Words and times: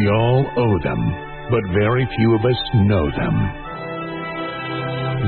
We 0.00 0.08
all 0.08 0.48
owe 0.56 0.78
them, 0.80 1.12
but 1.52 1.60
very 1.76 2.08
few 2.16 2.34
of 2.34 2.40
us 2.40 2.56
know 2.88 3.04
them. 3.12 3.36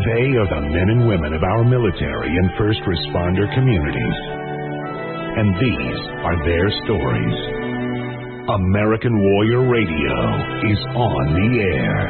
They 0.00 0.32
are 0.32 0.48
the 0.48 0.64
men 0.64 0.88
and 0.88 1.06
women 1.06 1.34
of 1.34 1.42
our 1.42 1.62
military 1.62 2.32
and 2.32 2.48
first 2.56 2.80
responder 2.88 3.52
communities. 3.52 4.18
And 5.36 5.52
these 5.60 6.00
are 6.24 6.40
their 6.48 6.70
stories. 6.88 7.36
American 8.48 9.12
Warrior 9.20 9.68
Radio 9.68 10.16
is 10.72 10.80
on 10.96 11.34
the 11.36 11.60
air. 11.68 12.00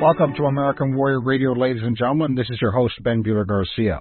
Welcome 0.00 0.34
to 0.36 0.44
American 0.44 0.94
Warrior 0.94 1.20
Radio, 1.20 1.50
ladies 1.52 1.82
and 1.82 1.96
gentlemen. 1.96 2.36
This 2.36 2.48
is 2.50 2.60
your 2.62 2.70
host, 2.70 2.94
Ben 3.02 3.24
Buehler 3.24 3.44
Garcia. 3.44 3.98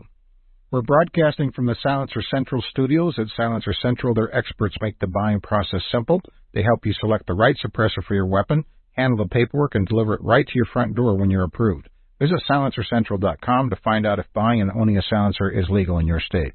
We're 0.72 0.82
broadcasting 0.82 1.52
from 1.52 1.68
the 1.68 1.76
Silencer 1.84 2.24
Central 2.24 2.64
studios. 2.72 3.20
At 3.20 3.28
Silencer 3.38 3.74
Central, 3.84 4.16
their 4.16 4.36
experts 4.36 4.76
make 4.82 4.98
the 4.98 5.06
buying 5.06 5.40
process 5.40 5.82
simple. 5.92 6.24
They 6.54 6.64
help 6.64 6.88
you 6.88 6.94
select 7.00 7.28
the 7.28 7.34
right 7.34 7.56
suppressor 7.64 8.04
for 8.04 8.16
your 8.16 8.26
weapon, 8.26 8.66
handle 8.94 9.24
the 9.24 9.30
paperwork, 9.30 9.76
and 9.76 9.88
deliver 9.88 10.16
it 10.16 10.24
right 10.24 10.46
to 10.46 10.56
your 10.56 10.66
front 10.66 10.96
door 10.96 11.18
when 11.18 11.30
you're 11.30 11.44
approved. 11.44 11.88
Visit 12.20 12.42
silencercentral.com 12.50 13.70
to 13.70 13.76
find 13.84 14.08
out 14.08 14.18
if 14.18 14.26
buying 14.34 14.60
and 14.60 14.72
owning 14.72 14.98
a 14.98 15.04
silencer 15.08 15.52
is 15.52 15.70
legal 15.70 16.00
in 16.00 16.08
your 16.08 16.20
state. 16.20 16.54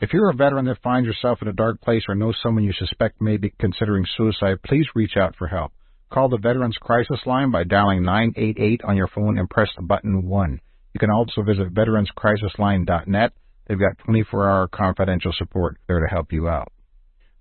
If 0.00 0.12
you're 0.12 0.30
a 0.30 0.34
veteran 0.34 0.64
that 0.64 0.82
finds 0.82 1.06
yourself 1.06 1.40
in 1.42 1.48
a 1.48 1.52
dark 1.52 1.80
place 1.80 2.02
or 2.08 2.16
know 2.16 2.32
someone 2.42 2.64
you 2.64 2.72
suspect 2.72 3.20
may 3.20 3.36
be 3.36 3.54
considering 3.56 4.04
suicide, 4.16 4.62
please 4.64 4.86
reach 4.96 5.16
out 5.16 5.36
for 5.36 5.46
help. 5.46 5.70
Call 6.10 6.28
the 6.28 6.38
Veterans 6.38 6.76
Crisis 6.80 7.20
Line 7.24 7.52
by 7.52 7.62
dialing 7.62 8.02
988 8.02 8.82
on 8.82 8.96
your 8.96 9.06
phone 9.06 9.38
and 9.38 9.48
press 9.48 9.68
the 9.76 9.82
button 9.82 10.26
1. 10.26 10.60
You 10.94 10.98
can 10.98 11.10
also 11.10 11.42
visit 11.42 11.72
veteranscrisisline.net. 11.72 13.32
They've 13.66 13.78
got 13.78 13.98
24 14.04 14.50
hour 14.50 14.68
confidential 14.68 15.32
support 15.36 15.78
there 15.88 16.00
to 16.00 16.06
help 16.06 16.32
you 16.32 16.48
out. 16.48 16.68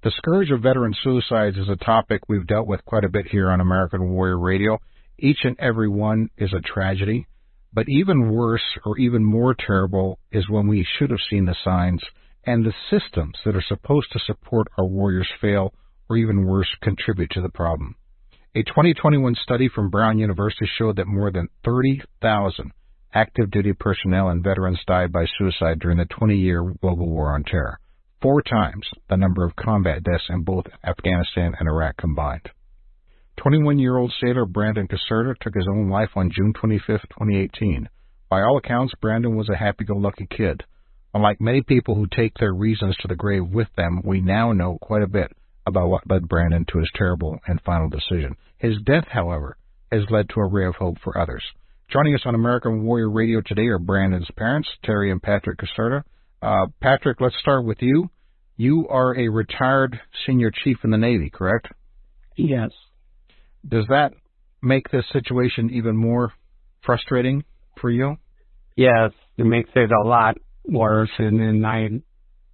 The 0.04 0.12
scourge 0.18 0.50
of 0.52 0.62
veteran 0.62 0.96
suicides 1.04 1.58
is 1.58 1.70
a 1.70 1.76
topic 1.76 2.22
we've 2.28 2.48
dealt 2.48 2.68
with 2.68 2.86
quite 2.86 3.04
a 3.04 3.10
bit 3.10 3.28
here 3.28 3.52
on 3.52 3.62
American 3.62 4.10
Warrior 4.10 4.40
Radio. 4.40 4.80
Each 5.20 5.40
and 5.44 5.56
every 5.60 5.90
one 5.90 6.30
is 6.38 6.54
a 6.54 6.62
tragedy, 6.62 7.28
but 7.74 7.88
even 7.88 8.32
worse 8.32 8.64
or 8.86 8.98
even 8.98 9.24
more 9.24 9.54
terrible 9.54 10.18
is 10.32 10.50
when 10.50 10.68
we 10.68 10.84
should 10.98 11.12
have 11.12 11.20
seen 11.30 11.46
the 11.46 11.56
signs 11.64 12.02
and 12.46 12.66
the 12.66 12.74
systems 12.90 13.38
that 13.46 13.56
are 13.56 13.62
supposed 13.68 14.12
to 14.12 14.20
support 14.20 14.68
our 14.78 14.86
warriors 14.86 15.30
fail 15.40 15.74
or 16.10 16.18
even 16.18 16.46
worse 16.46 16.70
contribute 16.82 17.30
to 17.32 17.42
the 17.42 17.50
problem. 17.50 17.96
A 18.56 18.64
2021 18.64 19.36
study 19.36 19.70
from 19.70 19.90
Brown 19.90 20.18
University 20.18 20.70
showed 20.78 20.96
that 20.96 21.08
more 21.08 21.32
than 21.32 21.48
30,000 21.64 22.72
active 23.14 23.52
duty 23.52 23.74
personnel 23.74 24.30
and 24.30 24.44
veterans 24.44 24.80
died 24.88 25.12
by 25.12 25.26
suicide 25.38 25.80
during 25.80 25.98
the 25.98 26.06
20 26.06 26.38
year 26.38 26.74
global 26.82 27.08
war 27.08 27.34
on 27.34 27.44
terror, 27.44 27.80
four 28.22 28.42
times 28.42 28.88
the 29.10 29.18
number 29.18 29.44
of 29.44 29.56
combat 29.56 30.04
deaths 30.04 30.30
in 30.30 30.44
both 30.44 30.66
Afghanistan 30.84 31.54
and 31.60 31.68
Iraq 31.68 31.98
combined. 31.98 32.50
21 33.38 33.80
year 33.80 33.98
old 33.98 34.14
sailor 34.22 34.46
Brandon 34.46 34.88
Caserta 34.88 35.36
took 35.40 35.56
his 35.56 35.68
own 35.68 35.90
life 35.90 36.12
on 36.16 36.32
June 36.32 36.54
25, 36.54 37.02
2018. 37.02 37.90
By 38.30 38.42
all 38.42 38.58
accounts, 38.58 38.94
Brandon 39.02 39.36
was 39.36 39.50
a 39.50 39.58
happy 39.58 39.84
go 39.84 39.96
lucky 39.96 40.28
kid. 40.30 40.64
Unlike 41.14 41.42
many 41.42 41.62
people 41.62 41.96
who 41.96 42.08
take 42.08 42.38
their 42.38 42.54
reasons 42.54 42.96
to 42.98 43.08
the 43.08 43.16
grave 43.16 43.48
with 43.48 43.68
them, 43.76 44.02
we 44.06 44.22
now 44.22 44.54
know 44.54 44.78
quite 44.82 45.02
a 45.02 45.08
bit 45.08 45.32
about 45.66 45.90
what 45.90 46.10
led 46.10 46.30
Brandon 46.30 46.66
to 46.70 46.80
his 46.80 46.90
terrible 46.96 47.40
and 47.48 47.60
final 47.62 47.90
decision. 47.90 48.36
His 48.58 48.78
death, 48.86 49.08
however, 49.10 49.58
has 49.92 50.04
led 50.10 50.30
to 50.30 50.40
a 50.40 50.48
ray 50.48 50.66
of 50.66 50.76
hope 50.76 50.98
for 51.04 51.18
others. 51.18 51.44
Joining 51.92 52.16
us 52.16 52.22
on 52.24 52.36
American 52.36 52.84
Warrior 52.84 53.10
Radio 53.10 53.42
today 53.42 53.68
are 53.68 53.78
Brandon's 53.78 54.30
parents, 54.38 54.70
Teri 54.86 55.12
and 55.12 55.22
Patrick 55.22 55.60
Caserta. 55.60 56.04
Uh, 56.42 56.68
Patrick, 56.80 57.20
let's 57.20 57.36
start 57.42 57.66
with 57.66 57.80
you. 57.82 58.10
You 58.56 58.88
are 58.88 59.14
a 59.20 59.28
retired 59.28 60.00
senior 60.26 60.52
chief 60.64 60.78
in 60.86 60.92
the 60.92 60.98
Navy, 60.98 61.30
correct? 61.30 61.68
Yes. 62.38 62.70
Does 63.68 63.84
that 63.90 64.14
make 64.62 64.90
this 64.90 65.04
situation 65.12 65.70
even 65.74 65.98
more 65.98 66.32
frustrating 66.86 67.44
for 67.82 67.90
you? 67.90 68.16
Yes, 68.78 69.12
it 69.38 69.46
makes 69.46 69.72
it 69.76 69.92
a 69.92 70.08
lot 70.08 70.38
worse. 70.64 71.12
And 71.18 71.42
then 71.42 71.66
I, 71.66 71.90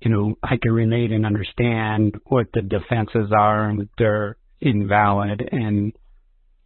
you 0.01 0.09
know, 0.09 0.33
I 0.41 0.57
can 0.59 0.71
relate 0.71 1.11
and 1.11 1.27
understand 1.27 2.15
what 2.25 2.47
the 2.55 2.63
defenses 2.63 3.31
are 3.37 3.69
and 3.69 3.87
they're 3.99 4.35
invalid. 4.61 5.47
And 5.51 5.93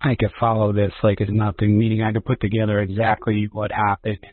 I 0.04 0.16
could 0.16 0.32
follow 0.40 0.74
this 0.74 0.92
like 1.04 1.22
it's 1.22 1.32
nothing, 1.32 1.78
meaning 1.78 2.02
I 2.02 2.12
could 2.12 2.26
put 2.26 2.42
together 2.42 2.80
exactly 2.80 3.48
what 3.52 3.72
happened. 3.72 4.26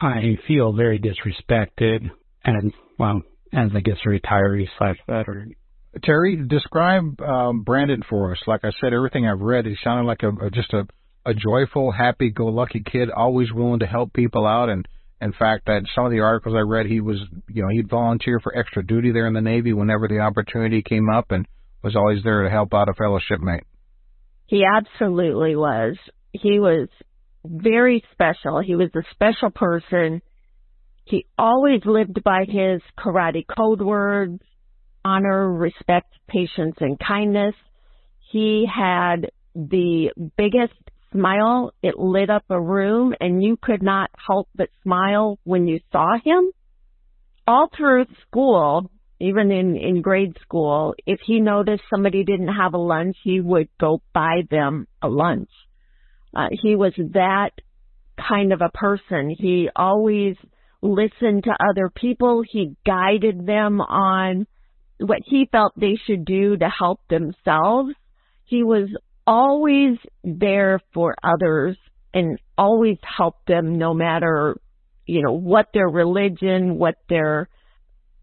I 0.00 0.38
feel 0.46 0.72
very 0.72 0.98
disrespected 0.98 2.10
and, 2.44 2.72
well, 2.98 3.22
as 3.52 3.70
I 3.74 3.80
guess 3.80 3.96
a 4.06 4.08
retiree 4.08 4.68
slash 4.78 4.96
veteran. 5.08 5.54
Teri, 5.98 6.48
describe 6.48 7.20
um, 7.20 7.62
Brandon 7.62 8.02
for 8.08 8.30
us. 8.32 8.38
Like 8.46 8.64
I 8.64 8.70
said, 8.80 8.92
everything 8.92 9.26
I've 9.26 9.40
read, 9.40 9.66
he 9.66 9.76
sounded 9.82 10.06
like 10.06 10.22
a, 10.22 10.28
a 10.46 10.50
just 10.50 10.72
a, 10.72 10.86
a 11.26 11.34
joyful, 11.34 11.90
happy-go-lucky 11.90 12.84
kid, 12.90 13.10
always 13.10 13.52
willing 13.52 13.80
to 13.80 13.86
help 13.86 14.12
people 14.12 14.46
out. 14.46 14.68
And 14.68 14.86
in 15.20 15.32
fact, 15.32 15.66
that 15.66 15.82
some 15.94 16.06
of 16.06 16.12
the 16.12 16.20
articles 16.20 16.54
I 16.56 16.60
read, 16.60 16.86
he 16.86 17.00
was, 17.00 17.18
you 17.48 17.62
know, 17.62 17.68
he'd 17.70 17.90
volunteer 17.90 18.38
for 18.40 18.56
extra 18.56 18.86
duty 18.86 19.10
there 19.10 19.26
in 19.26 19.34
the 19.34 19.40
Navy 19.40 19.72
whenever 19.72 20.06
the 20.06 20.20
opportunity 20.20 20.80
came 20.80 21.10
up, 21.10 21.32
and 21.32 21.46
was 21.82 21.96
always 21.96 22.22
there 22.22 22.44
to 22.44 22.50
help 22.50 22.72
out 22.72 22.88
a 22.88 22.94
fellow 22.94 23.18
shipmate. 23.18 23.64
He 24.50 24.64
absolutely 24.64 25.54
was. 25.54 25.96
He 26.32 26.58
was 26.58 26.88
very 27.44 28.02
special. 28.10 28.58
He 28.58 28.74
was 28.74 28.90
a 28.96 29.04
special 29.12 29.50
person. 29.50 30.22
He 31.04 31.26
always 31.38 31.82
lived 31.84 32.24
by 32.24 32.46
his 32.48 32.82
karate 32.98 33.44
code 33.46 33.80
words, 33.80 34.42
honor, 35.04 35.48
respect, 35.52 36.12
patience, 36.26 36.74
and 36.80 36.98
kindness. 36.98 37.54
He 38.32 38.66
had 38.66 39.30
the 39.54 40.10
biggest 40.36 40.74
smile. 41.12 41.72
It 41.80 41.96
lit 41.96 42.28
up 42.28 42.42
a 42.50 42.60
room 42.60 43.14
and 43.20 43.44
you 43.44 43.56
could 43.56 43.84
not 43.84 44.10
help 44.26 44.48
but 44.56 44.68
smile 44.82 45.38
when 45.44 45.68
you 45.68 45.78
saw 45.92 46.18
him. 46.24 46.50
All 47.46 47.68
through 47.76 48.06
school, 48.26 48.90
even 49.20 49.50
in, 49.50 49.76
in 49.76 50.00
grade 50.00 50.36
school, 50.42 50.94
if 51.06 51.20
he 51.24 51.40
noticed 51.40 51.82
somebody 51.90 52.24
didn't 52.24 52.54
have 52.54 52.74
a 52.74 52.78
lunch, 52.78 53.16
he 53.22 53.40
would 53.40 53.68
go 53.78 54.02
buy 54.14 54.42
them 54.50 54.86
a 55.02 55.08
lunch. 55.08 55.50
Uh, 56.34 56.48
he 56.62 56.74
was 56.74 56.94
that 56.96 57.50
kind 58.28 58.52
of 58.52 58.60
a 58.62 58.70
person. 58.70 59.34
He 59.36 59.68
always 59.74 60.36
listened 60.80 61.44
to 61.44 61.56
other 61.60 61.90
people. 61.94 62.42
He 62.48 62.76
guided 62.86 63.46
them 63.46 63.80
on 63.80 64.46
what 64.98 65.20
he 65.26 65.48
felt 65.50 65.72
they 65.76 65.98
should 66.06 66.24
do 66.24 66.56
to 66.56 66.68
help 66.68 67.00
themselves. 67.08 67.94
He 68.44 68.62
was 68.62 68.88
always 69.26 69.98
there 70.24 70.80
for 70.94 71.14
others 71.22 71.76
and 72.12 72.38
always 72.56 72.96
helped 73.02 73.46
them 73.46 73.78
no 73.78 73.94
matter, 73.94 74.60
you 75.06 75.22
know, 75.22 75.32
what 75.32 75.68
their 75.72 75.88
religion, 75.88 76.78
what 76.78 76.96
their 77.08 77.48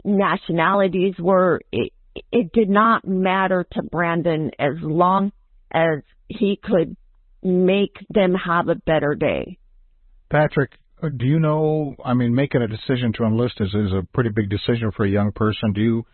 nationalities 0.03 1.15
were, 1.19 1.61
it, 1.71 1.91
it 2.31 2.51
did 2.51 2.69
not 2.69 3.07
matter 3.07 3.65
to 3.73 3.83
Brandon 3.83 4.51
as 4.59 4.75
long 4.81 5.31
as 5.71 5.99
he 6.27 6.59
could 6.61 6.95
make 7.43 7.97
them 8.09 8.33
have 8.33 8.67
a 8.67 8.75
better 8.75 9.15
day. 9.15 9.57
Patrick, 10.29 10.71
uh, 11.01 11.09
do 11.15 11.25
you 11.25 11.39
know? 11.39 11.95
I 12.03 12.13
mean, 12.13 12.33
making 12.33 12.61
a 12.61 12.67
decision 12.67 13.13
to 13.13 13.23
enlist 13.23 13.61
is, 13.61 13.73
is 13.73 13.91
a 13.93 14.05
pretty 14.13 14.31
big 14.31 14.49
decision 14.49 14.91
for 14.95 15.05
a 15.05 15.09
young 15.09 15.31
person. 15.31 15.73
Do 15.73 15.81
you 15.81 16.05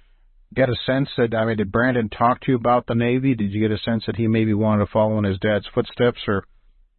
get 0.53 0.69
a 0.69 0.75
sense 0.85 1.09
that, 1.17 1.33
I 1.33 1.45
mean, 1.45 1.57
did 1.57 1.71
Brandon 1.71 2.09
talk 2.09 2.41
to 2.41 2.51
you 2.51 2.57
about 2.57 2.85
the 2.85 2.95
Navy? 2.95 3.33
Did 3.33 3.51
you 3.51 3.61
get 3.61 3.71
a 3.71 3.81
sense 3.81 4.03
that 4.05 4.15
he 4.15 4.27
maybe 4.27 4.53
wanted 4.53 4.85
to 4.85 4.91
follow 4.91 5.17
in 5.17 5.23
his 5.23 5.39
dad's 5.39 5.65
footsteps, 5.73 6.19
or 6.27 6.43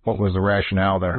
what 0.02 0.18
was 0.18 0.32
the 0.32 0.40
rationale 0.40 0.98
there? 0.98 1.16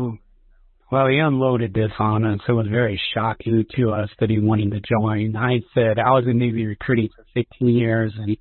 Well, 0.96 1.08
he 1.08 1.18
unloaded 1.18 1.74
this 1.74 1.92
on 2.00 2.24
us. 2.24 2.40
It 2.48 2.54
was 2.54 2.68
very 2.68 2.98
shocking 3.14 3.66
to 3.76 3.92
us 3.92 4.10
that 4.22 4.30
he 4.30 4.40
wanted 4.40 4.72
to 4.72 4.80
join. 4.80 5.36
I 5.36 5.60
said 5.74 6.00
I 6.00 6.12
was 6.12 6.24
in 6.26 6.38
Navy 6.38 6.66
recruiting 6.66 7.10
for 7.14 7.26
15 7.34 7.68
years, 7.68 8.14
and 8.18 8.38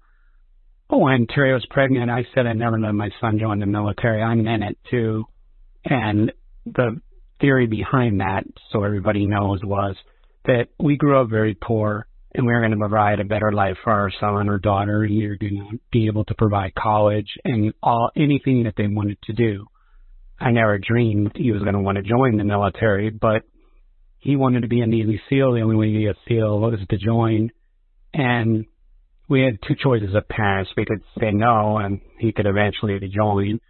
oh, 0.88 0.98
when 0.98 1.26
Teri 1.26 1.52
was 1.52 1.66
pregnant, 1.68 2.12
I 2.12 2.24
said 2.32 2.46
I 2.46 2.52
never 2.52 2.78
let 2.78 2.92
my 2.92 3.10
son 3.20 3.40
join 3.40 3.58
the 3.58 3.66
military. 3.66 4.22
I'm 4.22 4.46
in 4.46 4.62
it 4.62 4.78
too, 4.88 5.24
and 5.84 6.30
the 6.64 7.00
theory 7.40 7.66
behind 7.66 8.20
that, 8.20 8.44
so 8.70 8.84
everybody 8.84 9.26
knows, 9.26 9.58
was 9.64 9.96
that 10.44 10.68
we 10.78 10.96
grew 10.96 11.20
up 11.20 11.30
very 11.30 11.54
poor 11.60 12.06
and 12.36 12.46
we 12.46 12.52
were 12.52 12.60
going 12.60 12.70
to 12.70 12.76
provide 12.76 13.18
a 13.18 13.24
better 13.24 13.50
life 13.50 13.78
for 13.82 13.92
our 13.92 14.12
son 14.20 14.48
or 14.48 14.60
daughter. 14.60 15.00
Were 15.00 15.08
going 15.08 15.70
to 15.72 15.80
be 15.90 16.06
able 16.06 16.24
to 16.26 16.34
provide 16.36 16.72
college 16.76 17.30
and 17.44 17.74
all 17.82 18.12
anything 18.14 18.62
that 18.62 18.74
they 18.76 18.86
wanted 18.86 19.18
to 19.22 19.32
do. 19.32 19.66
I 20.38 20.50
never 20.50 20.78
dreamed 20.78 21.32
he 21.36 21.52
was 21.52 21.62
going 21.62 21.74
to 21.74 21.80
want 21.80 21.96
to 21.96 22.02
join 22.02 22.36
the 22.36 22.44
military, 22.44 23.10
but 23.10 23.42
he 24.18 24.36
wanted 24.36 24.62
to 24.62 24.68
be 24.68 24.80
a 24.80 24.86
Navy 24.86 25.20
SEAL. 25.28 25.52
The 25.52 25.60
only 25.60 25.76
way 25.76 25.92
to 25.92 25.98
be 25.98 26.06
a 26.06 26.14
SEAL 26.28 26.58
was 26.58 26.78
to 26.88 26.96
join. 26.96 27.50
And 28.12 28.66
we 29.28 29.42
had 29.42 29.58
two 29.66 29.74
choices 29.80 30.14
as 30.16 30.22
parents. 30.28 30.70
We 30.76 30.84
could 30.84 31.02
say 31.20 31.30
no 31.30 31.78
and 31.78 32.00
he 32.18 32.32
could 32.32 32.46
eventually 32.46 32.98
join, 33.14 33.60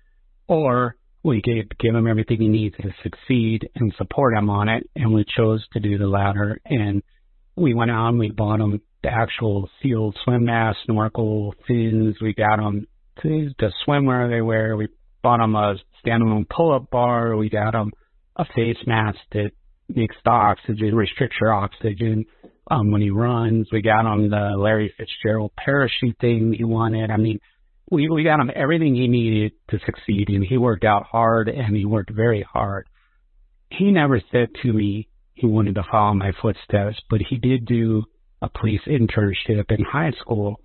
or 0.46 0.96
we 1.22 1.42
could 1.42 1.76
give 1.78 1.94
him 1.94 2.06
everything 2.06 2.40
he 2.40 2.48
needs 2.48 2.76
to 2.76 2.94
succeed 3.02 3.68
and 3.74 3.92
support 3.96 4.36
him 4.36 4.50
on 4.50 4.68
it. 4.68 4.88
And 4.94 5.12
we 5.12 5.24
chose 5.36 5.66
to 5.72 5.80
do 5.80 5.98
the 5.98 6.06
latter. 6.06 6.60
And 6.64 7.02
we 7.56 7.74
went 7.74 7.90
and 7.90 8.18
we 8.18 8.30
bought 8.30 8.60
him 8.60 8.80
the 9.02 9.10
actual 9.10 9.68
SEAL 9.82 10.14
swim 10.24 10.44
mask, 10.44 10.78
snorkel, 10.86 11.54
fins. 11.66 12.16
We 12.20 12.32
got 12.34 12.58
him 12.58 12.86
to 13.22 13.50
the 13.58 13.72
swimwear 13.86 14.30
they 14.30 14.40
wear. 14.40 14.76
We 14.76 14.88
bought 15.22 15.40
him 15.40 15.54
a 15.54 15.74
standalone 16.04 16.48
pull-up 16.48 16.90
bar. 16.90 17.36
We 17.36 17.48
got 17.48 17.74
him 17.74 17.92
a 18.36 18.44
face 18.44 18.78
mask 18.86 19.18
that 19.32 19.50
makes 19.88 20.16
the 20.24 20.30
oxygen, 20.30 20.94
restricts 20.94 21.36
your 21.40 21.52
oxygen 21.52 22.24
um, 22.70 22.90
when 22.90 23.02
he 23.02 23.10
runs. 23.10 23.68
We 23.72 23.82
got 23.82 24.12
him 24.12 24.30
the 24.30 24.54
Larry 24.56 24.92
Fitzgerald 24.96 25.52
parachute 25.56 26.16
thing 26.20 26.54
he 26.56 26.64
wanted. 26.64 27.10
I 27.10 27.16
mean, 27.16 27.38
we 27.90 28.08
we 28.08 28.24
got 28.24 28.40
him 28.40 28.50
everything 28.54 28.94
he 28.94 29.08
needed 29.08 29.52
to 29.70 29.78
succeed, 29.84 30.28
and 30.28 30.44
he 30.44 30.56
worked 30.56 30.84
out 30.84 31.04
hard 31.04 31.48
and 31.48 31.76
he 31.76 31.84
worked 31.84 32.10
very 32.10 32.42
hard. 32.42 32.88
He 33.70 33.90
never 33.90 34.20
said 34.32 34.48
to 34.62 34.72
me 34.72 35.08
he 35.34 35.46
wanted 35.46 35.74
to 35.74 35.84
follow 35.90 36.14
my 36.14 36.32
footsteps, 36.40 36.96
but 37.10 37.20
he 37.28 37.36
did 37.36 37.66
do 37.66 38.04
a 38.40 38.48
police 38.48 38.80
internship 38.86 39.70
in 39.70 39.84
high 39.84 40.12
school, 40.20 40.60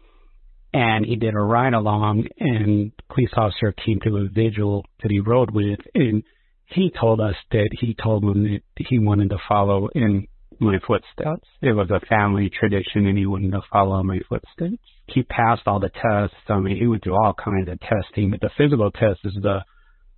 and 0.74 1.06
he 1.06 1.16
did 1.16 1.34
a 1.34 1.40
ride 1.40 1.74
along, 1.74 2.26
and 2.40 2.92
police 3.10 3.32
officer 3.36 3.72
came 3.72 4.00
to 4.02 4.18
a 4.18 4.30
vigil 4.30 4.86
that 5.02 5.12
he 5.12 5.20
rode 5.20 5.52
with, 5.52 5.80
and 5.96 6.24
he 6.68 6.92
told 6.92 7.20
us 7.20 7.36
that 7.52 7.70
he 7.80 7.96
told 7.96 8.24
him 8.24 8.44
that 8.44 8.62
he 8.88 9.00
wanted 9.00 9.30
to 9.32 9.38
follow 9.48 9.90
in 9.96 10.28
my 10.60 10.78
footsteps. 10.86 11.48
It 11.62 11.72
was 11.72 11.90
a 11.90 12.06
family 12.06 12.50
tradition 12.50 13.08
and 13.08 13.18
he 13.18 13.26
wanted 13.26 13.52
to 13.52 13.62
follow 13.72 14.04
my 14.04 14.20
footsteps. 14.28 14.78
He 15.08 15.24
passed 15.24 15.64
all 15.66 15.80
the 15.80 15.90
tests. 15.90 16.36
I 16.48 16.60
mean, 16.60 16.78
he 16.78 16.86
would 16.86 17.02
do 17.02 17.14
all 17.14 17.34
kinds 17.34 17.70
of 17.70 17.80
testing, 17.80 18.32
but 18.32 18.42
the 18.42 18.52
physical 18.58 18.92
test 18.92 19.22
is 19.24 19.34
the 19.42 19.64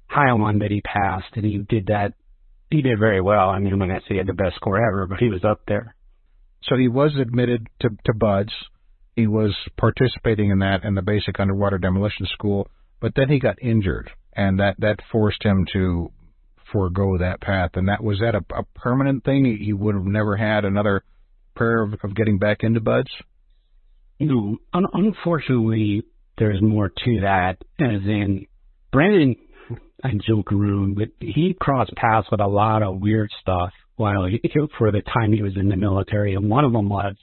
high 0.08 0.34
one 0.34 0.60
that 0.60 0.72
he 0.72 0.82
passed 0.82 1.36
and 1.36 1.46
he 1.46 1.60
did 1.60 1.88
that. 1.88 2.14
He 2.70 2.82
did 2.82 3.00
very 3.00 3.22
well. 3.22 3.50
I 3.50 3.60
mean, 3.60 3.78
going 3.78 3.90
to 3.90 4.00
say 4.02 4.06
he 4.10 4.18
had 4.18 4.28
the 4.28 4.34
best 4.34 4.56
score 4.56 4.78
ever, 4.78 5.06
but 5.06 5.20
he 5.20 5.30
was 5.30 5.44
up 5.44 5.62
there. 5.68 5.96
So 6.64 6.76
he 6.78 6.88
was 6.88 7.12
admitted 7.20 7.68
to, 7.82 7.90
to 8.06 8.14
BUD/S. 8.14 8.54
He 9.16 9.28
was 9.28 9.56
participating 9.78 10.52
in 10.52 10.60
that 10.60 10.84
in 10.84 10.96
the 10.96 11.02
basic 11.02 11.40
underwater 11.40 11.78
demolition 11.78 12.26
school, 12.28 12.70
but 13.00 13.14
then 13.16 13.30
he 13.30 13.40
got 13.40 13.62
injured 13.62 14.10
and 14.34 14.60
that, 14.60 14.76
that 14.80 15.00
forced 15.12 15.44
him 15.44 15.66
to 15.74 16.12
forego 16.72 17.18
that 17.18 17.42
path. 17.42 17.72
And 17.74 17.90
that 17.90 18.04
was 18.04 18.20
that 18.20 18.36
a, 18.36 18.44
a 18.56 18.64
permanent 18.76 19.24
thing? 19.24 19.46
He, 19.62 19.74
would 19.74 19.96
have 19.96 20.06
never 20.06 20.38
had 20.38 20.66
another 20.66 21.04
prayer 21.56 21.84
of, 21.84 21.94
of 22.04 22.16
getting 22.16 22.40
back 22.40 22.60
into 22.62 22.80
BUD/S. 22.80 23.12
No, 24.20 24.58
un- 24.74 24.86
unfortunately, 24.94 26.04
there's 26.38 26.62
more 26.62 26.90
to 26.90 27.22
that. 27.22 27.58
As 27.80 28.02
in, 28.06 28.46
Brandon, 28.92 29.36
I 30.04 30.12
joke 30.26 30.52
around, 30.52 30.96
but 30.96 31.10
he 31.20 31.56
crossed 31.60 31.94
paths 31.96 32.28
with 32.32 32.40
a 32.40 32.48
lot 32.48 32.84
of 32.84 33.00
weird 33.00 33.32
stuff 33.42 33.72
while 33.96 34.26
he, 34.26 34.42
for 34.78 34.92
the 34.92 35.02
time 35.02 35.34
he 35.34 35.42
was 35.42 35.58
in 35.58 35.70
the 35.70 35.76
military, 35.76 36.36
and 36.36 36.50
one 36.50 36.66
of 36.66 36.72
them 36.72 36.90
was 36.90 37.16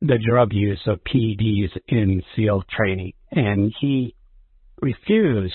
the 0.00 0.18
drug 0.18 0.52
use 0.52 0.80
of 0.86 1.00
PEDs 1.04 1.70
in 1.88 2.22
SEAL 2.34 2.64
training, 2.68 3.12
and 3.30 3.72
he 3.80 4.14
refused 4.80 5.54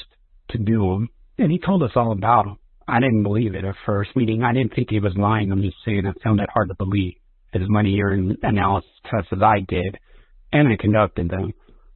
to 0.50 0.57
do 0.57 0.80
them, 0.80 1.09
and 1.38 1.51
he 1.51 1.59
told 1.59 1.83
us 1.83 1.91
all 1.95 2.12
about 2.12 2.45
them. 2.45 2.57
I 2.88 3.00
didn't 3.00 3.24
believe 3.24 3.53
it 3.53 3.65
at 3.65 3.75
first, 3.86 4.15
meaning 4.15 4.41
I 4.44 4.53
didn't 4.53 4.74
think 4.74 4.89
he 4.89 5.00
was 5.00 5.13
lying. 5.15 5.51
I'm 5.51 5.62
just 5.62 5.77
saying 5.86 6.07
I 6.07 6.13
found 6.24 6.39
it 6.39 6.50
hard 6.51 6.69
to 6.69 6.75
believe 6.75 7.13
as 7.53 7.62
many 7.68 7.91
urine 7.91 8.38
analysis 8.41 8.89
tests 9.09 9.30
as 9.31 9.41
I 9.41 9.59
did, 9.68 9.97
and 10.51 10.68
I 10.68 10.75
conducted 10.80 11.30
them 11.30 11.53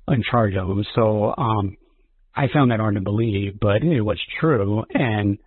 in 0.08 0.24
charge 0.30 0.56
of 0.56 0.68
them. 0.68 0.84
So 0.96 1.34
um, 1.36 1.78
I 2.36 2.48
found 2.54 2.72
that 2.72 2.80
hard 2.80 2.96
to 2.96 3.02
believe, 3.02 3.60
but 3.60 3.84
it 3.84 4.02
was 4.02 4.20
true. 4.40 4.84
And 4.94 5.38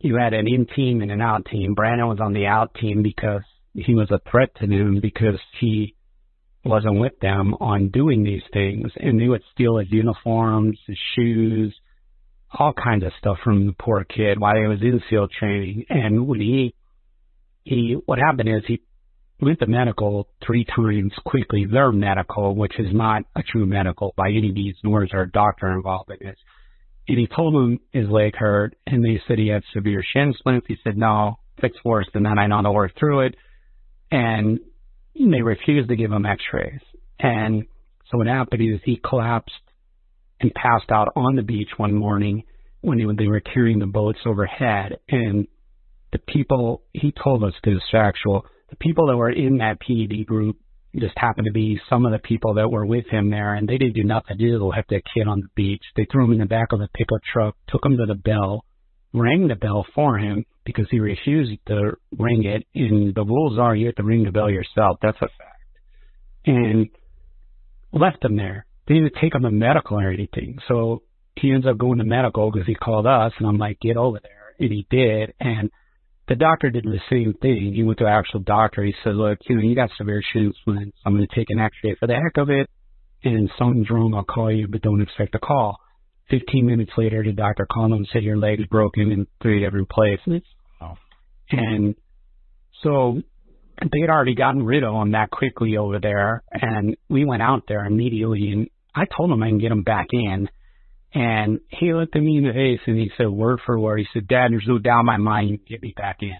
you 0.00 0.16
had 0.16 0.34
an 0.34 0.46
in 0.46 0.66
team 0.66 1.02
and 1.02 1.10
an 1.10 1.22
out 1.22 1.46
team. 1.50 1.74
Brandon 1.74 2.08
was 2.08 2.20
on 2.20 2.32
the 2.32 2.46
out 2.46 2.74
team 2.74 3.02
because 3.02 3.42
he 3.74 3.94
was 3.94 4.10
a 4.10 4.20
threat 4.30 4.50
to 4.60 4.66
them 4.66 5.00
because 5.00 5.38
he 5.60 5.93
wasn't 6.64 6.98
with 6.98 7.18
them 7.20 7.54
on 7.60 7.90
doing 7.90 8.24
these 8.24 8.42
things, 8.52 8.90
and 8.96 9.20
they 9.20 9.28
would 9.28 9.42
steal 9.52 9.78
his 9.78 9.90
uniforms, 9.90 10.78
his 10.86 10.98
shoes, 11.14 11.74
all 12.58 12.72
kinds 12.72 13.04
of 13.04 13.12
stuff 13.18 13.38
from 13.42 13.66
the 13.66 13.72
poor 13.72 14.04
kid 14.04 14.38
while 14.38 14.56
he 14.56 14.66
was 14.66 14.80
in 14.80 15.02
SEAL 15.10 15.28
training. 15.38 15.84
And 15.88 16.26
when 16.26 16.40
he, 16.40 16.74
he, 17.64 17.96
what 18.06 18.18
happened 18.18 18.48
is 18.48 18.62
he 18.66 18.80
went 19.40 19.58
to 19.58 19.66
medical 19.66 20.28
three 20.46 20.64
times 20.64 21.12
quickly, 21.26 21.66
their 21.66 21.92
medical, 21.92 22.54
which 22.54 22.78
is 22.78 22.86
not 22.92 23.22
a 23.34 23.42
true 23.42 23.66
medical 23.66 24.14
by 24.16 24.28
any 24.28 24.52
means, 24.52 24.76
nor 24.84 25.04
is 25.04 25.10
there 25.10 25.22
a 25.22 25.30
doctor 25.30 25.70
involved 25.72 26.10
in 26.10 26.26
this. 26.26 26.38
And 27.08 27.18
he 27.18 27.26
told 27.26 27.54
them 27.54 27.80
his 27.92 28.08
leg 28.08 28.36
hurt, 28.36 28.76
and 28.86 29.04
they 29.04 29.20
said 29.26 29.38
he 29.38 29.48
had 29.48 29.62
severe 29.74 30.02
shin 30.12 30.32
splints. 30.38 30.66
He 30.68 30.76
said, 30.82 30.96
no, 30.96 31.38
it's 31.58 31.76
worse 31.84 32.06
than 32.14 32.22
that. 32.22 32.38
I 32.38 32.46
know 32.46 32.56
how 32.56 32.62
to 32.62 32.72
work 32.72 32.92
through 32.98 33.26
it. 33.26 33.34
And 34.10 34.60
they 35.16 35.42
refused 35.42 35.88
to 35.88 35.96
give 35.96 36.12
him 36.12 36.26
x-rays. 36.26 36.80
And 37.18 37.64
so 38.10 38.18
what 38.18 38.26
happened 38.26 38.62
is 38.62 38.80
he 38.84 39.00
collapsed 39.02 39.52
and 40.40 40.52
passed 40.54 40.90
out 40.90 41.08
on 41.16 41.36
the 41.36 41.42
beach 41.42 41.70
one 41.76 41.94
morning 41.94 42.44
when 42.80 43.16
they 43.16 43.26
were 43.26 43.40
carrying 43.40 43.78
the 43.78 43.86
boats 43.86 44.18
overhead. 44.26 44.98
And 45.08 45.46
the 46.12 46.18
people, 46.18 46.82
he 46.92 47.12
told 47.12 47.44
us 47.44 47.54
this 47.64 47.80
factual, 47.90 48.44
the 48.70 48.76
people 48.76 49.06
that 49.06 49.16
were 49.16 49.30
in 49.30 49.58
that 49.58 49.80
PED 49.80 50.26
group 50.26 50.58
just 50.96 51.16
happened 51.16 51.46
to 51.46 51.52
be 51.52 51.80
some 51.88 52.06
of 52.06 52.12
the 52.12 52.18
people 52.18 52.54
that 52.54 52.70
were 52.70 52.86
with 52.86 53.06
him 53.08 53.30
there, 53.30 53.54
and 53.54 53.68
they 53.68 53.78
didn't 53.78 53.94
do 53.94 54.04
nothing. 54.04 54.36
They 54.38 54.50
just 54.50 54.62
left 54.62 54.90
that 54.90 55.02
kid 55.12 55.26
on 55.26 55.40
the 55.40 55.48
beach. 55.56 55.82
They 55.96 56.04
threw 56.04 56.24
him 56.24 56.32
in 56.32 56.38
the 56.38 56.46
back 56.46 56.72
of 56.72 56.80
a 56.80 56.88
pickup 56.94 57.20
truck, 57.32 57.56
took 57.66 57.84
him 57.84 57.96
to 57.96 58.06
the 58.06 58.14
bell, 58.14 58.64
rang 59.12 59.48
the 59.48 59.56
bell 59.56 59.86
for 59.94 60.18
him 60.18 60.44
because 60.64 60.86
he 60.90 61.00
refused 61.00 61.58
to 61.66 61.92
ring 62.18 62.44
it. 62.44 62.66
And 62.74 63.14
the 63.14 63.24
rules 63.24 63.58
are 63.58 63.74
you 63.74 63.86
have 63.86 63.96
to 63.96 64.02
ring 64.02 64.24
the 64.24 64.32
bell 64.32 64.50
yourself. 64.50 64.98
That's 65.02 65.18
a 65.18 65.28
fact. 65.28 65.78
And 66.46 66.88
left 67.92 68.24
him 68.24 68.36
there. 68.36 68.66
They 68.86 68.94
didn't 68.94 69.14
take 69.20 69.34
him 69.34 69.42
to 69.42 69.50
medical 69.50 69.98
or 69.98 70.10
anything. 70.10 70.58
So 70.68 71.02
he 71.36 71.52
ends 71.52 71.66
up 71.66 71.78
going 71.78 71.98
to 71.98 72.04
medical 72.04 72.50
because 72.50 72.66
he 72.66 72.74
called 72.74 73.06
us, 73.06 73.32
and 73.38 73.48
I'm 73.48 73.58
like, 73.58 73.80
get 73.80 73.96
over 73.96 74.20
there. 74.22 74.54
And 74.58 74.70
he 74.70 74.86
did. 74.90 75.34
And 75.40 75.70
the 76.28 76.36
doctor 76.36 76.70
did 76.70 76.84
the 76.84 77.00
same 77.10 77.34
thing. 77.40 77.72
He 77.74 77.82
went 77.82 77.98
to 77.98 78.06
an 78.06 78.12
actual 78.12 78.40
doctor. 78.40 78.82
He 78.82 78.94
said, 79.02 79.14
look, 79.14 79.38
you 79.48 79.56
know, 79.56 79.62
you 79.62 79.74
got 79.74 79.90
severe 79.96 80.22
shin 80.32 80.52
splints. 80.60 80.96
I'm 81.04 81.14
going 81.14 81.26
to 81.26 81.34
take 81.34 81.50
an 81.50 81.58
x-ray 81.58 81.96
for 81.98 82.06
the 82.06 82.14
heck 82.14 82.36
of 82.36 82.50
it. 82.50 82.68
And 83.22 83.50
something's 83.58 83.90
wrong. 83.90 84.14
I'll 84.14 84.24
call 84.24 84.52
you, 84.52 84.68
but 84.68 84.82
don't 84.82 85.02
expect 85.02 85.34
a 85.34 85.38
call. 85.38 85.78
15 86.30 86.66
minutes 86.66 86.92
later, 86.96 87.22
the 87.22 87.32
doctor 87.32 87.66
called 87.70 87.92
him 87.92 87.98
and 87.98 88.08
said, 88.12 88.22
your 88.22 88.36
leg 88.36 88.60
is 88.60 88.66
broken 88.66 89.10
in 89.10 89.26
three 89.42 89.62
different 89.62 89.88
places. 89.88 90.42
Oh. 90.80 90.94
And 91.50 91.94
so 92.82 93.20
they 93.80 94.00
had 94.00 94.10
already 94.10 94.34
gotten 94.34 94.64
rid 94.64 94.84
of 94.84 94.94
him 94.94 95.12
that 95.12 95.30
quickly 95.30 95.76
over 95.76 95.98
there. 96.00 96.42
And 96.50 96.96
we 97.08 97.24
went 97.24 97.42
out 97.42 97.64
there 97.68 97.84
immediately 97.84 98.50
and 98.50 98.68
I 98.94 99.04
told 99.16 99.30
him 99.30 99.42
I 99.42 99.48
can 99.48 99.58
get 99.58 99.72
him 99.72 99.82
back 99.82 100.06
in. 100.12 100.48
And 101.12 101.60
he 101.68 101.92
looked 101.92 102.16
at 102.16 102.22
me 102.22 102.38
in 102.38 102.44
the 102.44 102.52
face 102.52 102.80
and 102.86 102.98
he 102.98 103.10
said, 103.16 103.28
word 103.28 103.60
for 103.64 103.78
word, 103.78 104.00
he 104.00 104.06
said, 104.12 104.26
Dad, 104.26 104.50
there's 104.50 104.64
no 104.66 104.78
doubt 104.78 105.00
in 105.00 105.06
my 105.06 105.16
mind 105.16 105.50
you 105.50 105.58
can 105.58 105.66
get 105.68 105.82
me 105.82 105.94
back 105.96 106.18
in. 106.22 106.36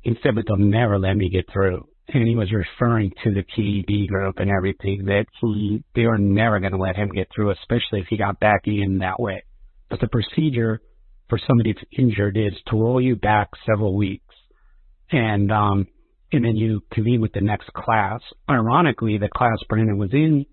He 0.00 0.16
said, 0.22 0.34
but 0.34 0.44
they'll 0.48 0.56
never 0.56 0.98
let 0.98 1.14
me 1.14 1.28
get 1.28 1.52
through. 1.52 1.86
And 2.12 2.26
he 2.26 2.34
was 2.34 2.52
referring 2.52 3.12
to 3.22 3.32
the 3.32 3.42
PED 3.42 4.08
group 4.08 4.38
and 4.38 4.50
everything 4.50 5.04
that 5.06 5.26
he, 5.40 5.84
they 5.94 6.06
were 6.06 6.18
never 6.18 6.58
going 6.58 6.72
to 6.72 6.78
let 6.78 6.96
him 6.96 7.10
get 7.10 7.28
through, 7.34 7.50
especially 7.52 8.00
if 8.00 8.06
he 8.08 8.16
got 8.16 8.40
back 8.40 8.62
in 8.64 8.98
that 8.98 9.20
way. 9.20 9.44
But 9.88 10.00
the 10.00 10.08
procedure 10.08 10.80
for 11.28 11.38
somebody 11.46 11.72
that's 11.72 11.86
injured 11.96 12.36
is 12.36 12.52
to 12.66 12.76
roll 12.76 13.00
you 13.00 13.14
back 13.14 13.50
several 13.64 13.96
weeks. 13.96 14.34
And, 15.12 15.52
um, 15.52 15.86
and 16.32 16.44
then 16.44 16.56
you 16.56 16.82
convene 16.92 17.20
with 17.20 17.32
the 17.32 17.40
next 17.40 17.72
class. 17.72 18.20
Ironically, 18.48 19.18
the 19.18 19.28
class 19.28 19.58
Brandon 19.68 19.98
was 19.98 20.12
in 20.12 20.46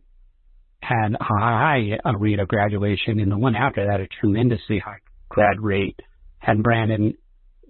had 0.82 1.16
a 1.20 1.24
high 1.24 1.98
rate 2.18 2.40
of 2.40 2.48
graduation, 2.48 3.20
and 3.20 3.32
the 3.32 3.38
one 3.38 3.56
after 3.56 3.86
that, 3.88 4.00
a 4.00 4.08
tremendously 4.08 4.80
high 4.80 5.00
grad 5.30 5.60
rate. 5.60 6.00
Had 6.40 6.64
Brandon 6.64 7.16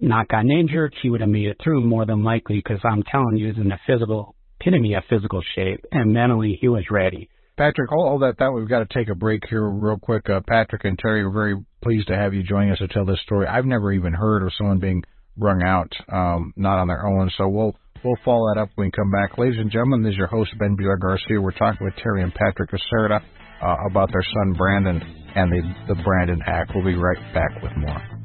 not 0.00 0.28
gotten 0.28 0.50
injured, 0.50 0.94
he 1.02 1.10
would 1.10 1.20
have 1.20 1.30
made 1.30 1.46
it 1.46 1.56
through 1.62 1.82
more 1.82 2.06
than 2.06 2.22
likely 2.22 2.56
because 2.56 2.80
I'm 2.84 3.02
telling 3.04 3.36
you, 3.36 3.48
he's 3.48 3.62
in 3.62 3.72
a 3.72 3.80
physical 3.86 4.34
epitome 4.60 4.94
of 4.94 5.04
physical 5.08 5.42
shape, 5.54 5.84
and 5.92 6.12
mentally 6.12 6.58
he 6.60 6.68
was 6.68 6.84
ready. 6.90 7.28
Patrick, 7.56 7.90
all, 7.90 8.06
all 8.06 8.18
that 8.20 8.38
that 8.38 8.52
we've 8.52 8.68
got 8.68 8.88
to 8.88 8.98
take 8.98 9.08
a 9.08 9.14
break 9.14 9.42
here 9.48 9.68
real 9.68 9.98
quick. 9.98 10.28
Uh, 10.30 10.40
Patrick 10.46 10.84
and 10.84 10.96
Teri, 10.96 11.24
we're 11.24 11.32
very 11.32 11.56
pleased 11.82 12.08
to 12.08 12.16
have 12.16 12.32
you 12.32 12.42
join 12.42 12.70
us 12.70 12.78
to 12.78 12.88
tell 12.88 13.04
this 13.04 13.20
story. 13.22 13.46
I've 13.46 13.64
never 13.64 13.92
even 13.92 14.12
heard 14.12 14.44
of 14.44 14.52
someone 14.56 14.78
being 14.78 15.02
wrung 15.36 15.62
out, 15.62 15.92
um, 16.12 16.52
not 16.56 16.78
on 16.78 16.88
their 16.88 17.04
own. 17.04 17.30
So 17.36 17.48
we'll 17.48 17.76
We'll 18.04 18.18
follow 18.24 18.54
that 18.54 18.60
up 18.60 18.70
when 18.76 18.86
we 18.86 18.90
come 18.92 19.10
back. 19.10 19.38
Ladies 19.38 19.58
and 19.58 19.70
gentlemen, 19.70 20.02
this 20.02 20.12
is 20.12 20.18
your 20.18 20.28
host, 20.28 20.52
Ben 20.58 20.76
Buehler 20.76 21.00
Garcia. 21.00 21.40
We're 21.40 21.50
talking 21.50 21.84
with 21.84 21.94
Teri 21.94 22.22
and 22.22 22.32
Patrick 22.32 22.70
Caserta 22.70 23.20
uh, 23.60 23.76
about 23.90 24.10
their 24.12 24.22
son, 24.22 24.54
Brandon, 24.56 25.02
and 25.34 25.50
the, 25.50 25.94
the 25.94 26.02
Brandon 26.02 26.40
Act. 26.46 26.72
We'll 26.74 26.84
be 26.84 26.94
right 26.94 27.18
back 27.34 27.60
with 27.60 27.72
more. 27.76 28.17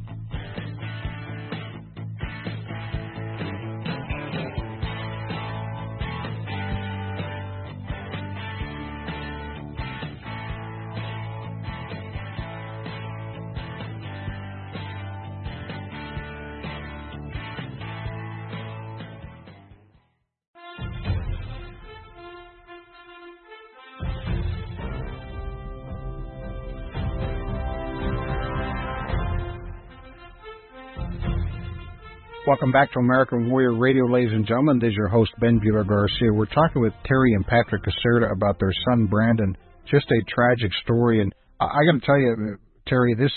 Welcome 32.45 32.73
back 32.73 32.91
to 32.91 32.99
American 32.99 33.49
Warrior 33.49 33.73
Radio, 33.73 34.03
ladies 34.03 34.33
and 34.33 34.45
gentlemen. 34.45 34.77
This 34.77 34.89
is 34.89 34.95
your 34.97 35.07
host, 35.07 35.31
Ben 35.39 35.61
Buehler 35.61 35.87
Garcia. 35.87 36.33
We're 36.33 36.45
talking 36.45 36.81
with 36.81 36.91
Teri 37.09 37.33
and 37.35 37.47
Patrick 37.47 37.83
Caserta 37.83 38.33
about 38.33 38.59
their 38.59 38.73
son, 38.89 39.05
Brandon. 39.05 39.55
Just 39.89 40.11
a 40.11 40.21
tragic 40.27 40.73
story. 40.83 41.21
And 41.21 41.33
I, 41.61 41.67
got 41.85 42.01
to 42.01 42.05
tell 42.05 42.17
you, 42.17 42.57
Teri, 42.85 43.17
this 43.17 43.31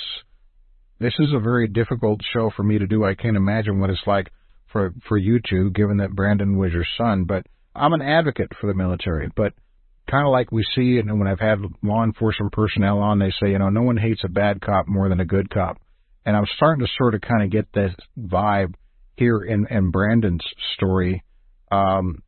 this 0.99 1.15
is 1.21 1.33
a 1.33 1.39
very 1.39 1.69
difficult 1.69 2.21
show 2.33 2.51
for 2.57 2.65
me 2.65 2.81
to 2.81 2.87
do. 2.89 3.05
I 3.05 3.15
can't 3.15 3.37
imagine 3.37 3.79
what 3.79 3.91
it's 3.91 4.03
like 4.09 4.29
for 4.73 4.93
for 5.09 5.17
you 5.17 5.39
two, 5.39 5.71
given 5.71 5.99
that 5.99 6.11
Brandon 6.11 6.59
was 6.59 6.73
your 6.73 6.87
son. 6.99 7.27
But 7.29 7.47
I'm 7.77 7.93
an 7.93 8.03
advocate 8.03 8.51
for 8.61 8.67
the 8.67 8.75
military. 8.75 9.31
But 9.37 9.53
kind 10.11 10.27
of 10.27 10.33
like 10.33 10.51
we 10.51 10.65
see, 10.75 10.99
and 10.99 11.17
when 11.17 11.29
I've 11.29 11.39
had 11.39 11.59
law 11.81 12.03
enforcement 12.03 12.51
personnel 12.51 12.99
on, 12.99 13.21
they 13.21 13.31
say, 13.41 13.53
you 13.53 13.61
know, 13.61 13.69
no 13.69 13.83
one 13.83 13.99
hates 13.99 14.23
a 14.25 14.29
bad 14.29 14.61
cop 14.61 14.89
more 14.89 15.09
than 15.09 15.21
a 15.21 15.25
good 15.25 15.49
cop. 15.49 15.79
And 16.25 16.37
I'm 16.37 16.47
starting 16.57 16.85
to 16.85 16.93
sort 16.99 17.15
of 17.15 17.21
kind 17.21 17.45
of 17.45 17.53
get 17.53 17.73
this 17.73 17.95
vibe 18.19 18.75
here 19.17 19.43
in, 19.43 19.67
in 19.71 19.91
Brandon's 19.91 20.45
story. 20.75 21.25
Um, 21.71 22.23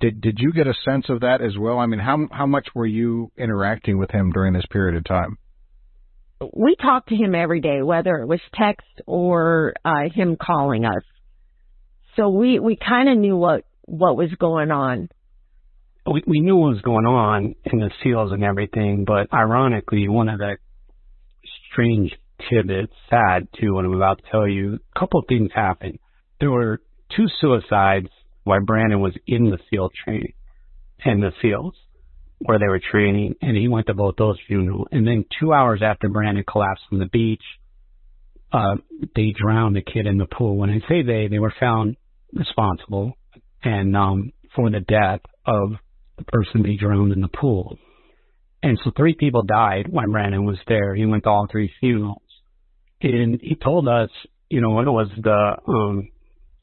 did 0.00 0.20
did 0.20 0.38
you 0.38 0.52
get 0.52 0.66
a 0.66 0.74
sense 0.84 1.06
of 1.08 1.20
that 1.20 1.40
as 1.42 1.56
well? 1.58 1.78
I 1.78 1.86
mean, 1.86 2.00
how 2.00 2.26
how 2.30 2.46
much 2.46 2.68
were 2.74 2.86
you 2.86 3.30
interacting 3.36 3.98
with 3.98 4.10
him 4.10 4.32
during 4.32 4.54
this 4.54 4.64
period 4.70 4.96
of 4.96 5.04
time? 5.04 5.38
We 6.40 6.76
talked 6.80 7.10
to 7.10 7.16
him 7.16 7.34
every 7.34 7.60
day, 7.60 7.82
whether 7.82 8.16
it 8.16 8.26
was 8.26 8.40
text 8.54 8.86
or 9.06 9.74
uh, 9.84 10.08
him 10.12 10.36
calling 10.40 10.84
us. 10.84 11.04
So 12.16 12.30
we 12.30 12.58
we 12.58 12.76
kind 12.76 13.08
of 13.08 13.18
knew 13.18 13.36
what 13.36 13.64
what 13.84 14.16
was 14.16 14.30
going 14.38 14.70
on. 14.70 15.08
We 16.10 16.22
we 16.26 16.40
knew 16.40 16.56
what 16.56 16.72
was 16.72 16.82
going 16.82 17.06
on 17.06 17.54
in 17.64 17.78
the 17.78 17.90
seals 18.02 18.32
and 18.32 18.42
everything, 18.42 19.04
but 19.06 19.32
ironically, 19.32 20.08
one 20.08 20.28
of 20.28 20.38
the 20.38 20.56
strange 21.70 22.12
tidbits, 22.50 22.92
sad 23.08 23.48
too, 23.60 23.74
what 23.74 23.84
I'm 23.84 23.94
about 23.94 24.18
to 24.18 24.30
tell 24.30 24.48
you, 24.48 24.78
a 24.94 24.98
couple 24.98 25.20
of 25.20 25.26
things 25.28 25.50
happened 25.54 25.98
there 26.42 26.50
were 26.50 26.80
two 27.16 27.26
suicides 27.40 28.08
while 28.42 28.60
Brandon 28.60 29.00
was 29.00 29.16
in 29.28 29.48
the 29.48 29.58
SEAL 29.70 29.90
training, 30.04 30.32
in 31.04 31.20
the 31.20 31.30
SEALs 31.40 31.74
where 32.40 32.58
they 32.58 32.66
were 32.66 32.80
training, 32.80 33.36
and 33.40 33.56
he 33.56 33.68
went 33.68 33.86
to 33.86 33.94
both 33.94 34.16
those 34.16 34.36
funerals. 34.48 34.88
And 34.90 35.06
then 35.06 35.24
two 35.38 35.52
hours 35.52 35.82
after 35.84 36.08
Brandon 36.08 36.42
collapsed 36.42 36.82
from 36.88 36.98
the 36.98 37.06
beach, 37.06 37.44
uh, 38.52 38.74
they 39.14 39.32
drowned 39.38 39.76
the 39.76 39.82
kid 39.82 40.08
in 40.08 40.18
the 40.18 40.26
pool. 40.26 40.56
When 40.56 40.68
I 40.68 40.80
say 40.88 41.02
they, 41.02 41.28
they 41.28 41.38
were 41.38 41.54
found 41.60 41.96
responsible 42.32 43.12
and 43.62 43.96
um, 43.96 44.32
for 44.56 44.68
the 44.68 44.80
death 44.80 45.20
of 45.46 45.74
the 46.18 46.24
person 46.24 46.64
they 46.64 46.74
drowned 46.74 47.12
in 47.12 47.20
the 47.20 47.28
pool. 47.28 47.78
And 48.64 48.76
so 48.82 48.90
three 48.96 49.14
people 49.14 49.44
died 49.44 49.86
when 49.88 50.10
Brandon 50.10 50.44
was 50.44 50.58
there. 50.66 50.96
He 50.96 51.06
went 51.06 51.22
to 51.22 51.30
all 51.30 51.46
three 51.48 51.70
funerals. 51.78 52.18
And 53.00 53.40
he 53.40 53.54
told 53.54 53.86
us, 53.86 54.10
you 54.50 54.60
know, 54.60 54.80
it 54.80 54.86
was 54.86 55.08
the 55.16 55.56
um, 55.68 56.08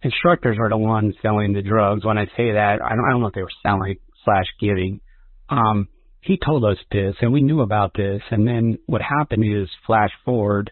instructors 0.01 0.57
are 0.59 0.69
the 0.69 0.77
ones 0.77 1.15
selling 1.21 1.53
the 1.53 1.61
drugs. 1.61 2.05
When 2.05 2.17
I 2.17 2.25
say 2.37 2.53
that, 2.53 2.79
I 2.83 2.89
don't, 2.89 3.05
I 3.05 3.11
don't 3.11 3.21
know 3.21 3.27
if 3.27 3.33
they 3.33 3.41
were 3.41 3.49
selling 3.63 3.97
slash 4.23 4.45
giving. 4.59 5.01
Um, 5.49 5.87
he 6.21 6.37
told 6.43 6.65
us 6.65 6.77
this, 6.91 7.15
and 7.21 7.31
we 7.31 7.41
knew 7.41 7.61
about 7.61 7.93
this. 7.95 8.21
And 8.29 8.47
then 8.47 8.79
what 8.85 9.01
happened 9.01 9.43
is, 9.45 9.69
flash 9.85 10.11
forward 10.25 10.71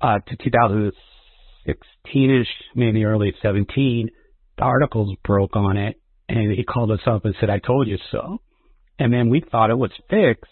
uh, 0.00 0.18
to 0.26 0.36
2016ish, 1.66 2.46
maybe 2.74 3.04
early 3.04 3.34
17, 3.42 4.10
the 4.56 4.64
articles 4.64 5.16
broke 5.24 5.56
on 5.56 5.76
it, 5.76 6.00
and 6.28 6.52
he 6.52 6.64
called 6.64 6.90
us 6.90 7.00
up 7.06 7.24
and 7.24 7.34
said, 7.40 7.50
"I 7.50 7.58
told 7.58 7.88
you 7.88 7.98
so." 8.10 8.40
And 8.98 9.12
then 9.12 9.28
we 9.28 9.40
thought 9.40 9.70
it 9.70 9.78
was 9.78 9.92
fixed, 10.10 10.50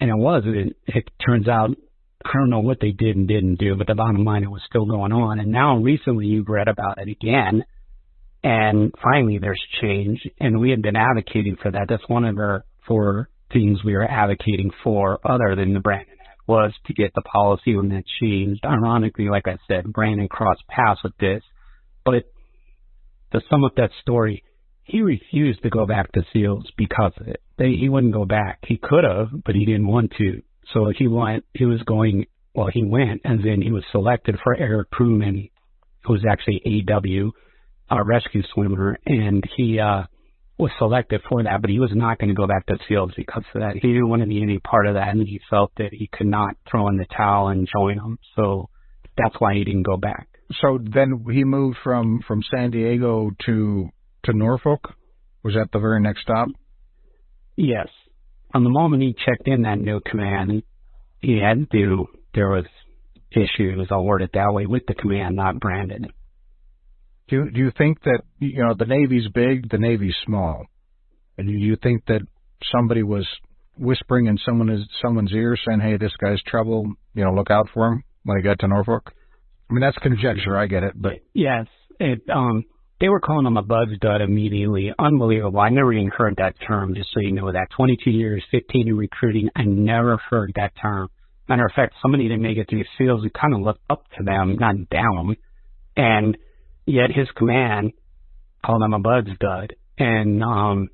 and 0.00 0.08
it 0.10 0.16
wasn't. 0.16 0.76
It 0.86 1.10
turns 1.24 1.48
out 1.48 1.70
I 2.24 2.30
don't 2.34 2.50
know 2.50 2.60
what 2.60 2.78
they 2.80 2.90
did 2.90 3.16
and 3.16 3.28
didn't 3.28 3.56
do, 3.56 3.76
but 3.76 3.86
the 3.86 3.94
bottom 3.94 4.24
line, 4.24 4.42
it 4.42 4.50
was 4.50 4.62
still 4.68 4.86
going 4.86 5.12
on. 5.12 5.38
And 5.38 5.50
now 5.50 5.78
recently 5.78 6.26
you've 6.26 6.48
read 6.48 6.68
about 6.68 6.98
it 6.98 7.08
again. 7.08 7.64
And 8.44 8.92
finally 9.02 9.38
there's 9.38 9.62
change. 9.80 10.20
And 10.40 10.60
we 10.60 10.70
had 10.70 10.82
been 10.82 10.96
advocating 10.96 11.56
for 11.62 11.70
that. 11.70 11.86
That's 11.88 12.08
one 12.08 12.24
of 12.24 12.36
the 12.36 12.62
four 12.86 13.28
things 13.52 13.84
we 13.84 13.94
were 13.94 14.08
advocating 14.08 14.70
for 14.82 15.18
other 15.24 15.54
than 15.56 15.74
the 15.74 15.80
Brandon 15.80 16.16
Act 16.20 16.40
was 16.46 16.72
to 16.86 16.94
get 16.94 17.12
the 17.14 17.22
policy 17.22 17.76
when 17.76 17.90
that 17.90 18.04
changed. 18.20 18.64
Ironically, 18.64 19.28
like 19.28 19.46
I 19.46 19.58
said, 19.68 19.92
Brandon 19.92 20.28
crossed 20.28 20.66
paths 20.68 21.00
with 21.04 21.16
this. 21.18 21.42
But 22.04 22.24
to 23.32 23.40
sum 23.48 23.64
up 23.64 23.76
that 23.76 23.90
story, 24.00 24.42
he 24.84 25.02
refused 25.02 25.62
to 25.62 25.70
go 25.70 25.86
back 25.86 26.10
to 26.12 26.24
SEALs 26.32 26.70
because 26.76 27.12
of 27.20 27.28
it. 27.28 27.40
They, 27.58 27.72
he 27.72 27.88
wouldn't 27.88 28.12
go 28.12 28.24
back. 28.24 28.58
He 28.66 28.76
could 28.76 29.04
have, 29.04 29.28
but 29.44 29.54
he 29.54 29.64
didn't 29.64 29.86
want 29.86 30.12
to. 30.18 30.42
So 30.72 30.92
he 30.96 31.08
went, 31.08 31.44
he 31.54 31.64
was 31.64 31.82
going, 31.82 32.26
well, 32.54 32.68
he 32.72 32.84
went, 32.84 33.22
and 33.24 33.42
then 33.44 33.62
he 33.62 33.70
was 33.70 33.84
selected 33.92 34.36
for 34.42 34.56
air 34.56 34.84
crewman, 34.84 35.48
who 36.04 36.12
was 36.12 36.24
actually 36.28 36.62
AW, 36.90 37.30
a 37.90 38.04
rescue 38.04 38.42
swimmer, 38.52 38.98
and 39.06 39.42
he 39.56 39.78
uh, 39.78 40.04
was 40.58 40.70
selected 40.78 41.22
for 41.28 41.42
that, 41.42 41.60
but 41.60 41.70
he 41.70 41.78
was 41.78 41.90
not 41.94 42.18
going 42.18 42.28
to 42.28 42.34
go 42.34 42.46
back 42.46 42.66
to 42.66 42.78
SEALs 42.88 43.12
because 43.16 43.44
of 43.54 43.60
that. 43.60 43.74
He 43.74 43.88
didn't 43.88 44.08
want 44.08 44.22
to 44.22 44.28
be 44.28 44.42
any 44.42 44.58
part 44.58 44.86
of 44.86 44.94
that, 44.94 45.08
and 45.08 45.26
he 45.26 45.40
felt 45.50 45.72
that 45.76 45.92
he 45.92 46.08
could 46.12 46.26
not 46.26 46.56
throw 46.70 46.88
in 46.88 46.96
the 46.96 47.06
towel 47.06 47.48
and 47.48 47.68
join 47.70 47.96
them. 47.96 48.18
So 48.36 48.68
that's 49.16 49.36
why 49.38 49.54
he 49.54 49.64
didn't 49.64 49.82
go 49.84 49.96
back. 49.96 50.28
So 50.60 50.78
then 50.82 51.24
he 51.30 51.44
moved 51.44 51.78
from 51.82 52.20
from 52.26 52.42
San 52.54 52.70
Diego 52.70 53.30
to 53.46 53.88
to 54.24 54.32
Norfolk. 54.34 54.92
Was 55.42 55.54
that 55.54 55.72
the 55.72 55.78
very 55.78 56.00
next 56.00 56.22
stop? 56.22 56.48
Yes 57.56 57.88
from 58.52 58.64
the 58.64 58.70
moment 58.70 59.02
he 59.02 59.14
checked 59.14 59.48
in 59.48 59.62
that 59.62 59.78
new 59.78 60.00
command, 60.00 60.62
he 61.20 61.38
had 61.38 61.70
to, 61.70 61.78
do, 61.78 62.06
there 62.34 62.50
was 62.50 62.66
issues, 63.30 63.88
I'll 63.90 64.04
word 64.04 64.22
it 64.22 64.30
that 64.34 64.52
way, 64.52 64.66
with 64.66 64.82
the 64.86 64.94
command, 64.94 65.36
not 65.36 65.58
Brandon. 65.58 66.06
Do 67.28 67.36
you, 67.36 67.50
do 67.50 67.58
you 67.60 67.72
think 67.76 68.02
that, 68.02 68.20
you 68.40 68.62
know, 68.62 68.74
the 68.78 68.84
Navy's 68.84 69.28
big, 69.32 69.70
the 69.70 69.78
Navy's 69.78 70.14
small? 70.26 70.66
And 71.38 71.46
do 71.46 71.52
you 71.52 71.76
think 71.82 72.04
that 72.06 72.20
somebody 72.70 73.02
was 73.02 73.26
whispering 73.78 74.26
in 74.26 74.38
someone's, 74.44 74.86
someone's 75.00 75.32
ear 75.32 75.56
saying, 75.66 75.80
hey, 75.80 75.96
this 75.96 76.12
guy's 76.20 76.42
trouble, 76.42 76.92
you 77.14 77.24
know, 77.24 77.32
look 77.32 77.50
out 77.50 77.68
for 77.72 77.86
him 77.86 78.04
when 78.24 78.36
he 78.36 78.42
got 78.42 78.58
to 78.60 78.68
Norfolk? 78.68 79.12
I 79.70 79.72
mean, 79.72 79.80
that's 79.80 79.96
conjecture, 79.98 80.58
I 80.58 80.66
get 80.66 80.82
it, 80.82 80.92
but. 80.94 81.12
Yes, 81.32 81.66
it, 81.98 82.20
um, 82.32 82.64
they 83.02 83.08
were 83.08 83.18
calling 83.18 83.44
him 83.44 83.56
a 83.56 83.62
bug 83.62 83.88
dud 84.00 84.20
immediately. 84.20 84.92
Unbelievable. 84.96 85.58
I 85.58 85.70
never 85.70 85.92
even 85.92 86.12
heard 86.16 86.36
that 86.36 86.54
term, 86.64 86.94
just 86.94 87.08
so 87.12 87.18
you 87.18 87.32
know 87.32 87.50
that. 87.50 87.66
22 87.76 88.08
years, 88.12 88.44
15 88.52 88.86
in 88.86 88.96
recruiting, 88.96 89.48
I 89.56 89.64
never 89.64 90.18
heard 90.18 90.52
that 90.54 90.70
term. 90.80 91.08
Matter 91.48 91.66
of 91.66 91.72
fact, 91.74 91.94
somebody 92.00 92.28
that 92.28 92.36
make 92.36 92.58
it 92.58 92.70
through 92.70 92.84
SEALs, 92.96 93.24
we 93.24 93.30
kind 93.30 93.54
of 93.54 93.60
looked 93.62 93.82
up 93.90 94.04
to 94.16 94.22
them, 94.22 94.56
not 94.56 94.88
down. 94.88 95.36
And 95.96 96.38
yet 96.86 97.10
his 97.10 97.26
command 97.36 97.90
called 98.64 98.84
him 98.84 98.94
a 98.94 99.00
bug 99.00 99.26
dud. 99.40 99.74
And 99.98 100.40
um, 100.44 100.88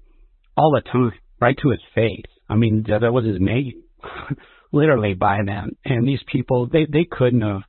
all 0.56 0.72
the 0.72 0.90
time, 0.90 1.12
right 1.42 1.58
to 1.60 1.68
his 1.68 1.82
face. 1.94 2.24
I 2.48 2.56
mean, 2.56 2.86
that 2.88 3.12
was 3.12 3.26
his 3.26 3.38
name, 3.38 3.82
literally 4.72 5.12
by 5.12 5.40
them. 5.44 5.76
And 5.84 6.08
these 6.08 6.22
people, 6.26 6.70
they, 6.72 6.86
they 6.90 7.04
couldn't 7.04 7.42
have 7.42 7.64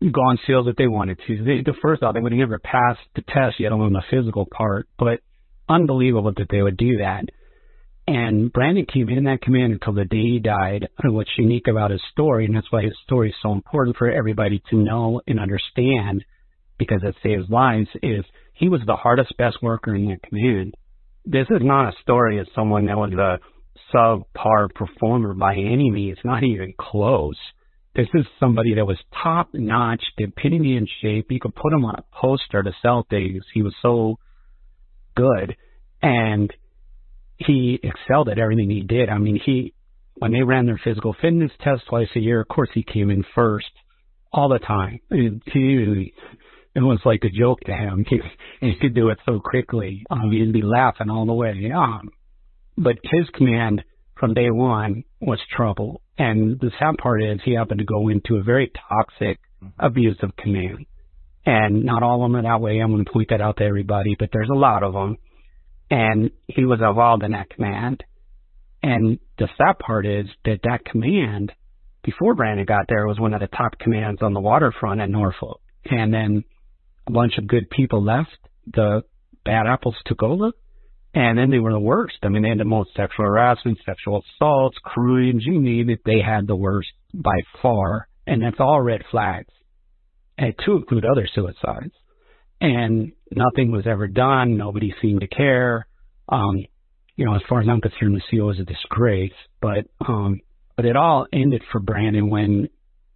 go 0.00 0.20
on 0.20 0.38
SEALs 0.46 0.68
if 0.68 0.76
they 0.76 0.86
wanted 0.86 1.18
to. 1.26 1.44
They, 1.44 1.62
the 1.62 1.76
first 1.82 2.00
thought 2.00 2.14
they 2.14 2.20
would 2.20 2.32
never 2.32 2.58
pass 2.58 2.96
the 3.14 3.22
test, 3.22 3.58
yet 3.58 3.72
alone 3.72 3.92
the 3.92 4.02
physical 4.10 4.46
part. 4.46 4.88
But 4.98 5.20
unbelievable 5.68 6.32
that 6.36 6.48
they 6.50 6.62
would 6.62 6.76
do 6.76 6.98
that. 6.98 7.24
And 8.06 8.50
Brandon 8.50 8.86
came 8.86 9.10
in 9.10 9.24
that 9.24 9.42
command 9.42 9.74
until 9.74 9.92
the 9.92 10.06
day 10.06 10.22
he 10.22 10.38
died. 10.38 10.88
And 11.02 11.14
what's 11.14 11.30
unique 11.36 11.68
about 11.68 11.90
his 11.90 12.00
story, 12.12 12.46
and 12.46 12.56
that's 12.56 12.72
why 12.72 12.82
his 12.82 12.96
story 13.04 13.30
is 13.30 13.34
so 13.42 13.52
important 13.52 13.96
for 13.96 14.10
everybody 14.10 14.62
to 14.70 14.76
know 14.76 15.20
and 15.26 15.38
understand, 15.38 16.24
because 16.78 17.00
it 17.02 17.16
saves 17.22 17.50
lives, 17.50 17.88
is 18.02 18.24
he 18.54 18.68
was 18.68 18.80
the 18.86 18.96
hardest, 18.96 19.36
best 19.36 19.58
worker 19.62 19.94
in 19.94 20.06
that 20.06 20.22
command. 20.22 20.74
This 21.26 21.46
is 21.50 21.60
not 21.60 21.88
a 21.88 22.00
story 22.00 22.38
of 22.38 22.48
someone 22.54 22.86
that 22.86 22.96
was 22.96 23.12
a 23.12 23.38
subpar 23.94 24.72
performer 24.74 25.34
by 25.34 25.54
any 25.54 25.90
means. 25.90 26.18
Not 26.24 26.44
even 26.44 26.72
close. 26.78 27.36
This 27.98 28.06
is 28.14 28.26
somebody 28.38 28.76
that 28.76 28.86
was 28.86 28.96
top 29.24 29.48
notch, 29.52 30.04
epitome 30.18 30.76
in 30.76 30.86
shape. 31.02 31.32
You 31.32 31.40
could 31.40 31.56
put 31.56 31.72
him 31.72 31.84
on 31.84 31.96
a 31.96 32.04
poster 32.14 32.62
to 32.62 32.70
sell 32.80 33.04
things. 33.10 33.42
He 33.52 33.62
was 33.62 33.74
so 33.82 34.20
good. 35.16 35.56
And 36.00 36.54
he 37.38 37.80
excelled 37.82 38.28
at 38.28 38.38
everything 38.38 38.70
he 38.70 38.82
did. 38.82 39.08
I 39.08 39.18
mean, 39.18 39.40
he, 39.44 39.74
when 40.14 40.30
they 40.30 40.42
ran 40.42 40.66
their 40.66 40.80
physical 40.82 41.12
fitness 41.20 41.50
test 41.60 41.82
twice 41.88 42.06
a 42.14 42.20
year, 42.20 42.40
of 42.40 42.46
course 42.46 42.68
he 42.72 42.84
came 42.84 43.10
in 43.10 43.24
first 43.34 43.66
all 44.32 44.48
the 44.48 44.60
time. 44.60 45.00
He, 45.10 45.30
he 45.52 46.14
it 46.76 46.80
was 46.80 47.00
like 47.04 47.24
a 47.24 47.36
joke 47.36 47.58
to 47.66 47.72
him. 47.72 48.06
He, 48.10 48.20
he 48.60 48.76
could 48.80 48.94
do 48.94 49.08
it 49.08 49.18
so 49.26 49.40
quickly. 49.40 50.04
Um, 50.08 50.30
he'd 50.30 50.52
be 50.52 50.62
laughing 50.62 51.10
all 51.10 51.26
the 51.26 51.32
way. 51.32 51.72
Um, 51.74 52.10
but 52.76 52.94
his 53.02 53.28
command 53.34 53.82
from 54.18 54.34
day 54.34 54.50
one 54.50 55.04
was 55.20 55.38
trouble. 55.54 56.02
And 56.16 56.58
the 56.60 56.70
sad 56.78 56.98
part 56.98 57.22
is 57.22 57.40
he 57.44 57.54
happened 57.54 57.78
to 57.78 57.84
go 57.84 58.08
into 58.08 58.36
a 58.36 58.42
very 58.42 58.70
toxic, 58.88 59.38
mm-hmm. 59.62 59.68
abusive 59.78 60.36
command. 60.36 60.86
And 61.46 61.84
not 61.84 62.02
all 62.02 62.24
of 62.24 62.30
them 62.30 62.36
are 62.36 62.42
that 62.42 62.60
way. 62.60 62.78
I'm 62.78 62.92
going 62.92 63.04
to 63.04 63.10
point 63.10 63.28
that 63.30 63.40
out 63.40 63.56
to 63.58 63.64
everybody, 63.64 64.16
but 64.18 64.30
there's 64.32 64.50
a 64.50 64.58
lot 64.58 64.82
of 64.82 64.92
them. 64.92 65.16
And 65.90 66.30
he 66.46 66.64
was 66.64 66.80
involved 66.80 67.22
in 67.22 67.32
that 67.32 67.50
command. 67.50 68.04
And 68.82 69.18
the 69.38 69.48
sad 69.56 69.78
part 69.78 70.06
is 70.06 70.26
that 70.44 70.60
that 70.64 70.84
command, 70.84 71.52
before 72.04 72.34
Brandon 72.34 72.66
got 72.66 72.86
there, 72.88 73.06
was 73.06 73.18
one 73.18 73.34
of 73.34 73.40
the 73.40 73.46
top 73.46 73.78
commands 73.78 74.22
on 74.22 74.34
the 74.34 74.40
waterfront 74.40 75.00
at 75.00 75.10
Norfolk. 75.10 75.60
And 75.84 76.12
then 76.12 76.44
a 77.06 77.12
bunch 77.12 77.38
of 77.38 77.46
good 77.46 77.70
people 77.70 78.04
left, 78.04 78.36
the 78.66 79.02
bad 79.44 79.66
apples 79.66 79.96
took 80.04 80.22
over, 80.22 80.52
and 81.18 81.36
then 81.36 81.50
they 81.50 81.58
were 81.58 81.72
the 81.72 81.80
worst. 81.80 82.14
I 82.22 82.28
mean, 82.28 82.42
they 82.42 82.50
had 82.50 82.60
the 82.60 82.64
most 82.64 82.90
sexual 82.94 83.24
harassment, 83.24 83.78
sexual 83.84 84.22
assaults, 84.36 84.78
crimes, 84.84 85.42
you 85.44 85.60
name 85.60 85.90
it, 85.90 85.98
they 86.04 86.20
had 86.24 86.46
the 86.46 86.54
worst 86.54 86.90
by 87.12 87.34
far. 87.60 88.06
And 88.24 88.40
that's 88.40 88.60
all 88.60 88.80
red 88.80 89.02
flags. 89.10 89.52
And 90.38 90.54
to 90.64 90.76
include 90.76 91.04
other 91.04 91.28
suicides. 91.34 91.92
And 92.60 93.10
nothing 93.32 93.72
was 93.72 93.84
ever 93.84 94.06
done. 94.06 94.56
Nobody 94.56 94.94
seemed 95.02 95.22
to 95.22 95.26
care. 95.26 95.88
Um, 96.28 96.64
you 97.16 97.24
know, 97.24 97.34
as 97.34 97.42
far 97.48 97.62
as 97.62 97.68
I'm 97.68 97.80
concerned, 97.80 98.14
the 98.14 98.38
CO 98.38 98.50
is 98.50 98.60
a 98.60 98.64
disgrace. 98.64 99.32
But, 99.60 99.86
um, 100.06 100.40
but 100.76 100.84
it 100.84 100.94
all 100.94 101.26
ended 101.32 101.62
for 101.72 101.80
Brandon 101.80 102.30
when 102.30 102.68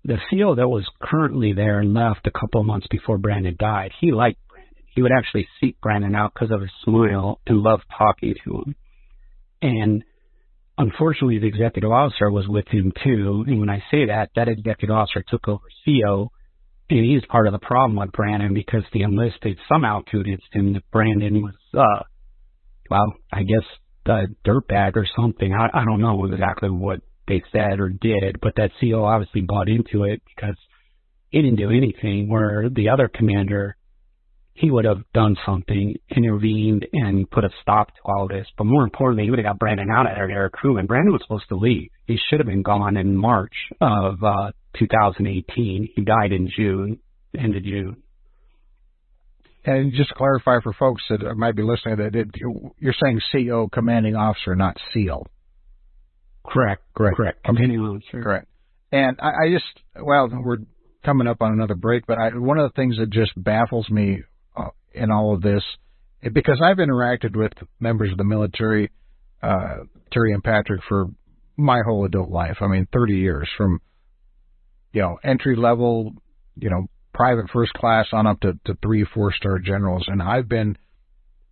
the 0.04 0.18
CO 0.28 0.56
that 0.56 0.68
was 0.68 0.84
currently 1.00 1.52
there 1.52 1.84
left 1.84 2.26
a 2.26 2.32
couple 2.32 2.60
of 2.60 2.66
months 2.66 2.88
before 2.90 3.18
Brandon 3.18 3.54
died. 3.56 3.92
He 4.00 4.10
liked 4.10 4.40
he 4.94 5.02
would 5.02 5.12
actually 5.12 5.48
seek 5.60 5.80
Brandon 5.80 6.14
out 6.14 6.32
because 6.34 6.50
of 6.50 6.60
his 6.60 6.70
smile 6.84 7.40
and 7.46 7.58
love 7.58 7.80
talking 7.96 8.34
to 8.44 8.50
him. 8.58 8.74
And 9.62 10.04
unfortunately, 10.76 11.38
the 11.38 11.46
executive 11.46 11.90
officer 11.90 12.30
was 12.30 12.46
with 12.48 12.66
him 12.68 12.92
too. 13.02 13.44
And 13.46 13.60
when 13.60 13.70
I 13.70 13.82
say 13.90 14.06
that, 14.06 14.30
that 14.36 14.48
executive 14.48 14.94
officer 14.94 15.24
took 15.26 15.48
over 15.48 15.64
CO, 15.84 16.30
and 16.90 17.04
he's 17.04 17.24
part 17.26 17.46
of 17.46 17.52
the 17.52 17.58
problem 17.58 17.96
with 17.96 18.12
Brandon 18.12 18.52
because 18.52 18.82
the 18.92 19.02
enlisted 19.02 19.58
somehow 19.68 20.02
convinced 20.08 20.48
him 20.52 20.74
that 20.74 20.90
Brandon 20.90 21.42
was, 21.42 21.54
uh, 21.74 22.04
well, 22.90 23.14
I 23.32 23.44
guess 23.44 23.64
a 24.06 24.24
dirtbag 24.44 24.96
or 24.96 25.06
something. 25.16 25.54
I, 25.54 25.68
I 25.72 25.84
don't 25.84 26.00
know 26.00 26.24
exactly 26.24 26.70
what 26.70 27.00
they 27.28 27.42
said 27.52 27.80
or 27.80 27.88
did, 27.88 28.40
but 28.40 28.56
that 28.56 28.72
CO 28.80 29.04
obviously 29.04 29.42
bought 29.42 29.68
into 29.68 30.04
it 30.04 30.22
because 30.34 30.56
he 31.30 31.40
didn't 31.40 31.56
do 31.56 31.70
anything. 31.70 32.28
Where 32.28 32.68
the 32.68 32.88
other 32.90 33.08
commander 33.08 33.76
he 34.54 34.70
would 34.70 34.84
have 34.84 35.02
done 35.14 35.36
something, 35.46 35.96
intervened, 36.14 36.86
and 36.92 37.30
put 37.30 37.44
a 37.44 37.50
stop 37.62 37.88
to 37.88 38.00
all 38.04 38.28
this. 38.28 38.46
But 38.56 38.64
more 38.64 38.84
importantly, 38.84 39.24
he 39.24 39.30
would 39.30 39.38
have 39.38 39.46
got 39.46 39.58
Brandon 39.58 39.90
out 39.90 40.06
of 40.06 40.14
there, 40.14 40.50
crew. 40.50 40.76
And 40.76 40.86
Brandon 40.86 41.12
was 41.12 41.22
supposed 41.22 41.48
to 41.48 41.56
leave. 41.56 41.88
He 42.06 42.18
should 42.28 42.38
have 42.38 42.46
been 42.46 42.62
gone 42.62 42.96
in 42.96 43.16
March 43.16 43.54
of 43.80 44.22
uh, 44.22 44.52
2018. 44.78 45.88
He 45.94 46.02
died 46.02 46.32
in 46.32 46.50
June, 46.54 46.98
end 47.36 47.56
of 47.56 47.62
June. 47.62 48.02
And 49.64 49.92
just 49.92 50.10
to 50.10 50.14
clarify 50.16 50.58
for 50.62 50.72
folks 50.72 51.02
that 51.08 51.20
might 51.36 51.56
be 51.56 51.62
listening, 51.62 51.96
that 51.96 52.14
it, 52.14 52.28
you're 52.78 52.94
saying 53.02 53.20
CO, 53.30 53.68
commanding 53.72 54.16
officer, 54.16 54.54
not 54.54 54.76
SEAL. 54.92 55.28
Correct. 56.44 56.82
Correct. 56.94 57.16
Correct. 57.16 57.44
Commanding 57.44 57.78
officer. 57.80 58.22
Correct. 58.22 58.48
And 58.90 59.18
I, 59.22 59.28
I 59.28 59.52
just, 59.52 59.64
well, 60.04 60.28
we're 60.30 60.58
coming 61.04 61.26
up 61.26 61.40
on 61.40 61.52
another 61.52 61.76
break, 61.76 62.06
but 62.06 62.18
I, 62.18 62.36
one 62.36 62.58
of 62.58 62.70
the 62.70 62.74
things 62.74 62.98
that 62.98 63.10
just 63.10 63.32
baffles 63.36 63.88
me 63.88 64.22
in 64.94 65.10
all 65.10 65.34
of 65.34 65.42
this 65.42 65.62
because 66.30 66.60
I've 66.62 66.76
interacted 66.76 67.36
with 67.36 67.52
members 67.80 68.12
of 68.12 68.18
the 68.18 68.24
military, 68.24 68.90
uh, 69.42 69.78
Teri 70.14 70.32
and 70.32 70.42
Patrick, 70.42 70.82
for 70.88 71.06
my 71.56 71.80
whole 71.84 72.04
adult 72.04 72.30
life. 72.30 72.58
I 72.60 72.68
mean, 72.68 72.86
30 72.92 73.14
years 73.14 73.48
from, 73.56 73.80
you 74.92 75.02
know, 75.02 75.18
entry 75.24 75.56
level, 75.56 76.12
you 76.56 76.70
know, 76.70 76.86
private 77.12 77.50
first 77.52 77.72
class 77.74 78.06
on 78.12 78.26
up 78.26 78.40
to, 78.40 78.58
to 78.66 78.76
three, 78.82 79.04
four 79.04 79.32
star 79.32 79.58
generals. 79.58 80.04
And 80.06 80.22
I've 80.22 80.48
been 80.48 80.78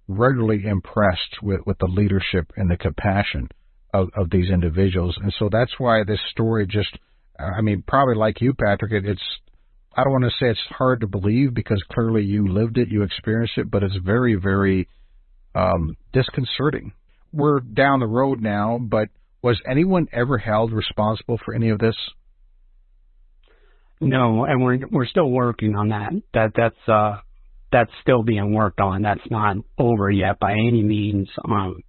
regularly 0.08 0.64
impressed 0.66 1.42
with, 1.42 1.60
with 1.66 1.78
the 1.78 1.86
leadership 1.86 2.52
and 2.56 2.70
the 2.70 2.76
compassion 2.76 3.48
of, 3.92 4.08
of 4.16 4.30
these 4.30 4.50
individuals. 4.50 5.18
And 5.20 5.34
so 5.38 5.48
that's 5.50 5.72
why 5.78 6.04
this 6.04 6.20
story 6.30 6.66
just, 6.66 6.96
I 7.38 7.60
mean, 7.60 7.82
probably 7.86 8.14
like 8.14 8.40
you, 8.40 8.54
Patrick, 8.54 8.92
it, 8.92 9.04
it's 9.04 9.22
I 9.94 10.04
don't 10.04 10.12
want 10.12 10.24
to 10.24 10.30
say 10.38 10.50
it's 10.50 10.60
hard 10.70 11.00
to 11.00 11.06
believe 11.06 11.52
because 11.52 11.82
clearly 11.92 12.22
you 12.22 12.48
lived 12.48 12.78
it, 12.78 12.88
you 12.88 13.02
experienced 13.02 13.58
it, 13.58 13.70
but 13.70 13.82
it's 13.82 13.96
very, 13.96 14.36
very 14.36 14.88
um, 15.54 15.96
disconcerting. 16.12 16.92
We're 17.32 17.60
down 17.60 18.00
the 18.00 18.06
road 18.06 18.40
now, 18.40 18.78
but 18.80 19.08
was 19.42 19.60
anyone 19.68 20.06
ever 20.12 20.38
held 20.38 20.72
responsible 20.72 21.38
for 21.44 21.54
any 21.54 21.70
of 21.70 21.78
this? 21.78 21.96
No, 24.00 24.44
and 24.44 24.62
we're 24.62 24.78
we're 24.90 25.06
still 25.06 25.30
working 25.30 25.76
on 25.76 25.88
that. 25.88 26.12
That 26.32 26.52
that's 26.56 26.88
uh 26.88 27.18
that's 27.70 27.90
still 28.02 28.22
being 28.22 28.54
worked 28.54 28.80
on. 28.80 29.02
That's 29.02 29.20
not 29.30 29.56
over 29.78 30.10
yet 30.10 30.40
by 30.40 30.52
any 30.52 30.82
means. 30.82 31.28
Um, 31.44 31.82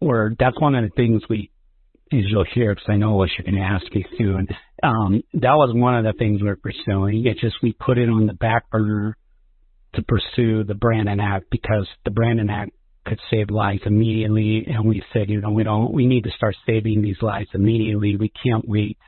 or 0.00 0.34
that's 0.38 0.60
one 0.60 0.74
of 0.74 0.84
the 0.84 0.90
things 0.96 1.22
we 1.30 1.50
hear, 2.10 2.74
because 2.74 2.88
I 2.88 2.96
know 2.96 3.14
what 3.14 3.30
you're 3.36 3.44
going 3.44 3.62
to 3.62 3.68
ask 3.68 3.84
me 3.94 4.04
soon. 4.16 4.48
Um, 4.82 5.22
that 5.34 5.54
was 5.54 5.72
one 5.74 5.96
of 5.96 6.04
the 6.04 6.18
things 6.18 6.42
we're 6.42 6.56
pursuing. 6.56 7.26
It's 7.26 7.40
just 7.40 7.56
we 7.62 7.72
put 7.72 7.98
it 7.98 8.08
on 8.08 8.26
the 8.26 8.34
back 8.34 8.70
burner 8.70 9.16
to 9.94 10.02
pursue 10.02 10.64
the 10.64 10.74
Brandon 10.74 11.20
Act 11.20 11.46
because 11.50 11.86
the 12.04 12.10
Brandon 12.10 12.50
Act 12.50 12.72
could 13.06 13.20
save 13.30 13.50
lives 13.50 13.82
immediately, 13.86 14.66
and 14.66 14.86
we 14.86 15.02
said, 15.12 15.30
you 15.30 15.40
know, 15.40 15.50
we 15.50 15.64
don't, 15.64 15.92
we 15.92 16.06
need 16.06 16.24
to 16.24 16.30
start 16.36 16.54
saving 16.66 17.00
these 17.02 17.16
lives 17.22 17.48
immediately. 17.54 18.16
We 18.16 18.30
can't 18.42 18.68
wait 18.68 18.98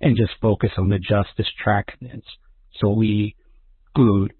and 0.00 0.16
just 0.16 0.32
focus 0.40 0.70
on 0.78 0.88
the 0.88 0.98
justice 0.98 1.52
track. 1.62 1.98
So 2.80 2.90
we, 2.90 3.34
glued, 3.94 4.32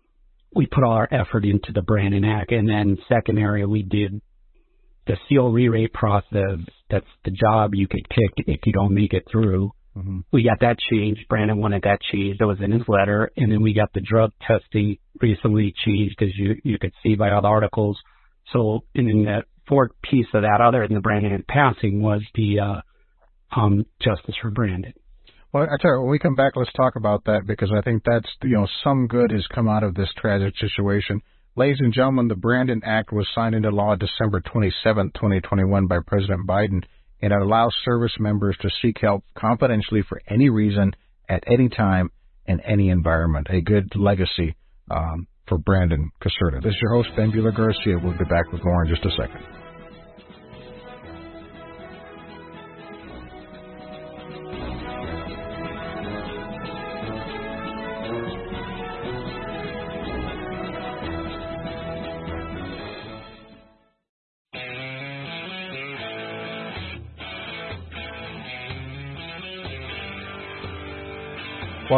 we 0.54 0.66
put 0.66 0.84
all 0.84 0.92
our 0.92 1.08
effort 1.10 1.44
into 1.44 1.72
the 1.72 1.82
Brandon 1.82 2.24
Act, 2.24 2.52
and 2.52 2.68
then 2.68 2.98
second 3.08 3.38
area 3.38 3.68
we 3.68 3.82
did 3.82 4.20
the 5.06 5.16
seal 5.28 5.50
re-rate 5.50 5.92
process, 5.92 6.58
that's 6.90 7.06
the 7.24 7.30
job 7.30 7.74
you 7.74 7.86
get 7.86 8.08
kicked 8.08 8.48
if 8.48 8.60
you 8.64 8.72
don't 8.72 8.94
make 8.94 9.12
it 9.12 9.24
through. 9.30 9.72
Mm-hmm. 9.96 10.20
We 10.32 10.44
got 10.44 10.60
that 10.60 10.76
changed. 10.90 11.26
Brandon 11.28 11.58
wanted 11.58 11.82
that 11.82 12.00
changed. 12.12 12.40
That 12.40 12.46
was 12.46 12.60
in 12.60 12.72
his 12.72 12.88
letter. 12.88 13.30
And 13.36 13.50
then 13.50 13.62
we 13.62 13.74
got 13.74 13.92
the 13.92 14.00
drug 14.00 14.32
testing 14.46 14.98
recently 15.20 15.74
changed, 15.84 16.22
as 16.22 16.30
you, 16.36 16.56
you 16.62 16.78
could 16.78 16.92
see 17.02 17.16
by 17.16 17.30
all 17.30 17.42
the 17.42 17.48
articles. 17.48 17.98
So, 18.52 18.84
and 18.94 19.08
then 19.08 19.24
that 19.24 19.44
fourth 19.68 19.90
piece 20.02 20.26
of 20.34 20.42
that, 20.42 20.60
other 20.60 20.86
than 20.86 20.94
the 20.94 21.00
Brandon 21.00 21.44
passing, 21.48 22.02
was 22.02 22.22
the 22.34 22.60
uh, 22.60 23.60
um, 23.60 23.86
justice 24.00 24.34
for 24.40 24.50
Brandon. 24.50 24.92
Well, 25.52 25.64
I 25.64 25.82
tell 25.82 25.92
you, 25.92 26.00
when 26.02 26.10
we 26.10 26.18
come 26.20 26.36
back, 26.36 26.52
let's 26.54 26.72
talk 26.74 26.94
about 26.94 27.24
that 27.24 27.42
because 27.46 27.72
I 27.76 27.80
think 27.82 28.04
that's 28.04 28.28
you 28.42 28.56
know 28.56 28.68
some 28.84 29.08
good 29.08 29.32
has 29.32 29.44
come 29.52 29.68
out 29.68 29.82
of 29.82 29.94
this 29.94 30.08
tragic 30.16 30.54
situation. 30.58 31.22
Ladies 31.56 31.80
and 31.80 31.92
gentlemen, 31.92 32.28
the 32.28 32.36
Brandon 32.36 32.80
Act 32.84 33.12
was 33.12 33.26
signed 33.34 33.56
into 33.56 33.70
law 33.70 33.96
December 33.96 34.40
27, 34.40 35.10
2021 35.14 35.88
by 35.88 35.98
President 36.06 36.46
Biden, 36.46 36.84
and 37.20 37.32
it 37.32 37.42
allows 37.42 37.74
service 37.84 38.12
members 38.20 38.56
to 38.60 38.70
seek 38.80 38.98
help 39.00 39.24
confidentially 39.36 40.02
for 40.08 40.22
any 40.28 40.48
reason, 40.48 40.94
at 41.28 41.42
any 41.48 41.68
time, 41.68 42.10
in 42.46 42.60
any 42.60 42.88
environment. 42.88 43.48
A 43.50 43.60
good 43.60 43.96
legacy 43.96 44.54
um, 44.92 45.26
for 45.48 45.58
Brandon 45.58 46.12
Caserta. 46.22 46.62
This 46.62 46.74
is 46.74 46.80
your 46.80 46.94
host, 46.94 47.08
Ben 47.16 47.32
Buehler 47.32 47.54
Garcia. 47.54 47.98
We'll 48.00 48.16
be 48.16 48.24
back 48.26 48.52
with 48.52 48.64
more 48.64 48.84
in 48.84 48.88
just 48.88 49.04
a 49.04 49.10
second. 49.10 49.59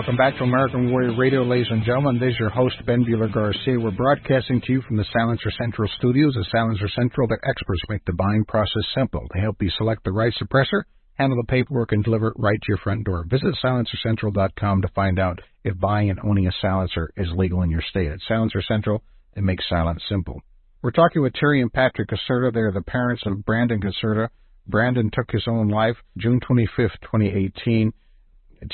Welcome 0.03 0.17
back 0.17 0.37
to 0.39 0.43
American 0.43 0.91
Warrior 0.91 1.17
Radio, 1.17 1.45
ladies 1.45 1.71
and 1.71 1.85
gentlemen. 1.85 2.19
This 2.19 2.33
is 2.33 2.41
your 2.41 2.51
host, 2.51 2.75
Ben 2.87 3.05
Buehler 3.05 3.33
Garcia. 3.33 3.79
We're 3.79 3.93
broadcasting 3.93 4.61
to 4.63 4.73
you 4.73 4.83
from 4.83 4.97
the 4.97 5.05
Silencer 5.13 5.53
Central 5.57 5.89
studios. 5.97 6.37
At 6.37 6.51
Silencer 6.51 6.89
Central, 6.89 7.29
their 7.29 7.39
experts 7.49 7.83
make 7.89 8.05
the 8.05 8.13
buying 8.13 8.45
process 8.45 8.83
simple. 8.97 9.25
They 9.33 9.41
help 9.41 9.63
you 9.63 9.71
select 9.79 10.03
the 10.03 10.11
right 10.11 10.35
suppressor, 10.43 10.83
handle 11.15 11.41
the 11.41 11.47
paperwork, 11.47 11.93
and 11.93 12.03
deliver 12.03 12.27
it 12.31 12.37
right 12.37 12.61
to 12.61 12.67
your 12.67 12.79
front 12.79 13.05
door. 13.05 13.25
Visit 13.29 13.55
silencercentral.com 13.65 14.83
to 14.83 14.89
find 14.89 15.21
out 15.21 15.39
if 15.63 15.79
buying 15.79 16.11
and 16.11 16.19
owning 16.25 16.49
a 16.49 16.53
silencer 16.61 17.13
is 17.17 17.29
legal 17.37 17.63
in 17.63 17.71
your 17.71 17.85
state. 17.89 18.11
At 18.11 18.19
Silencer 18.27 18.61
Central, 18.67 19.05
it 19.37 19.45
makes 19.45 19.69
silence 19.69 20.03
simple. 20.09 20.43
We're 20.83 20.91
talking 20.91 21.23
with 21.23 21.35
Teri 21.35 21.63
and 21.63 21.73
Patrick 21.73 22.09
Caserta. 22.09 22.53
They're 22.53 22.73
the 22.73 22.83
parents 22.83 23.23
of 23.25 23.45
Brandon 23.45 23.81
Caserta. 23.81 24.31
Brandon 24.67 25.13
took 25.13 25.31
his 25.31 25.45
own 25.47 25.69
life 25.69 25.97
June 26.19 26.41
25th, 26.41 26.99
2018. 27.03 27.93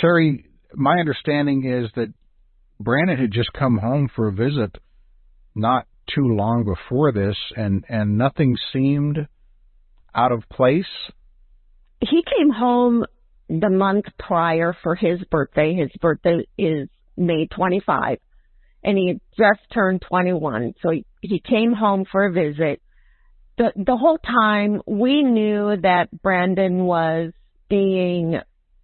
Teri, 0.02 0.44
my 0.74 0.98
understanding 0.98 1.64
is 1.64 1.90
that 1.96 2.12
Brandon 2.80 3.18
had 3.18 3.32
just 3.32 3.52
come 3.52 3.78
home 3.78 4.08
for 4.14 4.28
a 4.28 4.32
visit 4.32 4.76
not 5.54 5.86
too 6.14 6.26
long 6.26 6.64
before 6.64 7.12
this, 7.12 7.36
and 7.56 7.84
and 7.88 8.16
nothing 8.16 8.56
seemed 8.72 9.26
out 10.14 10.32
of 10.32 10.42
place. 10.50 10.86
He 12.00 12.22
came 12.22 12.50
home 12.50 13.04
the 13.48 13.70
month 13.70 14.06
prior 14.18 14.74
for 14.82 14.94
his 14.94 15.20
birthday. 15.30 15.74
His 15.74 15.90
birthday 16.00 16.46
is 16.56 16.88
May 17.16 17.46
25, 17.46 18.18
and 18.84 18.96
he 18.96 19.08
had 19.08 19.20
just 19.36 19.60
turned 19.72 20.02
21. 20.08 20.74
So 20.82 20.90
he, 20.90 21.04
he 21.20 21.40
came 21.40 21.72
home 21.72 22.04
for 22.10 22.26
a 22.26 22.32
visit. 22.32 22.80
The 23.58 23.72
the 23.74 23.96
whole 23.96 24.18
time 24.18 24.82
we 24.86 25.22
knew 25.22 25.76
that 25.82 26.08
Brandon 26.22 26.84
was 26.84 27.32
being 27.68 28.38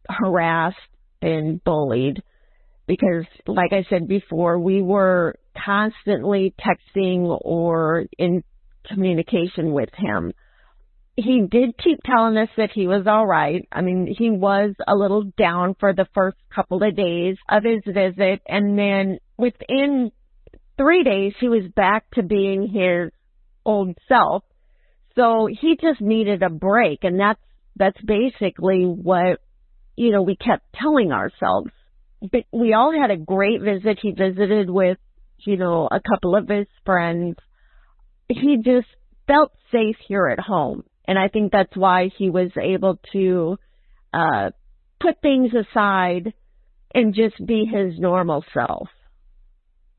harassed 0.08 0.76
been 1.24 1.60
bullied. 1.64 2.22
because 2.86 3.24
like 3.46 3.72
I 3.72 3.84
said 3.88 4.06
before, 4.06 4.58
we 4.58 4.82
were 4.82 5.36
constantly 5.64 6.54
texting 6.60 7.38
or 7.40 8.04
in 8.18 8.44
communication 8.86 9.72
with 9.72 9.88
him. 9.96 10.32
He 11.16 11.46
did 11.50 11.78
keep 11.82 12.00
telling 12.04 12.36
us 12.36 12.50
that 12.58 12.72
he 12.74 12.86
was 12.86 13.06
all 13.06 13.26
right. 13.26 13.66
I 13.72 13.80
mean, 13.80 14.14
he 14.18 14.28
was 14.30 14.74
a 14.86 14.94
little 14.94 15.24
down 15.38 15.76
for 15.80 15.94
the 15.94 16.06
first 16.12 16.36
couple 16.54 16.82
of 16.82 16.94
days 16.94 17.36
of 17.48 17.62
his 17.64 17.82
visit 17.86 18.42
and 18.46 18.78
then 18.78 19.18
within 19.38 20.10
three 20.76 21.04
days 21.04 21.32
he 21.40 21.48
was 21.48 21.64
back 21.74 22.04
to 22.14 22.22
being 22.22 22.68
his 22.68 23.12
old 23.64 23.96
self. 24.08 24.42
So 25.16 25.48
he 25.48 25.78
just 25.80 26.00
needed 26.02 26.42
a 26.42 26.50
break 26.50 26.98
and 27.04 27.18
that's, 27.18 27.40
that's 27.76 28.00
basically 28.04 28.82
what, 28.84 29.38
you 29.96 30.10
know, 30.10 30.22
we 30.22 30.36
kept 30.36 30.64
telling 30.74 31.12
ourselves. 31.12 31.70
But 32.20 32.44
we 32.52 32.72
all 32.72 32.92
had 32.98 33.10
a 33.10 33.16
great 33.16 33.60
visit. 33.60 33.98
He 34.00 34.12
visited 34.12 34.70
with, 34.70 34.98
you 35.38 35.56
know, 35.56 35.88
a 35.90 36.00
couple 36.00 36.36
of 36.36 36.48
his 36.48 36.66
friends. 36.86 37.36
He 38.28 38.56
just 38.64 38.86
felt 39.26 39.52
safe 39.70 39.96
here 40.08 40.26
at 40.28 40.40
home. 40.40 40.84
And 41.06 41.18
I 41.18 41.28
think 41.28 41.52
that's 41.52 41.76
why 41.76 42.10
he 42.16 42.30
was 42.30 42.50
able 42.56 42.98
to, 43.12 43.58
uh, 44.12 44.50
put 45.00 45.20
things 45.20 45.52
aside 45.52 46.32
and 46.94 47.14
just 47.14 47.34
be 47.44 47.66
his 47.66 47.98
normal 47.98 48.44
self. 48.54 48.88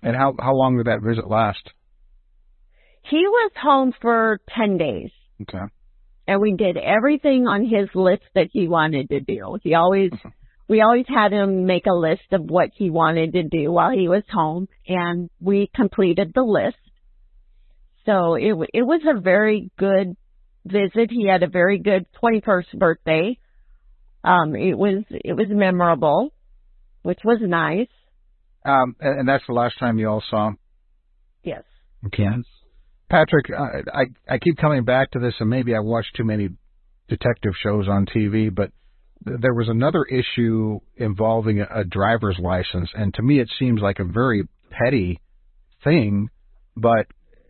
And 0.01 0.15
how 0.15 0.33
how 0.39 0.55
long 0.55 0.77
did 0.77 0.87
that 0.87 1.01
visit 1.01 1.27
last? 1.29 1.71
He 3.09 3.17
was 3.27 3.51
home 3.61 3.93
for 4.01 4.39
10 4.57 4.77
days. 4.77 5.11
Okay. 5.41 5.65
And 6.27 6.41
we 6.41 6.55
did 6.55 6.77
everything 6.77 7.47
on 7.47 7.63
his 7.63 7.89
list 7.93 8.23
that 8.33 8.47
he 8.51 8.67
wanted 8.67 9.09
to 9.09 9.19
do. 9.19 9.57
He 9.61 9.75
always, 9.75 10.11
we 10.67 10.81
always 10.81 11.05
had 11.07 11.31
him 11.31 11.65
make 11.65 11.85
a 11.85 11.93
list 11.93 12.31
of 12.31 12.41
what 12.41 12.69
he 12.75 12.89
wanted 12.89 13.33
to 13.33 13.43
do 13.43 13.71
while 13.71 13.91
he 13.91 14.07
was 14.07 14.23
home 14.31 14.67
and 14.87 15.29
we 15.39 15.69
completed 15.75 16.31
the 16.33 16.41
list. 16.41 16.77
So 18.05 18.35
it, 18.35 18.53
it 18.73 18.83
was 18.83 19.01
a 19.07 19.19
very 19.19 19.71
good 19.77 20.15
visit. 20.65 21.11
He 21.11 21.27
had 21.27 21.43
a 21.43 21.47
very 21.47 21.79
good 21.79 22.05
21st 22.21 22.77
birthday. 22.77 23.37
Um, 24.23 24.55
it 24.55 24.75
was, 24.75 25.03
it 25.09 25.33
was 25.33 25.47
memorable, 25.49 26.33
which 27.03 27.19
was 27.23 27.39
nice. 27.41 27.87
Um, 28.65 28.95
and, 28.99 29.19
and 29.19 29.29
that's 29.29 29.43
the 29.47 29.53
last 29.53 29.77
time 29.79 29.99
you 29.99 30.09
all 30.09 30.23
saw 30.27 30.49
him? 30.49 30.57
Yes. 31.43 31.63
Okay. 32.07 32.25
Patrick, 33.09 33.45
uh, 33.49 33.81
I 33.93 34.05
I 34.33 34.37
keep 34.39 34.57
coming 34.57 34.83
back 34.83 35.11
to 35.11 35.19
this, 35.19 35.33
and 35.39 35.49
maybe 35.49 35.75
I 35.75 35.79
watched 35.79 36.15
too 36.15 36.23
many 36.23 36.49
detective 37.07 37.53
shows 37.61 37.87
on 37.87 38.05
TV, 38.05 38.53
but 38.53 38.71
th- 39.25 39.39
there 39.41 39.53
was 39.53 39.69
another 39.69 40.03
issue 40.03 40.79
involving 40.97 41.61
a, 41.61 41.81
a 41.81 41.83
driver's 41.83 42.37
license, 42.39 42.89
and 42.95 43.13
to 43.13 43.21
me, 43.21 43.39
it 43.39 43.51
seems 43.59 43.81
like 43.81 43.99
a 43.99 44.05
very 44.05 44.47
petty 44.71 45.19
thing, 45.83 46.29
but 46.75 47.05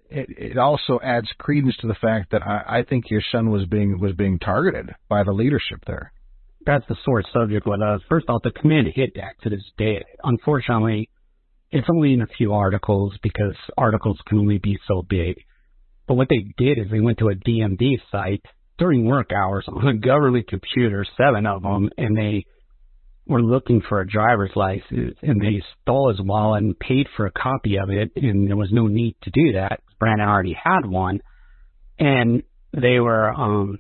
it, 0.10 0.28
it 0.38 0.58
also 0.58 1.00
adds 1.04 1.28
credence 1.38 1.76
to 1.78 1.88
the 1.88 1.96
fact 1.96 2.32
that 2.32 2.44
I, 2.44 2.80
I 2.80 2.84
think 2.84 3.10
your 3.10 3.24
son 3.32 3.50
was 3.50 3.66
being 3.66 4.00
was 4.00 4.14
being 4.14 4.40
targeted 4.40 4.94
by 5.10 5.24
the 5.24 5.32
leadership 5.32 5.80
there. 5.88 6.12
That's 6.66 6.86
the 6.90 6.96
sore 7.06 7.24
subject 7.32 7.68
with 7.68 7.82
us. 7.82 8.02
First 8.10 8.28
off, 8.28 8.42
the 8.44 8.52
Command 8.52 8.88
Hit 8.94 9.16
Act 9.22 9.44
to 9.44 9.50
this 9.50 9.64
day, 9.78 10.04
unfortunately, 10.24 11.10
it's 11.76 11.90
only 11.90 12.14
in 12.14 12.22
a 12.22 12.28
few 12.38 12.54
articles 12.54 13.14
because 13.22 13.56
articles 13.78 14.18
can 14.26 14.40
only 14.40 14.60
be 14.60 14.80
so 14.88 15.02
big. 15.02 15.36
But 16.08 16.14
what 16.14 16.30
they 16.30 16.46
did 16.58 16.80
is 16.80 16.86
they 16.90 17.02
went 17.02 17.18
to 17.20 17.28
a 17.28 17.36
DMV 17.36 18.00
site 18.10 18.46
during 18.78 19.06
work 19.06 19.32
hours 19.34 19.66
on 19.68 19.86
a 19.86 19.98
government 19.98 20.48
computer, 20.48 21.06
seven 21.18 21.46
of 21.46 21.64
them, 21.64 21.90
and 21.98 22.18
they 22.18 22.46
were 23.28 23.42
looking 23.42 23.82
for 23.90 24.00
a 24.00 24.08
driver's 24.08 24.52
license 24.56 25.18
and 25.22 25.42
they 25.42 25.62
stole 25.82 26.10
his 26.10 26.22
wallet 26.22 26.64
and 26.64 26.80
paid 26.80 27.08
for 27.18 27.26
a 27.26 27.32
copy 27.32 27.78
of 27.78 27.90
it 27.90 28.12
and 28.16 28.48
there 28.48 28.56
was 28.56 28.72
no 28.72 28.88
need 28.88 29.18
to 29.24 29.32
do 29.32 29.54
that. 29.54 29.82
Brandon 30.00 30.30
already 30.30 30.56
had 30.62 30.86
one 30.86 31.20
and 32.00 32.44
they 32.72 33.00
were 33.00 33.34
um 33.34 33.80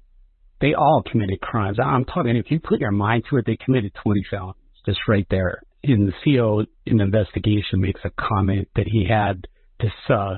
they 0.60 0.74
all 0.74 1.04
committed 1.10 1.40
crimes. 1.42 1.78
I'm 1.80 2.06
talking 2.06 2.36
if 2.36 2.50
you 2.50 2.60
put 2.60 2.80
your 2.80 2.92
mind 2.92 3.24
to 3.30 3.38
it, 3.38 3.46
they 3.46 3.58
committed 3.64 3.94
twenty 4.02 4.26
felonies 4.30 4.56
just 4.86 5.00
right 5.08 5.28
there. 5.30 5.62
And 5.88 6.08
the 6.08 6.14
CO 6.24 6.66
in 6.86 6.98
the 6.98 7.04
investigation 7.04 7.80
makes 7.80 8.02
a 8.04 8.10
comment 8.10 8.70
that 8.76 8.88
he 8.88 9.06
had 9.08 9.48
this 9.80 9.92
uh 10.10 10.38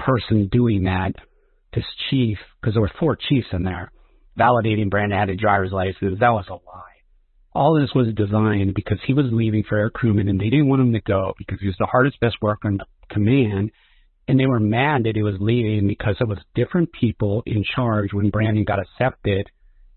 person 0.00 0.48
doing 0.50 0.84
that, 0.84 1.12
this 1.72 1.84
chief, 2.10 2.38
because 2.60 2.74
there 2.74 2.82
were 2.82 2.90
four 2.98 3.16
chiefs 3.16 3.46
in 3.52 3.62
there, 3.62 3.92
validating 4.38 4.90
Brandon 4.90 5.18
had 5.18 5.30
a 5.30 5.36
driver's 5.36 5.72
license. 5.72 6.18
That 6.20 6.32
was 6.32 6.46
a 6.48 6.54
lie. 6.54 6.80
All 7.52 7.80
this 7.80 7.94
was 7.94 8.12
designed 8.14 8.74
because 8.74 8.98
he 9.06 9.14
was 9.14 9.26
leaving 9.30 9.62
for 9.62 9.78
air 9.78 9.90
crewman 9.90 10.28
and 10.28 10.40
they 10.40 10.50
didn't 10.50 10.68
want 10.68 10.82
him 10.82 10.92
to 10.92 11.00
go 11.00 11.34
because 11.38 11.60
he 11.60 11.68
was 11.68 11.76
the 11.78 11.86
hardest, 11.86 12.18
best 12.18 12.36
worker 12.42 12.68
in 12.68 12.78
the 12.78 12.86
command. 13.10 13.70
And 14.26 14.40
they 14.40 14.46
were 14.46 14.58
mad 14.58 15.04
that 15.04 15.14
he 15.14 15.22
was 15.22 15.36
leaving 15.38 15.86
because 15.86 16.16
it 16.18 16.26
was 16.26 16.38
different 16.54 16.90
people 16.92 17.42
in 17.46 17.62
charge 17.76 18.12
when 18.12 18.30
Brandon 18.30 18.64
got 18.64 18.80
accepted 18.80 19.48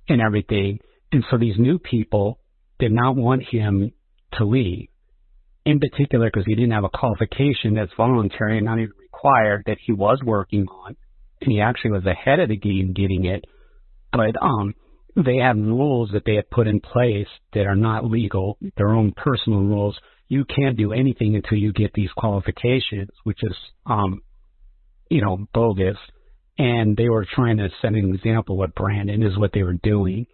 and 0.08 0.22
everything. 0.22 0.80
And 1.12 1.24
so 1.32 1.38
these 1.38 1.58
new 1.58 1.80
people 1.80 2.40
did 2.78 2.92
not 2.92 3.16
want 3.16 3.44
him 3.44 3.92
to 4.34 4.46
leave. 4.46 4.88
In 5.66 5.80
particular, 5.80 6.28
because 6.28 6.46
he 6.46 6.56
didn't 6.56 6.72
have 6.72 6.86
a 6.86 6.90
qualification 6.90 7.74
that's 7.76 7.92
voluntary 7.98 8.58
and 8.58 8.66
not 8.66 8.80
even 8.80 8.94
required 9.00 9.63
that 9.66 9.78
he 9.86 9.92
was 9.92 10.20
working 10.24 10.66
on. 10.68 10.96
And 11.42 11.52
he 11.52 11.62
actually 11.62 11.92
was 11.92 12.06
ahead 12.06 12.40
of 12.40 12.50
the 12.50 12.58
game 12.58 12.94
getting 12.94 13.26
it. 13.26 13.46
But 14.12 14.42
um 14.42 14.74
they 15.26 15.38
have 15.38 15.58
rules 15.58 16.12
that 16.13 16.24
they 16.26 16.36
have 16.36 16.50
put 16.52 16.68
in 16.68 16.80
place 16.80 17.28
that 17.54 17.66
are 17.66 17.76
not 17.76 18.06
legal, 18.06 18.58
their 18.78 18.90
own 18.90 19.13
personal 19.18 19.62
rules. 19.62 19.98
You 20.28 20.46
can't 20.46 20.78
do 20.78 20.94
anything 20.94 21.36
until 21.36 21.58
you 21.58 21.74
get 21.74 21.94
these 21.94 22.12
qualifications, 22.16 23.10
which 23.24 23.40
is, 23.42 23.56
um, 23.88 24.22
you 25.10 25.22
know, 25.22 25.48
bogus. 25.54 25.98
And 26.60 26.96
they 26.96 27.10
were 27.10 27.26
trying 27.34 27.58
to 27.58 27.70
set 27.82 27.94
an 27.94 28.13
example 28.13 28.58
what 28.58 28.76
Brandon 28.76 29.24
is 29.24 29.38
what 29.38 29.54
they 29.54 29.63
were 29.63 29.78
doing. 29.82 30.28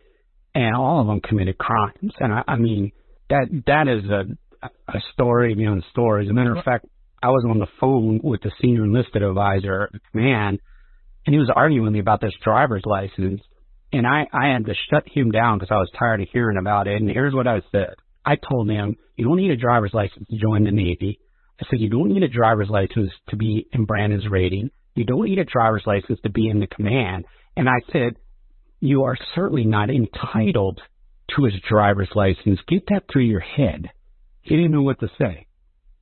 And 0.53 0.75
all 0.75 0.99
of 0.99 1.07
them 1.07 1.21
committed 1.21 1.57
crimes. 1.57 2.11
And 2.19 2.33
I, 2.33 2.43
I 2.47 2.55
mean, 2.57 2.91
that, 3.29 3.63
that 3.67 3.87
is 3.87 4.09
a, 4.09 4.67
a 4.91 5.01
story 5.13 5.55
beyond 5.55 5.83
stories. 5.91 6.27
As 6.27 6.31
a 6.31 6.33
matter 6.33 6.55
of 6.55 6.63
fact, 6.63 6.85
I 7.21 7.29
was 7.29 7.45
on 7.49 7.59
the 7.59 7.67
phone 7.79 8.19
with 8.23 8.41
the 8.41 8.51
senior 8.61 8.83
enlisted 8.83 9.23
advisor 9.23 9.83
at 9.83 9.91
the 9.93 9.99
command 10.11 10.59
and 11.25 11.33
he 11.33 11.39
was 11.39 11.51
arguing 11.53 11.85
with 11.85 11.93
me 11.93 11.99
about 11.99 12.21
this 12.21 12.33
driver's 12.43 12.83
license 12.85 13.41
and 13.93 14.07
I, 14.07 14.27
I 14.33 14.47
had 14.51 14.65
to 14.65 14.73
shut 14.89 15.07
him 15.07 15.31
down 15.31 15.59
because 15.59 15.71
I 15.71 15.77
was 15.77 15.91
tired 15.97 16.19
of 16.21 16.27
hearing 16.33 16.57
about 16.57 16.87
it. 16.87 16.99
And 16.99 17.09
here's 17.09 17.33
what 17.33 17.47
I 17.47 17.61
said. 17.71 17.93
I 18.25 18.35
told 18.35 18.69
him, 18.69 18.97
you 19.15 19.25
don't 19.25 19.37
need 19.37 19.51
a 19.51 19.55
driver's 19.55 19.93
license 19.93 20.27
to 20.29 20.37
join 20.37 20.63
the 20.63 20.71
Navy. 20.71 21.19
I 21.61 21.65
said, 21.69 21.79
you 21.79 21.89
don't 21.89 22.09
need 22.09 22.23
a 22.23 22.27
driver's 22.27 22.69
license 22.69 23.11
to 23.29 23.35
be 23.35 23.67
in 23.71 23.85
Brandon's 23.85 24.27
rating. 24.29 24.71
You 24.95 25.05
don't 25.05 25.25
need 25.25 25.37
a 25.37 25.45
driver's 25.45 25.83
license 25.85 26.19
to 26.23 26.29
be 26.29 26.49
in 26.49 26.59
the 26.59 26.67
command. 26.67 27.25
And 27.55 27.69
I 27.69 27.81
said, 27.91 28.15
you 28.79 29.03
are 29.03 29.17
certainly 29.35 29.63
not 29.63 29.89
entitled 29.91 30.81
to 31.35 31.45
his 31.45 31.53
driver's 31.67 32.09
license. 32.15 32.59
Get 32.67 32.85
that 32.89 33.03
through 33.11 33.23
your 33.23 33.39
head. 33.39 33.89
He 34.41 34.55
didn't 34.55 34.71
know 34.71 34.81
what 34.81 34.99
to 34.99 35.09
say. 35.17 35.47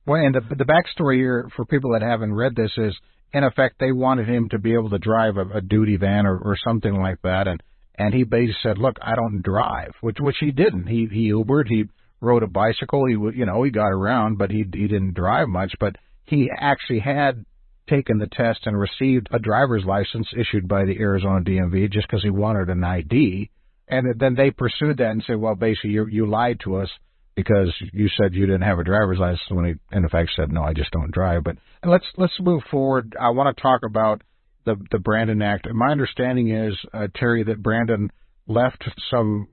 Well, 0.06 0.20
and 0.20 0.34
the 0.34 0.40
the 0.56 0.64
backstory 0.64 1.16
here 1.16 1.48
for 1.54 1.64
people 1.64 1.92
that 1.92 2.02
haven't 2.02 2.34
read 2.34 2.56
this 2.56 2.72
is, 2.76 2.94
in 3.32 3.44
effect, 3.44 3.76
they 3.78 3.92
wanted 3.92 4.28
him 4.28 4.48
to 4.48 4.58
be 4.58 4.74
able 4.74 4.90
to 4.90 4.98
drive 4.98 5.36
a, 5.36 5.58
a 5.58 5.60
duty 5.60 5.96
van 5.96 6.26
or, 6.26 6.36
or 6.36 6.56
something 6.64 7.00
like 7.00 7.22
that, 7.22 7.46
and 7.46 7.62
and 7.94 8.12
he 8.12 8.24
basically 8.24 8.56
said, 8.62 8.78
"Look, 8.78 8.96
I 9.00 9.14
don't 9.14 9.42
drive," 9.42 9.92
which 10.00 10.16
which 10.18 10.36
he 10.40 10.50
didn't. 10.50 10.88
He 10.88 11.06
he 11.06 11.30
Ubered, 11.30 11.68
he 11.68 11.84
rode 12.20 12.42
a 12.42 12.48
bicycle, 12.48 13.06
he 13.06 13.12
you 13.12 13.46
know 13.46 13.62
he 13.62 13.70
got 13.70 13.92
around, 13.92 14.38
but 14.38 14.50
he 14.50 14.64
he 14.72 14.88
didn't 14.88 15.14
drive 15.14 15.48
much. 15.48 15.74
But 15.78 15.96
he 16.24 16.50
actually 16.56 17.00
had 17.00 17.44
taken 17.88 18.18
the 18.18 18.28
test 18.28 18.60
and 18.64 18.78
received 18.78 19.28
a 19.30 19.38
driver's 19.38 19.84
license 19.84 20.26
issued 20.36 20.66
by 20.66 20.84
the 20.84 20.98
Arizona 20.98 21.44
DMV 21.44 21.92
just 21.92 22.08
because 22.08 22.22
he 22.22 22.30
wanted 22.30 22.70
an 22.70 22.82
ID. 22.82 23.50
And 23.92 24.18
then 24.18 24.34
they 24.34 24.50
pursued 24.50 24.96
that 24.96 25.10
and 25.10 25.22
said, 25.26 25.36
"Well, 25.36 25.54
basically, 25.54 25.90
you 25.90 26.06
you 26.06 26.26
lied 26.26 26.60
to 26.60 26.76
us." 26.76 26.90
Because 27.34 27.74
you 27.94 28.08
said 28.08 28.34
you 28.34 28.44
didn't 28.44 28.62
have 28.62 28.78
a 28.78 28.84
driver's 28.84 29.18
license 29.18 29.50
when 29.50 29.64
he, 29.64 29.96
in 29.96 30.04
effect, 30.04 30.32
said 30.36 30.52
no, 30.52 30.62
I 30.62 30.74
just 30.74 30.90
don't 30.90 31.10
drive. 31.10 31.44
But 31.44 31.56
let's 31.84 32.04
let's 32.16 32.38
move 32.40 32.62
forward. 32.70 33.14
I 33.18 33.30
want 33.30 33.54
to 33.54 33.62
talk 33.62 33.80
about 33.86 34.22
the 34.64 34.76
the 34.90 34.98
Brandon 34.98 35.40
Act. 35.42 35.66
My 35.72 35.90
understanding 35.90 36.50
is, 36.50 36.74
uh, 36.92 37.08
Teri, 37.16 37.46
that 37.46 37.62
Brandon 37.62 38.10
left 38.46 38.84
some 39.10 39.48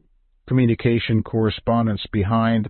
communication 0.47 1.23
correspondence 1.23 2.05
behind 2.11 2.69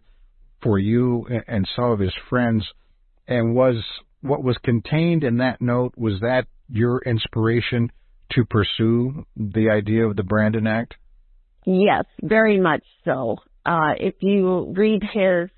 for 0.61 0.77
you 0.77 1.25
and 1.47 1.67
some 1.75 1.91
of 1.91 1.99
his 1.99 2.13
friends, 2.29 2.65
and 3.27 3.55
was 3.55 3.83
what 4.21 4.43
was 4.43 4.57
contained 4.63 5.23
in 5.23 5.37
that 5.37 5.61
note 5.61 5.93
was 5.97 6.19
that 6.21 6.45
your 6.67 6.99
inspiration 6.99 7.91
to 8.31 8.45
pursue 8.45 9.25
the 9.35 9.69
idea 9.69 10.07
of 10.07 10.15
the 10.15 10.23
Brandon 10.23 10.67
Act? 10.67 10.95
Yes, 11.65 12.05
very 12.21 12.59
much 12.59 12.83
so. 13.05 13.37
Uh, 13.65 13.93
if 13.97 14.15
you 14.21 14.73
read 14.75 15.01
his 15.03 15.49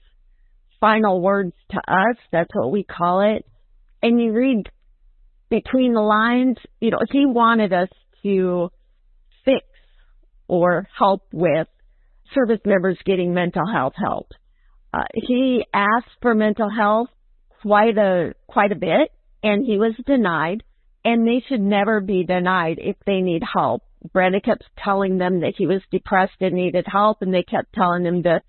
final 0.80 1.22
words 1.22 1.54
to 1.72 1.78
us, 1.78 2.18
that's 2.32 2.50
what 2.54 2.72
we 2.72 2.84
call 2.84 3.22
it, 3.22 3.46
and 4.02 4.20
you 4.20 4.34
read 4.34 4.70
between 5.50 5.94
the 5.94 6.02
lines, 6.02 6.58
you 6.80 6.92
know, 6.92 7.00
he 7.12 7.26
wanted 7.26 7.74
us 7.74 7.90
to 8.24 8.70
fix 9.46 9.66
or 10.48 10.88
help 10.98 11.24
with 11.32 11.68
service 12.34 12.62
members 12.66 12.98
getting 13.06 13.34
mental 13.34 13.64
health 13.72 13.94
help. 13.96 14.30
Uh, 14.94 15.04
he 15.14 15.66
asked 15.74 16.10
for 16.22 16.34
mental 16.34 16.70
health 16.70 17.10
quite 17.62 17.98
a 17.98 18.34
quite 18.48 18.72
a 18.72 18.76
bit, 18.76 19.12
and 19.44 19.66
he 19.66 19.78
was 19.78 19.94
denied. 20.06 20.64
And 21.04 21.28
they 21.28 21.44
should 21.48 21.62
never 21.62 22.00
be 22.00 22.24
denied 22.24 22.78
if 22.80 22.96
they 23.08 23.22
need 23.22 23.42
help. 23.42 23.82
Brandon 24.14 24.42
kept 24.42 24.64
telling 24.84 25.18
them 25.18 25.42
that 25.42 25.54
he 25.58 25.68
was 25.68 25.82
depressed 25.92 26.42
and 26.42 26.56
needed 26.56 26.86
help, 26.88 27.22
and 27.22 27.34
they 27.34 27.44
kept 27.44 27.74
telling 27.74 28.06
him 28.06 28.24
to 28.24 28.42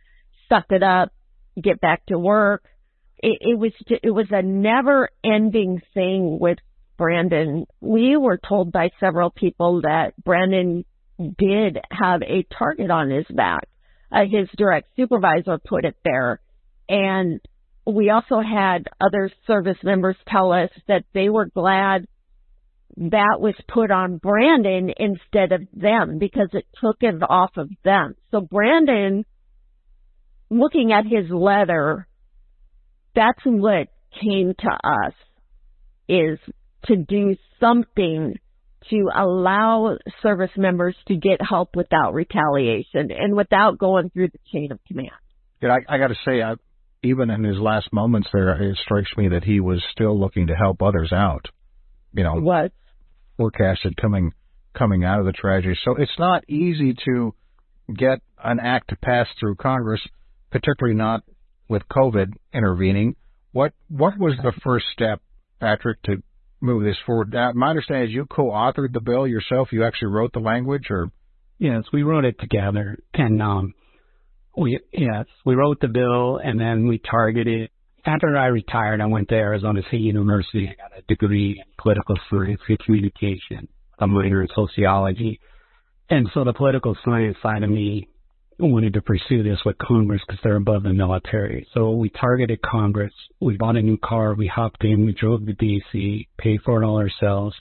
suck 0.48 0.66
it 0.70 0.82
up, 0.82 1.12
get 1.60 1.80
back 1.80 2.06
to 2.06 2.18
work. 2.18 2.64
It, 3.18 3.38
it 3.40 3.58
was 3.58 3.72
it 3.88 4.10
was 4.10 4.26
a 4.30 4.42
never 4.42 5.10
ending 5.22 5.80
thing 5.94 6.38
with 6.40 6.58
Brandon. 6.96 7.66
We 7.80 8.16
were 8.16 8.38
told 8.38 8.72
by 8.72 8.90
several 8.98 9.30
people 9.30 9.82
that 9.82 10.14
Brandon 10.22 10.84
did 11.18 11.78
have 11.90 12.22
a 12.22 12.46
target 12.58 12.90
on 12.90 13.10
his 13.10 13.26
back. 13.30 13.68
Uh, 14.10 14.24
his 14.30 14.48
direct 14.56 14.88
supervisor 14.96 15.58
put 15.58 15.84
it 15.84 15.96
there, 16.04 16.40
and 16.88 17.40
we 17.86 18.10
also 18.10 18.40
had 18.40 18.88
other 19.00 19.30
service 19.46 19.78
members 19.82 20.16
tell 20.28 20.52
us 20.52 20.70
that 20.88 21.04
they 21.14 21.28
were 21.28 21.46
glad 21.46 22.06
that 22.96 23.38
was 23.40 23.54
put 23.68 23.90
on 23.90 24.18
Brandon 24.18 24.92
instead 24.96 25.52
of 25.52 25.62
them 25.72 26.18
because 26.18 26.48
it 26.52 26.66
took 26.80 26.96
it 27.00 27.22
off 27.22 27.52
of 27.56 27.70
them. 27.84 28.14
So 28.30 28.40
Brandon, 28.40 29.24
looking 30.50 30.92
at 30.92 31.04
his 31.04 31.30
letter, 31.30 32.06
that's 33.14 33.40
what 33.44 33.88
came 34.20 34.54
to 34.58 34.68
us 34.68 35.14
is 36.08 36.38
to 36.86 36.96
do 36.96 37.36
something 37.60 38.34
to 38.90 39.08
allow 39.14 39.96
service 40.22 40.50
members 40.56 40.96
to 41.06 41.16
get 41.16 41.40
help 41.40 41.76
without 41.76 42.14
retaliation 42.14 43.10
and 43.10 43.36
without 43.36 43.78
going 43.78 44.10
through 44.10 44.28
the 44.28 44.38
chain 44.52 44.72
of 44.72 44.80
command. 44.86 45.10
Yeah, 45.62 45.76
I, 45.88 45.94
I 45.94 45.98
got 45.98 46.08
to 46.08 46.16
say, 46.24 46.42
I, 46.42 46.54
even 47.02 47.30
in 47.30 47.44
his 47.44 47.58
last 47.58 47.92
moments 47.92 48.28
there, 48.32 48.60
it 48.60 48.76
strikes 48.84 49.16
me 49.16 49.28
that 49.28 49.44
he 49.44 49.60
was 49.60 49.82
still 49.92 50.18
looking 50.18 50.48
to 50.48 50.54
help 50.54 50.82
others 50.82 51.12
out. 51.12 51.46
You 52.12 52.24
know, 52.24 52.34
what 52.40 52.72
forecasted 53.42 53.96
coming 53.96 54.32
coming 54.78 55.04
out 55.04 55.18
of 55.18 55.26
the 55.26 55.32
tragedy. 55.32 55.76
So 55.84 55.96
it's 55.96 56.18
not 56.18 56.48
easy 56.48 56.94
to 57.04 57.34
get 57.94 58.20
an 58.42 58.60
act 58.60 58.88
to 58.88 58.96
pass 58.96 59.26
through 59.38 59.56
Congress, 59.56 60.00
particularly 60.50 60.96
not 60.96 61.22
with 61.68 61.82
COVID 61.90 62.32
intervening. 62.54 63.16
What 63.50 63.72
what 63.88 64.16
was 64.16 64.34
the 64.42 64.52
first 64.62 64.86
step, 64.92 65.20
Patrick, 65.60 66.00
to 66.04 66.22
move 66.60 66.84
this 66.84 66.96
forward? 67.04 67.34
Uh, 67.34 67.52
my 67.54 67.70
understanding 67.70 68.08
is 68.08 68.14
you 68.14 68.26
co-authored 68.26 68.92
the 68.92 69.00
bill 69.00 69.26
yourself. 69.26 69.68
You 69.72 69.84
actually 69.84 70.12
wrote 70.12 70.32
the 70.32 70.38
language, 70.38 70.86
or 70.88 71.10
yes, 71.58 71.82
we 71.92 72.04
wrote 72.04 72.24
it 72.24 72.38
together, 72.38 72.98
and 73.12 73.42
um, 73.42 73.74
we 74.56 74.78
yes, 74.92 75.26
we 75.44 75.56
wrote 75.56 75.80
the 75.80 75.88
bill, 75.88 76.36
and 76.36 76.60
then 76.60 76.86
we 76.86 76.98
targeted. 76.98 77.70
After 78.04 78.36
I 78.36 78.46
retired, 78.46 79.00
I 79.00 79.06
went 79.06 79.28
to 79.28 79.36
Arizona 79.36 79.80
State 79.86 80.00
University. 80.00 80.68
I 80.68 80.74
got 80.74 80.98
a 80.98 81.02
degree 81.02 81.52
in 81.52 81.72
political 81.78 82.16
science 82.28 82.60
and 82.68 82.78
communication. 82.80 83.68
I'm 83.98 84.12
major 84.12 84.42
in 84.42 84.48
sociology, 84.54 85.38
and 86.10 86.28
so 86.34 86.42
the 86.42 86.52
political 86.52 86.96
science 87.04 87.36
side 87.42 87.62
of 87.62 87.70
me 87.70 88.08
wanted 88.58 88.94
to 88.94 89.02
pursue 89.02 89.44
this 89.44 89.60
with 89.64 89.78
Congress 89.78 90.20
because 90.26 90.40
they're 90.42 90.56
above 90.56 90.82
the 90.82 90.92
military. 90.92 91.66
So 91.74 91.92
we 91.92 92.10
targeted 92.10 92.60
Congress. 92.62 93.12
We 93.40 93.56
bought 93.56 93.76
a 93.76 93.82
new 93.82 93.98
car. 93.98 94.34
We 94.34 94.48
hopped 94.48 94.84
in. 94.84 95.06
We 95.06 95.12
drove 95.12 95.46
to 95.46 95.52
D.C., 95.52 96.28
paid 96.38 96.60
for 96.64 96.82
it 96.82 96.86
all 96.86 96.98
ourselves. 96.98 97.54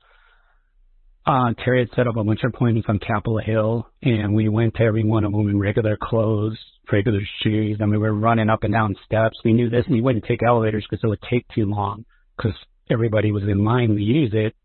Uh, 1.25 1.53
Teri 1.65 1.79
had 1.79 1.89
set 1.95 2.07
up 2.07 2.17
a 2.17 2.23
bunch 2.23 2.41
of 2.43 2.51
appointments 2.53 2.89
on 2.89 2.97
Capitol 2.97 3.39
Hill, 3.39 3.87
and 4.01 4.33
we 4.33 4.49
went 4.49 4.75
to 4.75 4.83
every 4.83 5.03
one 5.03 5.23
of 5.23 5.31
them 5.31 5.49
in 5.49 5.59
regular 5.59 5.97
clothes, 6.01 6.57
regular 6.91 7.21
shoes, 7.43 7.77
and 7.79 7.91
we 7.91 7.97
were 7.97 8.13
running 8.13 8.49
up 8.49 8.63
and 8.63 8.73
down 8.73 8.95
steps. 9.05 9.37
We 9.45 9.53
knew 9.53 9.69
this, 9.69 9.85
and 9.85 9.95
we 9.95 10.01
wouldn't 10.01 10.25
take 10.25 10.41
elevators 10.41 10.85
because 10.89 11.03
it 11.03 11.07
would 11.07 11.21
take 11.29 11.45
too 11.49 11.65
long 11.65 12.05
because 12.35 12.53
everybody 12.89 13.31
was 13.31 13.43
in 13.43 13.63
line 13.63 13.89
to 13.89 14.01
use 14.01 14.31
it. 14.33 14.55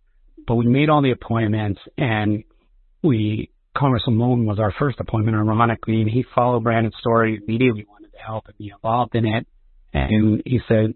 But 0.47 0.55
we 0.55 0.67
made 0.67 0.89
all 0.89 1.03
the 1.03 1.11
appointments, 1.11 1.81
and 1.99 2.45
we 3.03 3.51
Congressman 3.77 4.17
Moulton 4.17 4.47
was 4.47 4.59
our 4.59 4.73
first 4.79 4.99
appointment, 5.01 5.37
ironically, 5.37 6.01
and 6.01 6.09
he 6.09 6.25
followed 6.35 6.65
Brandon's 6.65 6.95
story, 7.01 7.39
immediately 7.47 7.85
wanted 7.89 8.13
to 8.13 8.19
help 8.19 8.47
and 8.47 8.57
be 8.57 8.73
involved 8.75 9.15
in 9.15 9.27
it. 9.27 9.47
And 9.93 10.43
he 10.45 10.61
said, 10.69 10.95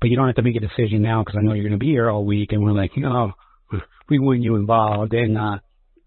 but 0.00 0.08
you 0.08 0.16
don't 0.16 0.26
have 0.26 0.36
to 0.36 0.42
make 0.42 0.56
a 0.56 0.60
decision 0.60 1.02
now 1.02 1.22
because 1.22 1.38
I 1.38 1.42
know 1.42 1.52
you're 1.52 1.64
going 1.64 1.78
to 1.78 1.78
be 1.78 1.90
here 1.90 2.10
all 2.10 2.24
week. 2.24 2.52
And 2.52 2.62
we're 2.62 2.72
like, 2.72 2.92
oh, 3.04 3.32
we 4.08 4.18
want 4.18 4.42
you 4.42 4.56
involved. 4.56 5.12
And 5.12 5.36
uh, 5.36 5.58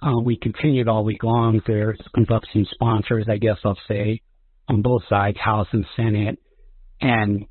uh, 0.01 0.19
we 0.23 0.37
continued 0.37 0.87
all 0.87 1.03
week 1.03 1.23
long. 1.23 1.61
There's 1.65 1.99
some 2.13 2.65
sponsors, 2.71 3.25
I 3.29 3.37
guess 3.37 3.57
I'll 3.63 3.77
say, 3.87 4.21
on 4.67 4.81
both 4.81 5.03
sides, 5.09 5.37
House 5.39 5.67
and 5.71 5.85
Senate. 5.95 6.39
And 7.01 7.45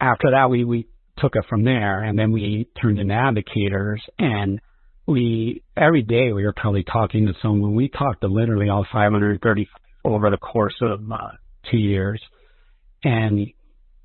after 0.00 0.30
that, 0.32 0.50
we, 0.50 0.64
we 0.64 0.88
took 1.18 1.36
it 1.36 1.44
from 1.48 1.64
there. 1.64 2.02
And 2.02 2.18
then 2.18 2.32
we 2.32 2.68
turned 2.80 2.98
into 2.98 3.14
advocators. 3.14 4.00
And 4.18 4.60
we 5.10 5.62
every 5.76 6.02
day 6.02 6.32
we 6.32 6.44
were 6.44 6.54
probably 6.56 6.84
talking 6.84 7.26
to 7.26 7.34
someone. 7.42 7.74
We 7.74 7.88
talked 7.88 8.22
to 8.22 8.28
literally 8.28 8.68
all 8.68 8.86
530 8.90 9.68
over 10.04 10.30
the 10.30 10.38
course 10.38 10.76
of 10.80 11.00
uh, 11.10 11.16
two 11.70 11.76
years, 11.76 12.22
and 13.04 13.48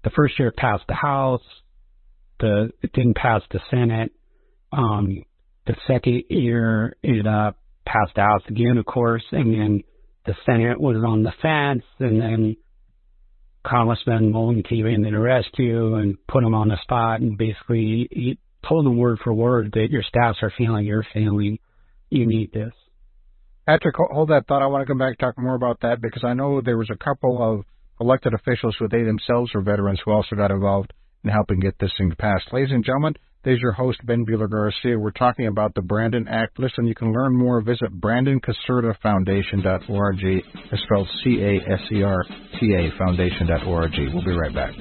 the 0.04 0.10
first 0.10 0.38
year 0.40 0.50
it 0.50 0.58
passed 0.58 0.84
the 0.88 0.96
House. 0.96 1.44
The 2.40 2.72
it 2.82 2.92
didn't 2.94 3.16
pass 3.16 3.42
the 3.52 3.60
Senate. 3.70 4.12
Um, 4.72 5.24
the 5.68 5.76
second 5.88 6.24
year 6.30 6.96
it 7.02 7.26
uh, 7.26 7.54
passed 7.86 8.18
House 8.18 8.44
again, 8.48 8.78
of 8.78 8.86
course, 8.86 9.24
and 9.32 9.54
then 9.54 9.84
the 10.26 10.36
Senate 10.46 10.80
was 10.80 10.98
on 10.98 11.24
the 11.24 11.34
fence, 11.42 11.84
and 12.00 12.22
then 12.22 12.56
Congressman 13.66 14.32
Moulton 14.32 14.64
came 14.64 14.86
in 14.86 15.04
to 15.04 15.12
the 15.12 15.20
rescue 15.20 15.96
and 15.96 16.18
put 16.28 16.44
him 16.44 16.54
on 16.54 16.70
the 16.70 16.78
spot, 16.84 17.22
and 17.22 17.38
basically 17.38 18.08
he, 18.12 18.38
told 18.68 18.86
them 18.86 18.98
word 18.98 19.20
for 19.24 19.34
word 19.34 19.72
that 19.74 19.92
your 19.92 20.02
staffs 20.02 20.40
are 20.42 20.52
feeling 20.58 20.86
you're 20.86 21.06
feeling. 21.14 21.60
You 22.10 22.26
need 22.26 22.52
this. 22.52 22.74
Patrick, 23.68 23.96
hold 23.96 24.30
that 24.30 24.48
thought. 24.48 24.62
I 24.62 24.68
want 24.68 24.82
to 24.82 24.88
come 24.88 24.98
back 24.98 25.10
and 25.10 25.20
talk 25.20 25.38
more 25.38 25.56
about 25.56 25.82
that 25.82 26.02
because 26.02 26.24
I 26.24 26.34
know 26.34 26.62
there 26.62 26.78
was 26.78 26.90
a 26.92 26.98
couple 26.98 27.42
of 27.42 27.66
elected 28.00 28.34
officials 28.34 28.76
who 28.78 28.88
they 28.88 29.04
themselves 29.04 29.54
were 29.54 29.62
veterans 29.62 30.00
who 30.04 30.12
also 30.12 30.36
got 30.36 30.52
involved 30.52 30.94
in 31.24 31.30
helping 31.30 31.60
get 31.60 31.78
this 31.80 31.92
thing 31.98 32.14
passed. 32.18 32.52
Ladies 32.52 32.72
and 32.72 32.86
gentlemen, 32.86 33.16
there's 33.46 33.62
your 33.62 33.72
host, 33.72 34.00
Ben 34.06 34.26
Buehler 34.26 34.50
Garcia. 34.50 34.98
We're 34.98 35.12
talking 35.12 35.48
about 35.48 35.76
the 35.76 35.82
Brandon 35.82 36.28
Act. 36.28 36.60
Listen, 36.60 36.88
you 36.88 36.96
can 36.96 37.14
learn 37.14 37.34
more. 37.34 37.62
Visit 37.62 38.02
BrandonCaserta 38.02 39.00
Foundation.org. 39.02 40.18
It's 40.20 40.84
spelled 40.84 41.08
C 41.24 41.42
A 41.42 41.72
S 41.72 41.80
E 41.92 42.02
R 42.02 42.24
T 42.60 42.74
A 42.74 42.90
Foundation.org. 42.98 43.92
We'll 44.14 44.26
be 44.26 44.32
right 44.32 44.54
back. 44.54 44.74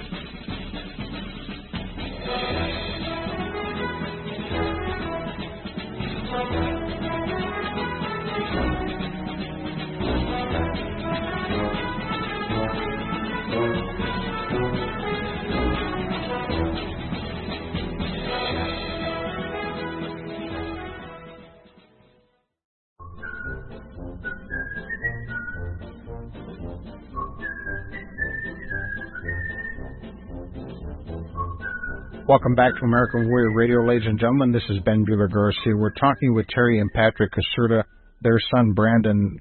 Welcome 32.34 32.56
back 32.56 32.74
to 32.80 32.84
American 32.84 33.28
Warrior 33.28 33.52
Radio, 33.52 33.86
ladies 33.86 34.08
and 34.08 34.18
gentlemen. 34.18 34.50
This 34.50 34.68
is 34.68 34.80
Ben 34.84 35.06
Buehler 35.06 35.32
Garcia. 35.32 35.76
We're 35.76 35.92
talking 35.92 36.34
with 36.34 36.48
Teri 36.48 36.80
and 36.80 36.92
Patrick 36.92 37.30
Caserta. 37.30 37.84
Their 38.22 38.40
son 38.52 38.72
Brandon, 38.72 39.38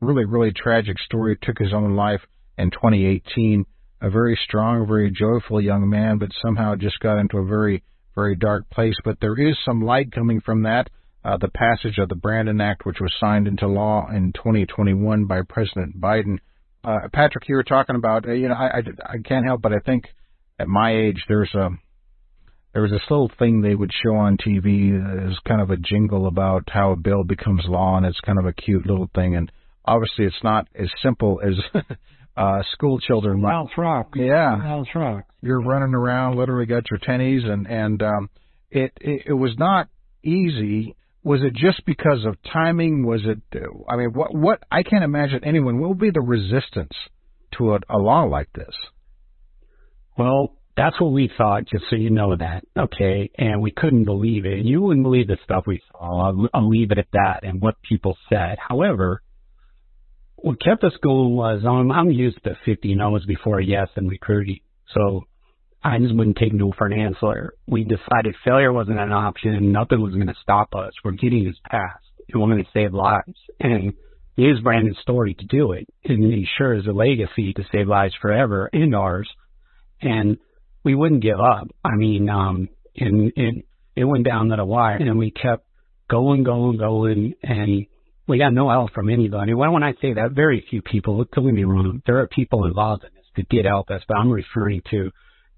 really, 0.00 0.24
really 0.24 0.50
tragic 0.50 0.98
story, 0.98 1.38
took 1.40 1.56
his 1.60 1.72
own 1.72 1.94
life 1.94 2.20
in 2.58 2.72
2018. 2.72 3.64
A 4.00 4.10
very 4.10 4.36
strong, 4.44 4.84
very 4.88 5.12
joyful 5.12 5.60
young 5.60 5.88
man, 5.88 6.18
but 6.18 6.30
somehow 6.42 6.74
just 6.74 6.98
got 6.98 7.20
into 7.20 7.38
a 7.38 7.46
very, 7.46 7.84
very 8.16 8.34
dark 8.34 8.68
place. 8.68 8.96
But 9.04 9.18
there 9.20 9.38
is 9.38 9.56
some 9.64 9.80
light 9.80 10.10
coming 10.10 10.40
from 10.40 10.64
that. 10.64 10.90
Uh, 11.24 11.36
the 11.36 11.46
passage 11.46 11.98
of 11.98 12.08
the 12.08 12.16
Brandon 12.16 12.60
Act, 12.60 12.84
which 12.84 12.98
was 13.00 13.14
signed 13.20 13.46
into 13.46 13.68
law 13.68 14.08
in 14.10 14.32
2021 14.32 15.26
by 15.26 15.42
President 15.48 16.00
Biden. 16.00 16.38
Uh, 16.82 16.98
Patrick, 17.12 17.48
you 17.48 17.54
were 17.54 17.62
talking 17.62 17.94
about, 17.94 18.26
uh, 18.26 18.32
you 18.32 18.48
know, 18.48 18.56
I, 18.56 18.78
I, 18.78 18.82
I 19.06 19.16
can't 19.24 19.46
help 19.46 19.62
but 19.62 19.72
I 19.72 19.78
think 19.86 20.06
at 20.58 20.66
my 20.66 20.96
age 20.96 21.22
there's 21.28 21.54
a 21.54 21.68
there 22.78 22.82
was 22.84 22.92
this 22.92 23.10
little 23.10 23.30
thing 23.40 23.60
they 23.60 23.74
would 23.74 23.90
show 23.92 24.14
on 24.14 24.36
TV 24.36 24.94
as 25.26 25.36
kind 25.48 25.60
of 25.60 25.70
a 25.70 25.76
jingle 25.76 26.28
about 26.28 26.62
how 26.68 26.92
a 26.92 26.96
bill 26.96 27.24
becomes 27.24 27.64
law, 27.66 27.96
and 27.96 28.06
it's 28.06 28.20
kind 28.20 28.38
of 28.38 28.46
a 28.46 28.52
cute 28.52 28.86
little 28.86 29.10
thing. 29.16 29.34
And 29.34 29.50
obviously, 29.84 30.26
it's 30.26 30.44
not 30.44 30.68
as 30.76 30.86
simple 31.02 31.40
as 31.44 31.54
uh, 32.36 32.62
school 32.70 33.00
children. 33.00 33.42
Like 33.42 33.76
rock. 33.76 34.12
Yeah. 34.14 34.62
House 34.62 34.86
rock. 34.94 35.24
You're 35.42 35.60
running 35.60 35.92
around, 35.92 36.36
literally 36.36 36.66
got 36.66 36.84
your 36.88 37.00
tennies, 37.00 37.44
and 37.44 37.66
and 37.66 38.00
um, 38.00 38.30
it, 38.70 38.92
it 39.00 39.22
it 39.26 39.32
was 39.32 39.56
not 39.58 39.88
easy. 40.22 40.94
Was 41.24 41.40
it 41.42 41.54
just 41.54 41.84
because 41.84 42.24
of 42.24 42.36
timing? 42.44 43.04
Was 43.04 43.22
it? 43.24 43.40
I 43.90 43.96
mean, 43.96 44.12
what 44.12 44.32
what? 44.32 44.62
I 44.70 44.84
can't 44.84 45.02
imagine 45.02 45.40
anyone. 45.42 45.80
What 45.80 45.88
would 45.88 45.98
be 45.98 46.12
the 46.12 46.20
resistance 46.20 46.94
to 47.56 47.74
a, 47.74 47.80
a 47.90 47.98
law 47.98 48.22
like 48.22 48.52
this? 48.52 48.76
Well, 50.16 50.52
that's 50.78 51.00
what 51.00 51.10
we 51.10 51.28
thought, 51.36 51.66
just 51.66 51.84
so 51.90 51.96
you 51.96 52.10
know 52.10 52.36
that. 52.36 52.62
Okay. 52.78 53.30
And 53.36 53.60
we 53.60 53.72
couldn't 53.72 54.04
believe 54.04 54.46
it. 54.46 54.64
You 54.64 54.80
wouldn't 54.80 55.02
believe 55.02 55.26
the 55.26 55.36
stuff 55.42 55.64
we 55.66 55.82
saw. 55.90 56.28
I'll, 56.28 56.48
I'll 56.54 56.68
leave 56.68 56.92
it 56.92 56.98
at 56.98 57.08
that 57.12 57.40
and 57.42 57.60
what 57.60 57.74
people 57.82 58.16
said. 58.28 58.58
However, 58.60 59.20
what 60.36 60.62
kept 60.62 60.84
us 60.84 60.92
going 61.02 61.34
was 61.34 61.62
um, 61.66 61.90
I'm 61.90 62.12
used 62.12 62.42
to 62.44 62.56
50 62.64 62.94
no's 62.94 63.26
before 63.26 63.58
a 63.58 63.64
yes 63.64 63.88
in 63.96 64.06
recruiting. 64.06 64.60
So 64.94 65.24
I 65.82 65.98
just 65.98 66.14
wouldn't 66.14 66.36
take 66.36 66.54
no 66.54 66.72
for 66.78 66.86
an 66.86 66.98
answer. 66.98 67.54
We 67.66 67.82
decided 67.82 68.36
failure 68.44 68.72
wasn't 68.72 69.00
an 69.00 69.12
option 69.12 69.72
nothing 69.72 70.00
was 70.00 70.14
going 70.14 70.28
to 70.28 70.34
stop 70.40 70.76
us. 70.76 70.92
We're 71.04 71.10
getting 71.12 71.44
this 71.44 71.58
past 71.68 72.04
and 72.32 72.40
we're 72.40 72.48
going 72.48 72.64
to 72.64 72.70
save 72.72 72.94
lives. 72.94 73.36
And 73.58 73.94
he 74.36 74.42
used 74.42 74.62
Brandon's 74.62 74.98
story 75.02 75.34
to 75.34 75.44
do 75.46 75.72
it. 75.72 75.88
And 76.04 76.32
he 76.32 76.46
sure 76.56 76.74
is 76.74 76.86
a 76.86 76.92
legacy 76.92 77.52
to 77.54 77.64
save 77.72 77.88
lives 77.88 78.14
forever 78.22 78.70
and 78.72 78.94
ours. 78.94 79.28
And 80.00 80.38
we 80.84 80.94
wouldn't 80.94 81.22
give 81.22 81.40
up. 81.40 81.68
I 81.84 81.96
mean, 81.96 82.28
um, 82.28 82.68
and, 82.96 83.32
and 83.36 83.62
it 83.96 84.04
went 84.04 84.24
down 84.24 84.48
to 84.48 84.56
the 84.56 84.64
wire 84.64 84.96
and 84.96 85.18
we 85.18 85.30
kept 85.30 85.64
going, 86.08 86.44
going, 86.44 86.78
going 86.78 87.34
and 87.42 87.86
we 88.26 88.38
got 88.38 88.52
no 88.52 88.70
help 88.70 88.92
from 88.92 89.08
anybody. 89.08 89.54
Well, 89.54 89.72
when 89.72 89.82
I 89.82 89.92
say 90.00 90.14
that, 90.14 90.32
very 90.32 90.64
few 90.68 90.82
people, 90.82 91.24
don't 91.34 91.54
me 91.54 91.64
wrong, 91.64 92.02
there 92.06 92.18
are 92.18 92.28
people 92.28 92.66
involved 92.66 93.04
in 93.04 93.10
this 93.14 93.24
that 93.36 93.48
did 93.48 93.64
help 93.64 93.90
us, 93.90 94.02
but 94.06 94.16
I'm 94.16 94.30
referring 94.30 94.82
to 94.90 95.10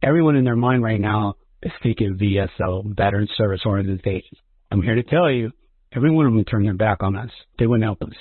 everyone 0.03 0.37
in 0.37 0.45
their 0.45 0.57
mind 0.57 0.83
right 0.83 1.01
now 1.01 1.35
is 1.63 1.73
thinking 1.83 2.17
VSO, 2.17 2.97
Veteran 2.97 3.29
Service 3.37 3.63
Organizations. 3.67 4.39
I'm 4.71 4.83
here 4.83 4.95
to 4.95 5.03
tell 5.03 5.31
you, 5.31 5.51
every 5.95 6.11
one 6.11 6.27
of 6.27 6.33
them 6.33 6.45
turned 6.45 6.67
their 6.67 6.75
back 6.75 7.03
on 7.03 7.17
us. 7.17 7.31
They 7.59 7.67
wouldn't 7.67 7.85
help 7.85 8.03
us. 8.03 8.17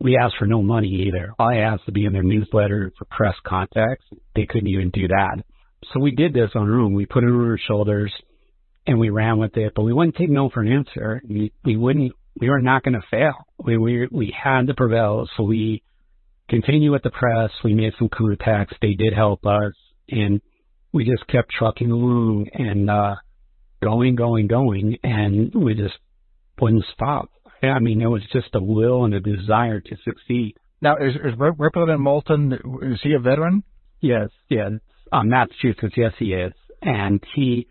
We 0.00 0.18
asked 0.18 0.36
for 0.38 0.46
no 0.46 0.62
money 0.62 1.06
either. 1.06 1.32
I 1.38 1.58
asked 1.58 1.86
to 1.86 1.92
be 1.92 2.04
in 2.04 2.12
their 2.12 2.22
newsletter 2.22 2.92
for 2.98 3.06
press 3.06 3.34
contacts. 3.46 4.04
They 4.36 4.46
couldn't 4.46 4.68
even 4.68 4.90
do 4.90 5.08
that. 5.08 5.42
So 5.92 6.00
we 6.00 6.12
did 6.12 6.32
this 6.32 6.50
on 6.54 6.70
our 6.70 6.80
own. 6.80 6.94
We 6.94 7.06
put 7.06 7.24
it 7.24 7.28
on 7.28 7.50
our 7.50 7.58
shoulders 7.58 8.12
and 8.86 8.98
we 8.98 9.10
ran 9.10 9.38
with 9.38 9.56
it, 9.56 9.72
but 9.74 9.82
we 9.82 9.92
wouldn't 9.92 10.16
take 10.16 10.30
no 10.30 10.50
for 10.50 10.60
an 10.60 10.72
answer. 10.72 11.22
We, 11.28 11.52
we 11.64 11.76
wouldn't, 11.76 12.12
we 12.38 12.50
were 12.50 12.60
not 12.60 12.82
going 12.82 12.94
to 12.94 13.06
fail. 13.10 13.34
We, 13.58 13.78
we, 13.78 14.08
we 14.10 14.34
had 14.36 14.66
to 14.66 14.74
prevail. 14.74 15.28
So 15.36 15.44
we 15.44 15.82
continued 16.48 16.90
with 16.90 17.02
the 17.02 17.10
press. 17.10 17.50
We 17.62 17.74
made 17.74 17.94
some 17.98 18.08
contacts. 18.08 18.76
They 18.80 18.94
did 18.94 19.14
help 19.14 19.46
us 19.46 19.72
and 20.08 20.40
we 20.92 21.04
just 21.04 21.26
kept 21.28 21.50
trucking 21.50 21.90
along 21.90 22.48
and, 22.52 22.90
uh, 22.90 23.16
going, 23.82 24.16
going, 24.16 24.46
going. 24.46 24.98
And 25.02 25.54
we 25.54 25.74
just 25.74 25.94
wouldn't 26.60 26.84
stop. 26.94 27.30
I 27.62 27.78
mean, 27.78 28.02
it 28.02 28.06
was 28.06 28.22
just 28.32 28.54
a 28.54 28.62
will 28.62 29.04
and 29.04 29.14
a 29.14 29.20
desire 29.20 29.80
to 29.80 29.96
succeed. 30.04 30.56
Now, 30.82 30.96
is, 30.96 31.14
is 31.14 31.38
Representative 31.38 32.00
Moulton, 32.00 32.52
is 32.82 33.00
he 33.02 33.14
a 33.14 33.18
veteran? 33.18 33.64
Yes, 34.00 34.28
yes 34.50 34.72
um, 35.12 35.28
Massachusetts. 35.28 35.94
Yes, 35.96 36.12
he 36.18 36.32
is. 36.32 36.52
And 36.82 37.22
he 37.34 37.66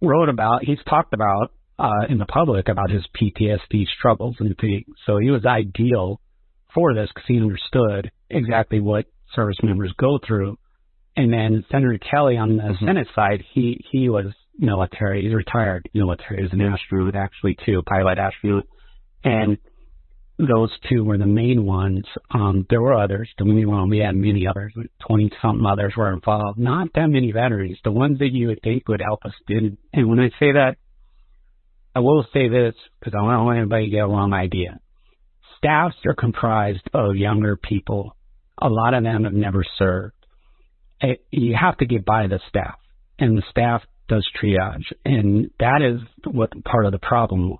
wrote 0.00 0.28
about, 0.28 0.64
he's 0.64 0.78
talked 0.88 1.14
about 1.14 1.52
uh, 1.78 2.06
in 2.08 2.18
the 2.18 2.26
public 2.26 2.68
about 2.68 2.90
his 2.90 3.04
PTSD 3.20 3.86
struggles 3.98 4.36
and 4.38 4.56
things. 4.58 4.84
So 5.06 5.18
he 5.18 5.30
was 5.30 5.46
ideal 5.46 6.20
for 6.74 6.94
this 6.94 7.08
because 7.14 7.26
he 7.26 7.36
understood 7.38 8.10
exactly 8.28 8.80
what 8.80 9.06
service 9.34 9.56
members 9.62 9.92
go 9.98 10.18
through. 10.24 10.58
And 11.16 11.32
then 11.32 11.64
Senator 11.70 11.98
Kelly 11.98 12.36
on 12.36 12.56
the 12.56 12.62
mm-hmm. 12.62 12.86
Senate 12.86 13.08
side, 13.14 13.44
he 13.52 13.84
he 13.90 14.08
was 14.08 14.26
military. 14.58 15.22
He's 15.22 15.34
retired 15.34 15.88
military. 15.92 16.38
He 16.38 16.42
was 16.44 16.52
an 16.52 16.60
astronaut 16.60 17.16
actually 17.16 17.56
too, 17.64 17.82
pilot 17.82 18.18
astronaut. 18.18 18.66
And 19.24 19.58
those 20.48 20.70
two 20.88 21.04
were 21.04 21.18
the 21.18 21.26
main 21.26 21.66
ones. 21.66 22.04
Um, 22.30 22.66
there 22.70 22.80
were 22.80 22.94
others. 22.94 23.28
Get 23.36 23.46
me 23.46 23.64
wrong, 23.64 23.88
we 23.90 23.98
had 23.98 24.14
many 24.14 24.46
others. 24.46 24.72
Twenty 25.06 25.30
something 25.42 25.66
others 25.66 25.94
were 25.96 26.12
involved. 26.12 26.58
Not 26.58 26.88
that 26.94 27.08
many 27.08 27.32
veterans. 27.32 27.78
The 27.84 27.90
ones 27.90 28.18
that 28.18 28.32
you 28.32 28.48
would 28.48 28.62
think 28.62 28.88
would 28.88 29.02
help 29.02 29.24
us 29.24 29.32
didn't. 29.46 29.78
And 29.92 30.08
when 30.08 30.20
I 30.20 30.28
say 30.38 30.52
that, 30.52 30.76
I 31.94 32.00
will 32.00 32.24
say 32.32 32.48
this 32.48 32.74
because 32.98 33.14
I 33.14 33.20
don't 33.20 33.44
want 33.44 33.58
anybody 33.58 33.86
to 33.86 33.90
get 33.90 34.04
a 34.04 34.06
wrong 34.06 34.32
idea. 34.32 34.80
Staffs 35.58 35.96
are 36.06 36.14
comprised 36.14 36.88
of 36.94 37.16
younger 37.16 37.56
people. 37.56 38.16
A 38.62 38.68
lot 38.68 38.94
of 38.94 39.02
them 39.02 39.24
have 39.24 39.32
never 39.32 39.64
served. 39.78 40.14
It, 41.00 41.24
you 41.30 41.56
have 41.60 41.78
to 41.78 41.86
get 41.86 42.04
by 42.04 42.26
the 42.26 42.40
staff, 42.48 42.78
and 43.18 43.36
the 43.36 43.42
staff 43.50 43.82
does 44.08 44.26
triage, 44.40 44.92
and 45.04 45.50
that 45.58 45.80
is 45.82 46.00
what 46.24 46.52
part 46.64 46.84
of 46.86 46.92
the 46.92 46.98
problem 46.98 47.50
was. 47.50 47.58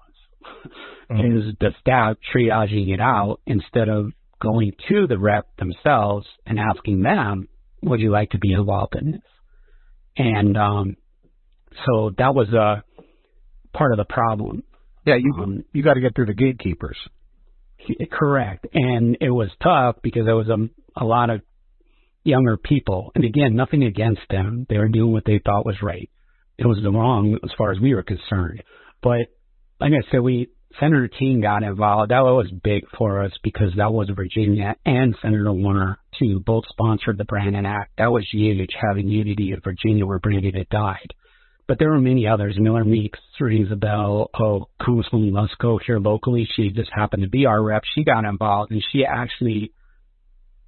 Is 1.11 1.55
the 1.61 1.71
staff 1.81 2.17
triaging 2.35 2.93
it 2.93 3.01
out 3.01 3.41
instead 3.47 3.89
of 3.89 4.13
going 4.41 4.73
to 4.89 5.07
the 5.07 5.19
rep 5.19 5.47
themselves 5.57 6.27
and 6.47 6.59
asking 6.59 7.03
them, 7.03 7.49
would 7.83 8.01
you 8.01 8.11
like 8.11 8.31
to 8.31 8.39
be 8.39 8.53
involved 8.53 8.95
in 9.01 9.13
this? 9.13 9.21
And 10.17 10.57
um, 10.57 10.97
so 11.87 12.13
that 12.19 12.35
was 12.35 12.49
a 12.53 12.83
part 13.77 13.93
of 13.93 13.99
the 13.99 14.05
problem. 14.05 14.63
Yeah, 15.07 15.17
you 15.17 15.35
um, 15.43 15.65
you 15.73 15.83
got 15.83 15.95
to 15.95 16.01
get 16.01 16.15
through 16.15 16.27
the 16.27 16.35
gatekeepers. 16.35 16.99
Correct, 18.13 18.67
and 18.75 19.17
it 19.21 19.31
was 19.31 19.49
tough 19.63 19.97
because 20.03 20.27
there 20.27 20.37
was 20.37 20.49
a 20.49 20.69
a 21.01 21.05
lot 21.05 21.31
of 21.31 21.41
younger 22.25 22.59
people, 22.59 23.11
and 23.15 23.25
again, 23.25 23.57
nothing 23.57 23.83
against 23.85 24.21
them. 24.29 24.67
They 24.69 24.77
were 24.77 24.89
doing 24.89 25.13
what 25.13 25.25
they 25.25 25.41
thought 25.43 25.65
was 25.65 25.81
right. 25.81 26.11
It 26.59 26.67
was 26.67 26.79
wrong 26.85 27.39
as 27.43 27.51
far 27.57 27.73
as 27.73 27.81
we 27.81 27.95
were 27.95 28.03
concerned, 28.03 28.63
but 29.03 29.21
like 29.81 29.93
I 29.93 30.11
said, 30.11 30.21
we 30.21 30.51
Senator 30.79 31.09
Teen 31.09 31.41
got 31.41 31.63
involved. 31.63 32.11
That 32.11 32.21
was 32.21 32.51
big 32.63 32.85
for 32.97 33.25
us 33.25 33.33
because 33.43 33.73
that 33.77 33.93
was 33.93 34.09
Virginia 34.15 34.77
and 34.87 35.17
Senator 35.21 35.53
Warner 35.53 35.99
too. 36.19 36.41
Both 36.41 36.65
sponsored 36.69 37.19
the 37.19 37.25
Brandon 37.25 37.67
Act. 37.67 37.93
That 37.99 38.13
was 38.13 38.27
huge, 38.31 38.71
having 38.81 39.09
unity 39.09 39.53
in 39.53 39.61
Virginia 39.61 40.07
where 40.07 40.21
Brandon 40.21 40.55
had 40.55 40.69
died. 40.69 41.13
But 41.67 41.79
there 41.79 41.91
were 41.91 42.01
many 42.01 42.27
others. 42.27 42.57
Miller 42.59 42.85
Meeks, 42.85 43.19
Isabel, 43.41 44.31
oh, 44.39 44.67
Congresswoman 44.81 45.33
Lesko 45.33 45.79
here 45.85 45.99
locally. 45.99 46.49
She 46.57 46.71
just 46.71 46.91
happened 46.93 47.23
to 47.23 47.29
be 47.29 47.47
our 47.47 47.63
rep. 47.63 47.83
She 47.95 48.05
got 48.05 48.25
involved 48.25 48.71
and 48.71 48.83
she 48.93 49.05
actually 49.05 49.73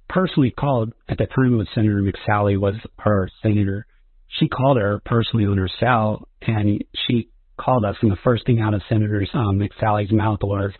personally 0.09 0.51
called 0.51 0.93
at 1.07 1.17
the 1.17 1.25
time 1.25 1.57
when 1.57 1.67
Senator 1.73 2.01
McSally 2.01 2.57
was 2.57 2.75
her 2.99 3.29
senator. 3.41 3.85
She 4.27 4.47
called 4.47 4.77
her 4.77 5.01
personally 5.05 5.45
on 5.45 5.57
her 5.57 5.69
cell 5.79 6.27
and 6.41 6.83
she 7.07 7.29
called 7.57 7.85
us, 7.85 7.95
and 8.01 8.11
the 8.11 8.17
first 8.23 8.45
thing 8.45 8.59
out 8.59 8.73
of 8.73 8.81
Senator 8.89 9.25
um, 9.33 9.59
McSally's 9.59 10.11
mouth 10.11 10.39
was 10.41 10.71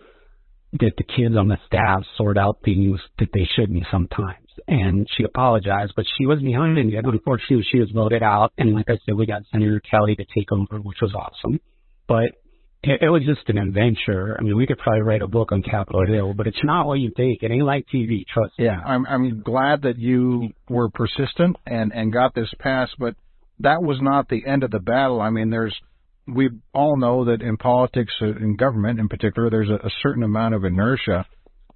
that 0.73 0.93
the 0.97 1.03
kids 1.03 1.36
on 1.38 1.47
the 1.47 1.57
staff 1.67 2.03
sort 2.17 2.38
out 2.38 2.57
things 2.65 2.99
that 3.19 3.29
they 3.33 3.47
shouldn't 3.55 3.86
sometimes. 3.91 4.38
And 4.67 5.07
she 5.15 5.23
apologized, 5.23 5.93
but 5.95 6.05
she 6.17 6.25
was 6.25 6.41
behind 6.41 6.77
it. 6.77 6.95
And 6.95 7.07
unfortunately, 7.07 7.65
she 7.71 7.79
was 7.79 7.91
voted 7.91 8.23
out. 8.23 8.53
And 8.57 8.73
like 8.73 8.89
I 8.89 8.97
said, 9.05 9.15
we 9.15 9.25
got 9.25 9.43
Senator 9.51 9.79
Kelly 9.79 10.15
to 10.15 10.25
take 10.36 10.51
over, 10.51 10.79
which 10.81 10.97
was 11.01 11.13
awesome. 11.13 11.59
But 12.07 12.36
it, 12.83 13.01
it 13.01 13.09
was 13.09 13.23
just 13.25 13.47
an 13.49 13.57
adventure. 13.57 14.36
I 14.39 14.43
mean, 14.43 14.55
we 14.55 14.65
could 14.65 14.77
probably 14.77 15.01
write 15.01 15.21
a 15.21 15.27
book 15.27 15.51
on 15.51 15.63
Capitol 15.63 16.05
Hill, 16.07 16.33
but 16.33 16.47
it's 16.47 16.63
not 16.63 16.88
what 16.88 16.99
you 16.99 17.12
think. 17.15 17.43
It 17.43 17.51
ain't 17.51 17.65
like 17.65 17.86
TV, 17.93 18.25
trust 18.25 18.57
me. 18.57 18.65
Yeah, 18.65 18.79
I'm, 18.79 19.05
I'm 19.05 19.41
glad 19.41 19.83
that 19.83 19.99
you 19.99 20.49
were 20.69 20.89
persistent 20.89 21.57
and, 21.65 21.91
and 21.93 22.12
got 22.12 22.33
this 22.33 22.51
passed, 22.59 22.93
but 22.97 23.15
that 23.59 23.81
was 23.81 23.99
not 24.01 24.27
the 24.27 24.45
end 24.45 24.63
of 24.63 24.71
the 24.71 24.79
battle. 24.79 25.21
I 25.21 25.29
mean, 25.29 25.51
there's– 25.51 25.75
we 26.27 26.49
all 26.73 26.97
know 26.97 27.25
that 27.25 27.41
in 27.41 27.57
politics, 27.57 28.13
uh, 28.21 28.27
in 28.27 28.55
government 28.55 28.99
in 28.99 29.09
particular, 29.09 29.49
there's 29.49 29.69
a, 29.69 29.86
a 29.86 29.91
certain 30.01 30.23
amount 30.23 30.55
of 30.55 30.63
inertia. 30.63 31.25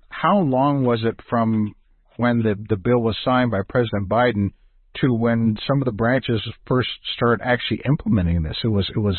How 0.10 0.40
long 0.40 0.86
was 0.86 1.02
it 1.04 1.20
from 1.30 1.74
when 2.16 2.40
the 2.40 2.56
the 2.70 2.78
bill 2.78 3.00
was 3.00 3.18
signed 3.24 3.52
by 3.52 3.62
President 3.68 4.10
Biden 4.10 4.52
to 5.02 5.14
when 5.14 5.58
some 5.68 5.82
of 5.82 5.86
the 5.86 5.92
branches 5.92 6.42
first 6.66 6.90
started 7.16 7.44
actually 7.44 7.82
implementing 7.86 8.44
this? 8.44 8.58
It 8.64 8.70
was 8.70 8.90
it 8.96 9.00
was 9.00 9.18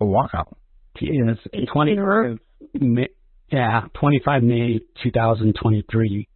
a 0.00 0.06
while. 0.06 0.56
Yes, 1.00 1.36
twenty 1.72 1.96
yeah, 3.50 3.82
twenty 3.94 4.22
five 4.24 4.42
May 4.42 4.80
two 5.02 5.10
thousand 5.10 5.54
twenty 5.60 5.84
three. 5.90 6.28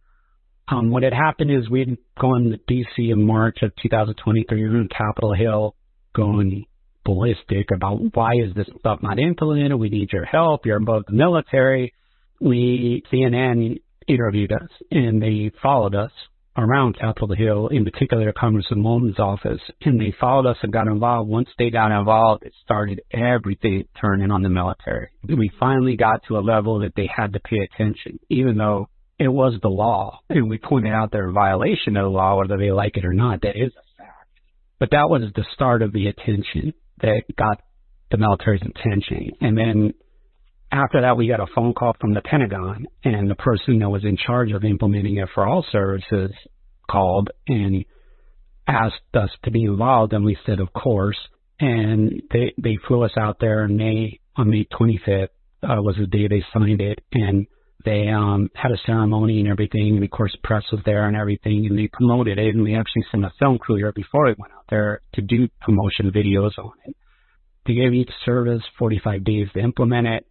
Um, 0.71 0.91
what 0.91 1.01
had 1.01 1.13
happened 1.13 1.49
is 1.49 1.67
we'd 1.67 1.97
gone 2.19 2.51
to 2.51 2.57
D.C. 2.67 3.09
in 3.09 3.25
March 3.25 3.63
of 3.63 3.71
2023 3.81 4.65
on 4.65 4.87
Capitol 4.95 5.33
Hill, 5.33 5.75
going 6.15 6.65
ballistic 7.05 7.71
about 7.73 7.99
why 8.13 8.33
is 8.33 8.53
this 8.55 8.67
stuff 8.79 8.99
not 9.01 9.19
implemented? 9.19 9.79
We 9.79 9.89
need 9.89 10.11
your 10.11 10.25
help. 10.25 10.65
You're 10.65 10.77
above 10.77 11.03
the 11.07 11.13
military. 11.13 11.93
We 12.39 13.03
CNN 13.11 13.79
interviewed 14.07 14.51
us 14.51 14.69
and 14.91 15.21
they 15.21 15.51
followed 15.61 15.95
us 15.95 16.11
around 16.57 16.97
Capitol 16.99 17.33
Hill, 17.35 17.67
in 17.67 17.85
particular 17.85 18.33
Congressman 18.33 18.81
Moulton's 18.81 19.19
office, 19.19 19.61
and 19.81 19.99
they 19.99 20.13
followed 20.19 20.49
us 20.49 20.57
and 20.61 20.73
got 20.73 20.87
involved. 20.87 21.29
Once 21.29 21.47
they 21.57 21.69
got 21.69 21.97
involved, 21.97 22.43
it 22.43 22.53
started 22.63 23.01
everything 23.11 23.85
turning 23.99 24.31
on 24.31 24.43
the 24.43 24.49
military. 24.49 25.09
We 25.23 25.51
finally 25.59 25.95
got 25.95 26.23
to 26.27 26.37
a 26.37 26.41
level 26.41 26.79
that 26.79 26.93
they 26.95 27.09
had 27.13 27.33
to 27.33 27.39
pay 27.39 27.59
attention, 27.59 28.19
even 28.29 28.57
though 28.57 28.89
it 29.19 29.27
was 29.27 29.59
the 29.61 29.69
law, 29.69 30.19
and 30.29 30.49
we 30.49 30.57
pointed 30.57 30.93
out 30.93 31.11
their 31.11 31.31
violation 31.31 31.97
of 31.97 32.05
the 32.05 32.09
law, 32.09 32.37
whether 32.37 32.57
they 32.57 32.71
like 32.71 32.97
it 32.97 33.05
or 33.05 33.13
not. 33.13 33.41
That 33.41 33.55
is 33.55 33.71
a 33.71 33.97
fact. 33.97 34.29
But 34.79 34.91
that 34.91 35.09
was 35.09 35.23
the 35.35 35.45
start 35.53 35.81
of 35.81 35.93
the 35.93 36.07
attention 36.07 36.73
that 37.01 37.23
got 37.37 37.61
the 38.11 38.17
military's 38.17 38.61
attention. 38.61 39.31
And 39.41 39.57
then 39.57 39.93
after 40.71 41.01
that, 41.01 41.17
we 41.17 41.27
got 41.27 41.39
a 41.39 41.47
phone 41.53 41.73
call 41.73 41.95
from 41.99 42.13
the 42.13 42.21
Pentagon, 42.21 42.85
and 43.03 43.29
the 43.29 43.35
person 43.35 43.79
that 43.79 43.89
was 43.89 44.03
in 44.03 44.17
charge 44.17 44.51
of 44.51 44.63
implementing 44.63 45.17
it 45.17 45.29
for 45.33 45.47
all 45.47 45.65
services 45.71 46.31
called 46.89 47.29
and 47.47 47.85
asked 48.67 49.15
us 49.15 49.29
to 49.43 49.51
be 49.51 49.63
involved, 49.63 50.13
and 50.13 50.23
we 50.23 50.37
said, 50.45 50.59
of 50.59 50.71
course. 50.73 51.17
And 51.59 52.21
they 52.31 52.53
they 52.57 52.77
flew 52.87 53.03
us 53.03 53.11
out 53.19 53.37
there 53.41 53.65
in 53.65 53.75
May 53.75 54.19
on 54.37 54.49
May 54.49 54.65
25th 54.65 55.27
uh, 55.63 55.81
was 55.81 55.95
the 55.99 56.07
day 56.07 56.27
they 56.27 56.43
signed 56.53 56.81
it, 56.81 56.99
and 57.11 57.47
they 57.85 58.09
um 58.09 58.49
had 58.55 58.71
a 58.71 58.77
ceremony 58.85 59.39
and 59.39 59.47
everything. 59.47 59.95
And 59.95 60.03
of 60.03 60.11
course, 60.11 60.35
press 60.43 60.63
was 60.71 60.81
there 60.85 61.07
and 61.07 61.15
everything, 61.15 61.65
and 61.65 61.77
they 61.77 61.87
promoted 61.87 62.37
it. 62.37 62.53
And 62.55 62.63
we 62.63 62.75
actually 62.75 63.05
sent 63.11 63.25
a 63.25 63.31
film 63.39 63.57
crew 63.57 63.77
here 63.77 63.91
before 63.91 64.25
we 64.25 64.35
went 64.37 64.53
out 64.53 64.65
there 64.69 65.01
to 65.13 65.21
do 65.21 65.47
promotion 65.61 66.11
videos 66.11 66.57
on 66.57 66.71
it. 66.85 66.95
They 67.65 67.75
gave 67.75 67.93
each 67.93 68.11
service 68.25 68.63
45 68.77 69.23
days 69.23 69.47
to 69.53 69.59
implement 69.59 70.07
it. 70.07 70.25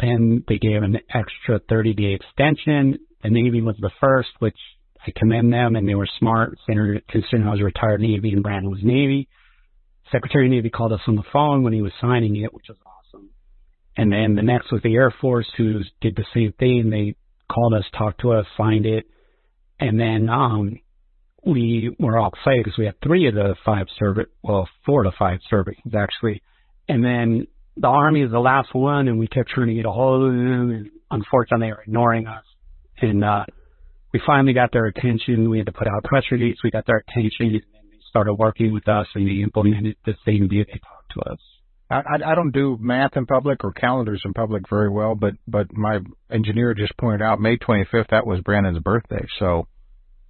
Then 0.00 0.44
they 0.46 0.58
gave 0.58 0.82
an 0.82 0.98
extra 1.12 1.60
30 1.68 1.94
day 1.94 2.14
extension. 2.14 2.98
The 3.22 3.30
Navy 3.30 3.60
was 3.60 3.76
the 3.80 3.90
first, 4.00 4.28
which 4.38 4.56
I 5.04 5.12
commend 5.16 5.52
them, 5.52 5.74
and 5.76 5.88
they 5.88 5.94
were 5.94 6.08
smart, 6.18 6.58
considering 6.66 7.46
I 7.46 7.50
was 7.50 7.62
retired 7.62 8.00
Navy 8.00 8.32
and 8.32 8.42
Brandon 8.42 8.70
was 8.70 8.80
Navy. 8.82 9.28
Secretary 10.12 10.46
of 10.46 10.52
Navy 10.52 10.70
called 10.70 10.92
us 10.92 11.00
on 11.06 11.16
the 11.16 11.24
phone 11.32 11.62
when 11.62 11.72
he 11.72 11.82
was 11.82 11.92
signing 12.00 12.36
it, 12.36 12.54
which 12.54 12.66
was. 12.68 12.76
And 13.98 14.12
then 14.12 14.36
the 14.36 14.42
next 14.42 14.70
was 14.70 14.80
the 14.82 14.94
Air 14.94 15.12
Force, 15.20 15.48
who 15.56 15.80
did 16.00 16.14
the 16.14 16.24
same 16.32 16.52
thing. 16.52 16.88
They 16.88 17.16
called 17.52 17.74
us, 17.74 17.84
talked 17.98 18.20
to 18.20 18.32
us, 18.32 18.46
signed 18.56 18.86
it, 18.86 19.06
and 19.80 19.98
then 19.98 20.28
um, 20.28 20.78
we 21.44 21.94
were 21.98 22.16
all 22.16 22.28
excited 22.28 22.64
because 22.64 22.78
we 22.78 22.86
had 22.86 23.00
three 23.02 23.26
of 23.26 23.34
the 23.34 23.56
five 23.64 23.86
service, 23.98 24.26
well, 24.42 24.68
four 24.86 25.02
to 25.02 25.10
five 25.18 25.40
service 25.50 25.76
actually. 25.96 26.42
And 26.88 27.04
then 27.04 27.46
the 27.76 27.88
Army 27.88 28.22
is 28.22 28.30
the 28.30 28.38
last 28.38 28.72
one, 28.72 29.08
and 29.08 29.18
we 29.18 29.26
kept 29.26 29.50
trying 29.50 29.68
to 29.68 29.74
get 29.74 29.84
a 29.84 29.90
hold 29.90 30.28
of 30.28 30.32
them, 30.32 30.70
and 30.70 30.90
unfortunately 31.10 31.66
they 31.66 31.72
were 31.72 31.82
ignoring 31.82 32.26
us. 32.26 32.44
And 33.00 33.24
uh, 33.24 33.44
we 34.12 34.20
finally 34.24 34.52
got 34.52 34.72
their 34.72 34.86
attention. 34.86 35.50
We 35.50 35.58
had 35.58 35.66
to 35.66 35.72
put 35.72 35.88
out 35.88 36.04
press 36.04 36.24
releases. 36.30 36.60
We 36.62 36.70
got 36.70 36.86
their 36.86 37.04
attention, 37.08 37.46
and 37.46 37.90
they 37.90 37.98
started 38.08 38.34
working 38.34 38.72
with 38.72 38.88
us, 38.88 39.06
and 39.14 39.26
they 39.26 39.42
implemented 39.42 39.96
the 40.06 40.14
same 40.24 40.46
day 40.48 40.64
they 40.64 40.80
talked 40.80 41.12
to 41.14 41.32
us. 41.32 41.38
I, 41.90 42.02
I 42.26 42.34
don't 42.34 42.52
do 42.52 42.76
math 42.78 43.16
in 43.16 43.24
public 43.24 43.64
or 43.64 43.72
calendars 43.72 44.20
in 44.24 44.34
public 44.34 44.68
very 44.68 44.90
well, 44.90 45.14
but 45.14 45.34
but 45.46 45.72
my 45.72 46.00
engineer 46.30 46.74
just 46.74 46.96
pointed 46.98 47.22
out 47.22 47.40
May 47.40 47.56
25th. 47.56 48.08
That 48.10 48.26
was 48.26 48.40
Brandon's 48.40 48.80
birthday, 48.80 49.24
so 49.38 49.66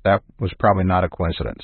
that 0.04 0.22
was 0.38 0.52
probably 0.58 0.84
not 0.84 1.04
a 1.04 1.08
coincidence. 1.08 1.62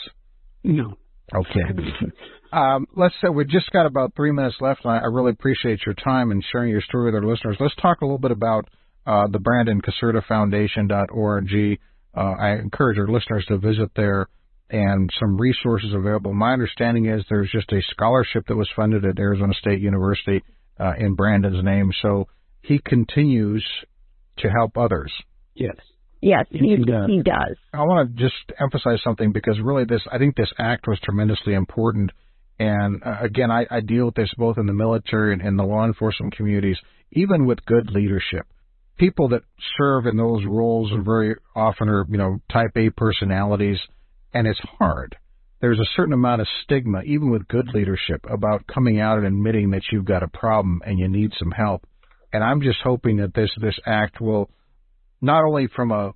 No. 0.65 0.95
Okay. 1.33 1.61
um, 2.53 2.87
let's 2.97 3.15
say 3.23 3.29
we 3.29 3.45
just 3.45 3.71
got 3.71 3.87
about 3.87 4.15
three 4.17 4.33
minutes 4.33 4.57
left, 4.61 4.85
and 4.85 4.93
I, 4.93 4.99
I 4.99 5.07
really 5.07 5.31
appreciate 5.31 5.81
your 5.87 5.95
time 5.95 6.33
and 6.33 6.45
sharing 6.51 6.71
your 6.71 6.83
story 6.83 7.07
with 7.13 7.15
our 7.15 7.29
listeners. 7.29 7.57
Let's 7.61 7.77
talk 7.77 8.01
a 8.01 8.05
little 8.05 8.19
bit 8.19 8.33
about 8.33 8.69
uh, 9.07 9.29
the 9.29 9.39
Brandon 9.39 9.81
Caserta 9.81 10.27
Foundation.org. 10.27 11.79
Uh, 12.17 12.21
I 12.21 12.53
encourage 12.53 12.99
our 12.99 13.09
listeners 13.09 13.45
to 13.49 13.59
visit 13.59 13.91
there 13.95 14.29
and 14.75 15.09
some 15.21 15.37
resources 15.37 15.95
available. 15.95 16.35
My 16.35 16.53
understanding 16.53 17.07
is 17.07 17.25
there's 17.31 17.51
just 17.53 17.73
a 17.73 17.81
scholarship 17.91 18.45
that 18.49 18.57
was 18.57 18.69
funded 18.75 19.05
at 19.05 19.21
Arizona 19.21 19.55
State 19.55 19.81
University 19.81 20.43
uh, 20.81 20.95
in 20.99 21.15
Brandon's 21.15 21.63
name, 21.63 21.93
so 22.03 22.27
he 22.61 22.81
continues 22.85 23.65
to 24.39 24.49
help 24.49 24.77
others. 24.77 25.13
Yes. 25.55 25.77
Yes, 26.21 26.47
he, 26.51 26.59
he, 26.59 26.85
does. 26.85 27.07
he 27.07 27.23
does. 27.23 27.57
I 27.73 27.85
want 27.85 28.17
to 28.17 28.21
just 28.21 28.35
emphasize 28.61 28.99
something 29.05 29.31
because 29.31 29.61
really 29.63 29.85
this, 29.85 30.03
I 30.11 30.19
think 30.19 30.35
this 30.35 30.53
act 30.59 30.89
was 30.89 30.99
tremendously 31.05 31.55
important. 31.55 32.11
And 32.59 33.01
uh, 33.05 33.19
again, 33.21 33.53
I, 33.53 33.67
I 33.71 33.81
deal 33.81 34.07
with 34.07 34.17
this 34.17 34.33
both 34.37 34.59
in 34.59 34.67
the 34.67 34.73
military 34.73 35.35
and 35.35 35.43
in 35.43 35.57
the 35.57 35.65
law 35.65 35.85
enforcement 35.85 36.35
communities, 36.35 36.79
even 37.13 37.47
with 37.47 37.65
good 37.65 37.91
leadership 37.93 38.47
people 38.97 39.29
that 39.31 39.43
serve 39.77 40.07
in 40.07 40.17
those 40.17 40.45
roles 40.47 40.93
are 40.93 41.03
very 41.03 41.35
often 41.57 41.89
are, 41.89 42.07
you 42.09 42.17
know, 42.17 42.39
type 42.53 42.71
A 42.77 42.91
personalities, 42.91 43.79
and 44.35 44.47
it's 44.47 44.61
hard. 44.79 45.17
There's 45.61 45.79
a 45.79 45.95
certain 45.97 46.13
amount 46.13 46.43
of 46.43 46.49
stigma, 46.63 47.03
even 47.05 47.31
with 47.31 47.49
good 47.49 47.69
leadership, 47.73 48.27
about 48.29 48.67
coming 48.67 49.01
out 49.01 49.19
and 49.19 49.27
admitting 49.27 49.71
that 49.71 49.85
you've 49.91 50.05
got 50.05 50.23
a 50.23 50.29
problem 50.29 50.83
and 50.85 50.99
you 50.99 51.09
need 51.09 51.33
some 51.39 51.53
help. 51.53 51.87
And 52.33 52.45
I'm 52.45 52.61
just 52.61 52.81
hoping 52.83 53.19
that 53.19 53.33
this 53.33 53.51
this 53.61 53.79
act 53.87 54.21
will 54.21 54.51
not 55.23 55.45
only 55.45 55.69
from 55.69 55.93
a 55.93 56.13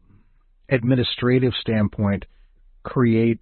administrative 0.68 1.52
standpoint 1.60 2.26
create 2.82 3.40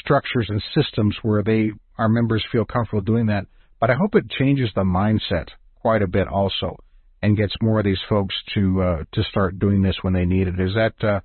structures 0.00 0.46
and 0.48 0.62
systems 0.74 1.16
where 1.22 1.42
they 1.42 1.70
our 1.98 2.08
members 2.08 2.44
feel 2.50 2.64
comfortable 2.64 3.02
doing 3.02 3.26
that, 3.26 3.46
but 3.78 3.90
I 3.90 3.94
hope 3.94 4.14
it 4.14 4.30
changes 4.30 4.70
the 4.74 4.82
mindset 4.82 5.48
quite 5.80 6.02
a 6.02 6.08
bit 6.08 6.26
also 6.26 6.76
and 7.22 7.36
gets 7.36 7.54
more 7.60 7.78
of 7.78 7.84
these 7.84 8.00
folks 8.08 8.34
to 8.54 8.82
uh, 8.82 9.04
to 9.12 9.22
start 9.24 9.58
doing 9.58 9.82
this 9.82 9.98
when 10.02 10.14
they 10.14 10.24
need 10.24 10.48
it. 10.48 10.58
Is 10.58 10.74
that 10.74 10.94
uh, 11.06 11.20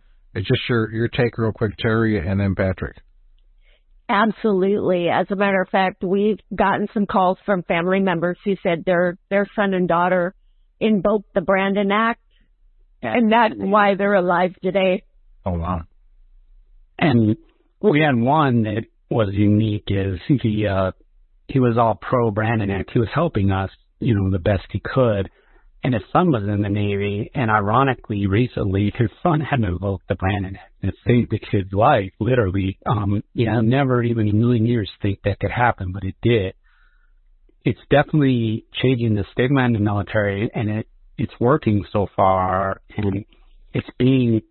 just 0.46 0.62
your 0.70 0.92
your 0.92 1.08
take 1.08 1.38
real 1.38 1.52
quick, 1.52 1.74
Teri, 1.78 2.26
and 2.26 2.40
then 2.40 2.56
Patrick? 2.56 2.98
Absolutely. 4.10 5.10
As 5.10 5.28
a 5.32 5.36
matter 5.36 5.62
of 5.62 5.70
fact, 5.70 6.04
we've 6.04 6.40
gotten 6.54 6.88
some 6.94 7.06
calls 7.06 7.38
from 7.46 7.64
family 7.64 8.00
members 8.00 8.38
who 8.46 8.56
said 8.64 8.84
their 8.86 9.18
their 9.30 9.48
son 9.56 9.74
and 9.74 9.88
daughter 9.88 10.34
invoked 10.80 11.34
the 11.34 11.42
Brandon 11.42 11.92
Act, 11.92 12.22
and 13.02 13.32
that's 13.32 13.56
why 13.58 13.96
they're 13.96 14.14
alive 14.14 14.56
today. 14.64 15.04
Oh 15.46 15.58
wow! 15.58 15.82
And 16.98 17.36
we 17.82 18.02
had 18.02 18.16
one 18.16 18.64
that 18.64 18.84
was 19.10 19.30
unique. 19.34 19.88
Is 19.88 20.20
he 20.28 20.66
uh, 20.66 20.92
he 21.48 21.60
was 21.60 21.78
all 21.78 21.96
pro 21.96 22.32
Brandon 22.32 22.70
Act. 22.70 22.92
He 22.94 23.00
was 23.00 23.10
helping 23.14 23.52
us, 23.52 23.72
you 24.00 24.16
know, 24.16 24.32
the 24.32 24.40
best 24.40 24.64
he 24.72 24.80
could 24.80 25.30
and 25.84 25.94
his 25.94 26.04
son 26.12 26.32
was 26.32 26.44
in 26.44 26.62
the 26.62 26.70
Navy. 26.70 27.32
And 27.34 27.52
ironically, 27.52 28.28
recently, 28.28 28.92
his 28.96 29.10
son 29.24 29.40
had 29.40 29.60
invoked 29.60 30.08
the 30.08 30.14
Act 30.14 30.58
and 30.82 30.94
saved 31.06 31.32
the 31.32 31.40
kid's 31.40 31.72
life, 31.72 32.12
literally. 32.20 32.78
Um, 32.86 33.24
you 33.34 33.46
know, 33.46 33.62
never 33.62 34.04
even 34.04 34.30
a 34.30 34.34
million 34.34 34.66
years 34.66 34.90
think 35.02 35.20
that 35.24 35.40
could 35.40 35.52
happen, 35.52 35.92
but 35.92 36.04
it 36.04 36.16
did. 36.22 36.54
It's 37.64 37.80
definitely 37.90 38.66
changing 38.82 39.16
the 39.16 39.26
stigma 39.32 39.66
in 39.66 39.74
the 39.74 39.80
military, 39.80 40.50
and 40.54 40.70
it 40.70 40.88
it's 41.18 41.34
working 41.40 41.84
so 41.92 42.08
far, 42.16 42.82
and 42.96 43.26
it's 43.74 43.90
being 43.98 44.42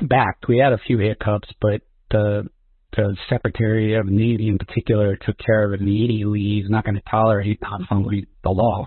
backed. 0.00 0.46
We 0.48 0.58
had 0.58 0.72
a 0.72 0.78
few 0.78 0.98
hiccups, 0.98 1.48
but 1.60 1.82
the 2.10 2.48
the 2.96 3.16
Secretary 3.28 3.94
of 3.94 4.06
Navy 4.06 4.48
in 4.48 4.58
particular 4.58 5.16
took 5.16 5.36
care 5.38 5.64
of 5.64 5.72
it 5.72 5.80
immediately. 5.80 6.40
He's 6.40 6.70
not 6.70 6.84
going 6.84 6.96
to 6.96 7.02
tolerate 7.10 7.60
not 7.62 7.80
only 7.90 8.26
the 8.44 8.50
law 8.50 8.86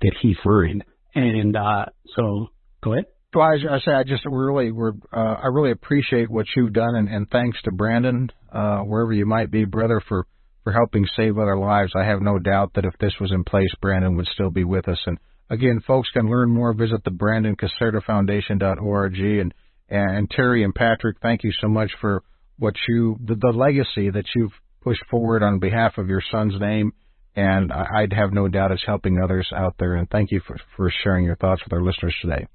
that 0.00 0.12
he's 0.20 0.36
ruined 0.44 0.84
and 1.14 1.56
uh, 1.56 1.86
so, 2.16 2.48
go 2.82 2.92
ahead. 2.92 3.04
Well, 3.34 3.46
I, 3.46 3.76
I 3.76 3.78
say 3.80 3.92
I 3.92 4.02
just 4.04 4.24
really 4.26 4.72
we're 4.72 4.92
uh, 5.12 5.36
I 5.42 5.46
really 5.46 5.70
appreciate 5.70 6.30
what 6.30 6.46
you've 6.54 6.72
done, 6.72 6.94
and, 6.96 7.08
and 7.08 7.30
thanks 7.30 7.60
to 7.62 7.72
Brandon, 7.72 8.30
uh, 8.52 8.80
wherever 8.80 9.12
you 9.12 9.24
might 9.24 9.50
be, 9.50 9.64
brother, 9.64 10.02
for 10.06 10.26
for 10.64 10.72
helping 10.72 11.06
save 11.16 11.38
other 11.38 11.56
lives. 11.56 11.92
I 11.96 12.04
have 12.04 12.20
no 12.20 12.38
doubt 12.38 12.74
that 12.74 12.84
if 12.84 12.96
this 12.98 13.14
was 13.20 13.32
in 13.32 13.44
place, 13.44 13.70
Brandon 13.80 14.16
would 14.16 14.28
still 14.28 14.50
be 14.50 14.64
with 14.64 14.86
us. 14.86 15.00
And 15.06 15.18
again, 15.50 15.80
folks 15.86 16.10
can 16.10 16.30
learn 16.30 16.50
more. 16.50 16.74
Visit 16.74 17.04
the 17.04 17.10
Brandon 17.10 17.56
Caserta 17.56 18.02
Foundation.org. 18.04 19.18
And 19.18 19.54
and 19.88 20.30
Teri 20.30 20.64
and 20.64 20.74
Patrick, 20.74 21.16
thank 21.22 21.42
you 21.42 21.52
so 21.60 21.68
much 21.68 21.90
for 22.00 22.22
what 22.58 22.74
you 22.86 23.18
the, 23.24 23.34
the 23.34 23.52
legacy 23.56 24.10
that 24.10 24.26
you've 24.34 24.52
pushed 24.82 25.04
forward 25.10 25.42
on 25.42 25.58
behalf 25.58 25.96
of 25.96 26.08
your 26.08 26.22
son's 26.30 26.58
name 26.60 26.92
and 27.34 27.72
I'd 27.72 28.12
have 28.12 28.32
no 28.32 28.48
doubt 28.48 28.72
it's 28.72 28.84
helping 28.84 29.20
others 29.22 29.48
out 29.54 29.74
there. 29.78 29.94
And 29.94 30.08
thank 30.10 30.30
you 30.30 30.40
for, 30.46 30.56
for 30.76 30.92
sharing 31.02 31.24
your 31.24 31.36
thoughts 31.36 31.62
with 31.64 31.72
our 31.72 31.82
listeners 31.82 32.14
today. 32.20 32.46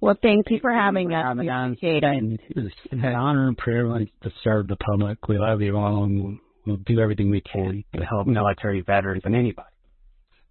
Well, 0.00 0.16
thank 0.22 0.46
you 0.50 0.60
for 0.60 0.72
having 0.72 1.12
us. 1.12 1.24
Having 1.24 1.50
us. 1.50 1.76
It's 2.50 2.74
an 2.92 3.04
honor 3.04 3.48
and 3.48 3.58
privilege 3.58 4.10
to 4.22 4.30
serve 4.44 4.68
the 4.68 4.76
public. 4.76 5.26
We 5.26 5.38
love 5.38 5.60
you 5.60 5.76
all, 5.76 6.04
and 6.04 6.38
we'll 6.64 6.76
do 6.76 7.00
everything 7.00 7.30
we 7.30 7.40
can 7.40 7.82
to 7.96 8.04
help 8.04 8.26
military 8.26 8.80
veterans 8.80 9.22
and 9.24 9.34
anybody. 9.34 9.68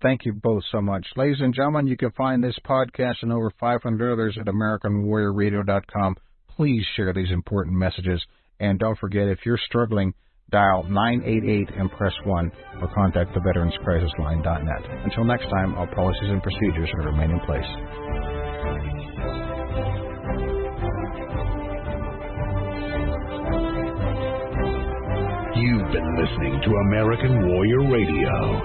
Thank 0.01 0.25
you 0.25 0.33
both 0.33 0.63
so 0.71 0.81
much. 0.81 1.07
Ladies 1.15 1.39
and 1.39 1.55
gentlemen, 1.55 1.87
you 1.87 1.97
can 1.97 2.11
find 2.11 2.43
this 2.43 2.57
podcast 2.65 3.15
and 3.23 3.31
over 3.31 3.51
500 3.59 4.13
others 4.13 4.37
at 4.39 4.45
AmericanWarriorRadio.com. 4.45 6.17
Please 6.55 6.85
share 6.95 7.13
these 7.13 7.31
important 7.31 7.75
messages. 7.75 8.23
And 8.59 8.77
don't 8.77 8.99
forget, 8.99 9.27
if 9.27 9.39
you're 9.45 9.59
struggling, 9.65 10.13
dial 10.51 10.83
988 10.83 11.69
and 11.77 11.91
press 11.91 12.13
1 12.23 12.51
or 12.81 12.87
contact 12.93 13.33
the 13.33 13.41
Veterans 13.41 13.73
Crisis 13.83 14.11
Line.net. 14.19 14.83
Until 15.03 15.25
next 15.25 15.49
time, 15.49 15.75
all 15.75 15.87
policies 15.87 16.29
and 16.29 16.41
procedures 16.41 16.89
will 16.97 17.05
remain 17.05 17.31
in 17.31 17.39
place. 17.41 17.67
You've 25.57 25.91
been 25.91 26.15
listening 26.15 26.61
to 26.63 26.69
American 26.87 27.49
Warrior 27.49 27.81
Radio. 27.91 28.61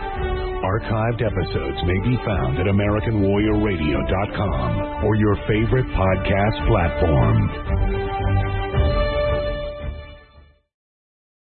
Archived 0.62 1.22
episodes 1.24 1.83
may 1.85 1.99
be 2.07 2.16
found 2.24 2.59
at 2.59 2.66
AmericanWarriorRadio.com 2.66 5.05
or 5.05 5.16
your 5.16 5.35
favorite 5.49 5.87
podcast 5.87 6.66
platform. 6.68 8.12